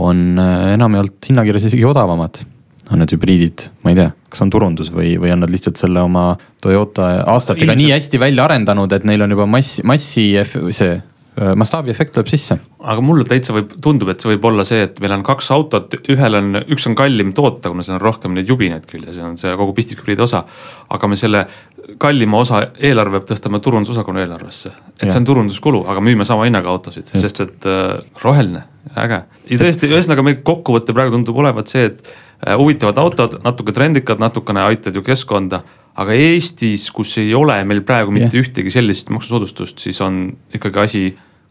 on 0.03 0.27
äh, 0.41 0.73
enamjaolt 0.75 1.31
hinnakirjas 1.31 1.71
isegi 1.71 1.87
odavamad 1.87 2.43
on 2.91 3.01
need 3.01 3.11
hübriidid, 3.11 3.65
ma 3.83 3.91
ei 3.91 3.97
tea, 3.97 4.11
kas 4.31 4.43
on 4.45 4.51
turundus 4.53 4.93
või, 4.93 5.17
või 5.19 5.33
on 5.33 5.41
nad 5.43 5.51
lihtsalt 5.51 5.79
selle 5.79 5.99
oma 6.07 6.29
Toyota 6.63 7.09
aastatega 7.27 7.73
Ilmselt. 7.73 7.83
nii 7.83 7.91
hästi 7.91 8.21
välja 8.21 8.45
arendanud, 8.47 8.93
et 8.95 9.03
neil 9.07 9.25
on 9.25 9.35
juba 9.35 9.47
massi, 9.57 9.83
massi 9.87 10.29
see 10.71 10.93
Äh, 11.37 11.51
mastaabiefekt 11.53 12.15
tuleb 12.15 12.29
sisse. 12.31 12.55
aga 12.81 13.01
mulle 13.03 13.25
täitsa 13.27 13.53
võib, 13.53 13.75
tundub, 13.83 14.09
et 14.09 14.23
see 14.23 14.31
võib 14.31 14.45
olla 14.49 14.63
see, 14.65 14.79
et 14.87 14.95
meil 15.03 15.11
on 15.13 15.25
kaks 15.25 15.51
autot, 15.53 15.93
ühel 16.09 16.37
on, 16.39 16.63
üks 16.73 16.87
on 16.89 16.95
kallim 16.97 17.33
toota, 17.37 17.69
kuna 17.69 17.85
seal 17.85 17.99
on 17.99 18.01
rohkem 18.01 18.33
neid 18.33 18.49
jubinaid 18.49 18.87
küljes 18.89 19.19
ja 19.19 19.27
on 19.27 19.35
see 19.37 19.51
kogu 19.59 19.75
pistikhübriidi 19.77 20.23
osa. 20.25 20.45
aga 20.89 21.09
me 21.11 21.19
selle 21.19 21.43
kallima 22.01 22.41
osa 22.43 22.61
eelarve 22.83 23.21
tõstame 23.29 23.61
turundusosakonna 23.63 24.25
eelarvesse. 24.25 24.71
et 24.97 25.07
ja. 25.07 25.11
see 25.11 25.21
on 25.21 25.27
turunduskulu, 25.29 25.83
aga 25.87 26.03
müüme 26.03 26.27
sama 26.27 26.47
hinnaga 26.47 26.71
autosid, 26.73 27.09
sest 27.13 27.41
et 27.45 27.67
äh, 27.69 27.97
roheline, 28.23 28.65
äge. 28.95 29.21
ja 29.51 29.59
tõesti, 29.63 29.91
ühesõnaga 29.91 30.25
meil 30.25 30.41
kokkuvõte 30.43 30.95
praegu 30.95 31.15
tundub 31.15 31.39
olevat 31.43 31.71
see, 31.71 31.87
et 31.91 32.03
äh, 32.07 32.57
huvitavad 32.59 32.99
autod, 33.03 33.39
natuke 33.45 33.75
trendikad, 33.75 34.19
natukene 34.23 34.65
aitavad 34.67 34.99
ju 34.99 35.05
keskkonda 35.07 35.63
aga 35.97 36.13
Eestis, 36.13 36.89
kus 36.93 37.15
ei 37.21 37.31
ole 37.37 37.57
meil 37.65 37.81
praegu 37.85 38.13
mitte 38.13 38.35
yeah. 38.35 38.45
ühtegi 38.45 38.73
sellist 38.73 39.09
maksusoodustust, 39.13 39.81
siis 39.81 40.01
on 40.05 40.27
ikkagi 40.53 40.83
asi 40.83 41.03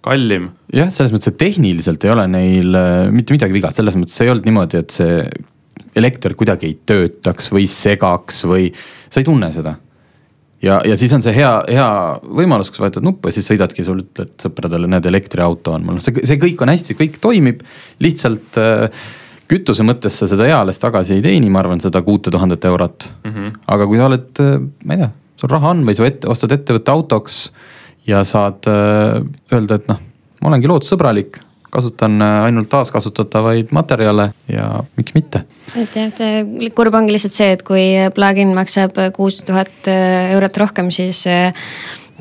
kallim. 0.07 0.51
jah, 0.75 0.93
selles 0.95 1.15
mõttes, 1.15 1.33
et 1.33 1.41
tehniliselt 1.41 2.05
ei 2.07 2.15
ole 2.15 2.29
neil 2.31 2.79
äh, 2.79 3.09
mitte 3.15 3.35
midagi 3.35 3.57
viga, 3.57 3.73
selles 3.75 3.99
mõttes 3.99 4.19
ei 4.23 4.31
olnud 4.31 4.47
niimoodi, 4.47 4.83
et 4.85 4.95
see 4.95 5.19
elekter 5.97 6.37
kuidagi 6.39 6.71
ei 6.71 6.77
töötaks 6.87 7.51
või 7.55 7.67
segaks 7.71 8.45
või 8.49 8.69
sa 9.09 9.23
ei 9.23 9.27
tunne 9.27 9.51
seda. 9.55 9.77
Ja, 10.63 10.81
ja 10.85 10.97
siis 10.97 11.13
on 11.17 11.25
see 11.25 11.35
hea, 11.37 11.53
hea 11.69 11.91
võimalus, 12.41 12.71
kus 12.73 12.83
vajutad 12.83 13.07
nuppu 13.07 13.31
ja 13.31 13.37
siis 13.37 13.49
sõidadki, 13.51 13.85
sul 13.87 14.03
ütled 14.05 14.35
sõpradele, 14.43 14.89
näed, 14.91 15.07
elektriauto 15.11 15.77
on 15.77 15.87
mul, 15.87 16.01
see, 16.05 16.25
see 16.27 16.41
kõik 16.41 16.65
on 16.65 16.73
hästi, 16.73 16.97
kõik 16.99 17.21
toimib, 17.23 17.63
lihtsalt 18.05 18.61
äh, 18.63 19.07
kütuse 19.51 19.87
mõttes 19.87 20.19
sa 20.19 20.29
seda 20.31 20.49
eales 20.49 20.81
tagasi 20.83 21.17
ei 21.17 21.25
teeni, 21.25 21.51
ma 21.53 21.63
arvan, 21.63 21.83
seda 21.83 22.03
kuute 22.07 22.33
tuhandet 22.35 22.65
eurot 22.69 23.09
mm. 23.23 23.33
-hmm. 23.33 23.57
aga 23.77 23.87
kui 23.87 24.01
sa 24.01 24.11
oled, 24.11 24.29
äh, 24.43 24.59
ma 24.85 24.97
ei 24.97 25.05
tea, 25.05 25.11
sul 25.37 25.53
raha 25.53 25.75
on 25.75 25.85
või 25.89 25.99
sa 25.99 26.09
ette, 26.09 26.31
ostad 26.33 26.53
ettevõtte 26.57 26.95
autoks 26.95 27.41
ja 28.07 28.25
saad 28.25 28.71
äh, 28.71 29.21
öelda, 29.53 29.81
et 29.81 29.91
noh, 29.93 30.01
ma 30.41 30.53
olengi 30.53 30.71
loodussõbralik, 30.71 31.41
kasutan 31.77 32.17
äh, 32.25 32.39
ainult 32.49 32.71
taaskasutatavaid 32.73 33.75
materjale 33.77 34.31
ja 34.53 34.71
miks 34.97 35.15
mitte. 35.17 35.45
et 35.77 36.01
jah, 36.01 36.09
et 36.09 36.75
kurb 36.77 36.97
ongi 36.97 37.15
lihtsalt 37.15 37.37
see, 37.37 37.53
et 37.59 37.63
kui 37.67 37.87
plugin 38.17 38.57
maksab 38.57 38.99
kuus 39.17 39.43
tuhat 39.47 39.93
eurot 40.33 40.65
rohkem, 40.65 40.91
siis 40.95 41.27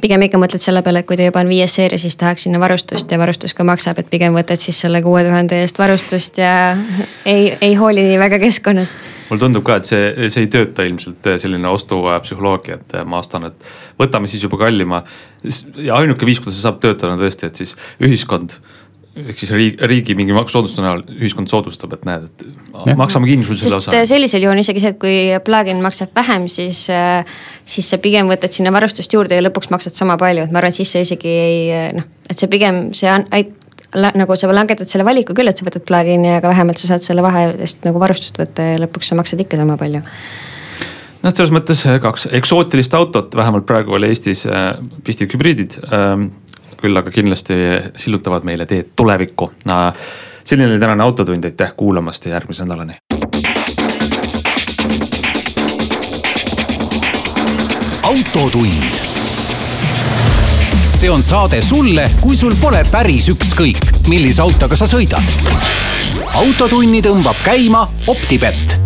pigem 0.02 0.28
ikka 0.28 0.40
mõtled 0.42 0.64
selle 0.64 0.84
peale, 0.86 1.02
et 1.02 1.10
kui 1.10 1.18
ta 1.18 1.28
juba 1.28 1.42
on 1.44 1.50
viies 1.50 1.76
seeria, 1.80 2.00
siis 2.02 2.18
tahaks 2.20 2.46
sinna 2.46 2.60
varustust 2.62 3.12
ja 3.12 3.20
varustus 3.22 3.56
ka 3.58 3.66
maksab, 3.68 4.00
et 4.02 4.12
pigem 4.12 4.36
võtad 4.36 4.62
siis 4.62 4.80
selle 4.86 5.02
kuue 5.06 5.24
tuhande 5.26 5.64
eest 5.64 5.80
varustust 5.82 6.40
ja 6.42 6.56
ei, 7.34 7.54
ei 7.62 7.76
hooli 7.80 8.06
nii 8.12 8.22
väga 8.22 8.42
keskkonnast 8.44 9.04
mulle 9.26 9.42
tundub 9.42 9.66
ka, 9.66 9.80
et 9.80 9.90
see, 9.90 10.30
see 10.30 10.46
ei 10.46 10.50
tööta 10.54 10.86
ilmselt 10.86 11.30
äh, 11.30 11.40
selline 11.42 11.70
ostupsühholoogia, 11.72 12.80
et 12.82 12.98
äh, 13.00 13.06
ma 13.10 13.22
ostan, 13.24 13.48
et 13.50 13.68
võtame 14.02 14.30
siis 14.30 14.44
juba 14.46 14.60
kallima. 14.62 15.04
ja 15.82 15.98
ainuke 15.98 16.28
viis, 16.28 16.42
kuidas 16.42 16.60
see 16.60 16.66
saab 16.66 16.78
töötada, 16.84 17.16
on 17.16 17.24
tõesti, 17.24 17.50
et 17.50 17.64
siis 17.64 17.74
ühiskond 18.04 18.58
ehk 19.16 19.40
siis 19.40 19.52
riigi, 19.56 19.78
riigi 19.88 20.16
mingi 20.18 20.36
maksusoodustuse 20.36 20.84
näol 20.84 21.04
ühiskond 21.16 21.52
soodustab, 21.52 21.94
et 21.96 22.06
näed, 22.08 22.26
et 22.28 22.46
ja. 22.92 22.96
maksame 23.00 23.30
kinni 23.30 23.48
sul 23.48 23.60
selle 23.62 23.80
osa. 23.80 23.94
Äh, 23.96 24.08
sellisel 24.10 24.44
juhul 24.44 24.62
isegi 24.62 24.84
see, 24.84 24.94
et 24.96 25.02
kui 25.02 25.18
plugin 25.46 25.84
maksab 25.84 26.16
vähem, 26.18 26.50
siis, 26.52 26.86
siis 27.76 27.92
sa 27.92 28.02
pigem 28.04 28.32
võtad 28.32 28.56
sinna 28.56 28.74
varustust 28.76 29.14
juurde 29.16 29.38
ja 29.40 29.46
lõpuks 29.46 29.72
maksad 29.74 29.98
sama 29.98 30.20
palju, 30.22 30.48
et 30.48 30.56
ma 30.56 30.64
arvan, 30.64 30.76
et 30.76 30.82
siis 30.82 30.96
sa 30.96 31.04
isegi 31.06 31.36
ei 31.36 31.94
noh, 31.96 32.10
et 32.30 32.40
see 32.40 32.52
pigem 32.52 32.90
see 32.98 33.12
ait-, 33.12 33.56
nagu 33.96 34.36
sa 34.36 34.52
langetad 34.52 34.90
selle 34.90 35.06
valiku 35.08 35.36
küll, 35.38 35.50
et 35.50 35.58
sa 35.58 35.68
võtad 35.68 35.86
plugin'i, 35.88 36.36
aga 36.40 36.52
vähemalt 36.52 36.82
sa 36.82 36.94
saad 36.94 37.06
selle 37.06 37.24
vahe 37.26 37.48
eest 37.64 37.86
nagu 37.88 38.02
varustust 38.02 38.40
võtta 38.42 38.74
ja 38.74 38.82
lõpuks 38.84 39.12
sa 39.12 39.20
maksad 39.20 39.42
ikka 39.46 39.60
sama 39.62 39.78
palju 39.80 40.04
noh, 41.26 41.34
selles 41.34 41.54
mõttes 41.54 41.84
kaks 42.04 42.28
eksootilist 42.38 42.96
autot, 42.98 43.36
vähemalt 43.38 43.68
praegu 43.68 43.96
oli 43.98 44.12
Eestis 44.14 44.46
äh, 44.50 44.74
pistikhübriidid 45.08 45.80
äh,. 45.88 46.28
Küll 46.82 46.98
aga 46.98 47.12
kindlasti 47.12 47.54
sillutavad 47.96 48.44
meile 48.44 48.66
teed 48.66 48.94
tulevikku 48.96 49.52
äh,. 49.70 49.94
selline 50.44 50.72
oli 50.72 50.80
tänane 50.80 51.04
Autotund, 51.04 51.44
aitäh 51.44 51.74
kuulamast 51.78 52.26
ja 52.26 52.32
järgmise 52.32 52.64
nädalani. 52.66 52.94
autotund 58.04 59.06
see 60.96 61.12
on 61.12 61.24
saade 61.24 61.62
sulle, 61.62 62.12
kui 62.22 62.38
sul 62.38 62.54
pole 62.62 62.86
päris 62.92 63.28
ükskõik, 63.30 64.08
millise 64.08 64.42
autoga 64.42 64.78
sa 64.80 64.88
sõidad. 64.88 65.24
autotunni 66.34 67.02
tõmbab 67.04 67.44
käima 67.44 67.84
Optibett 68.08 68.85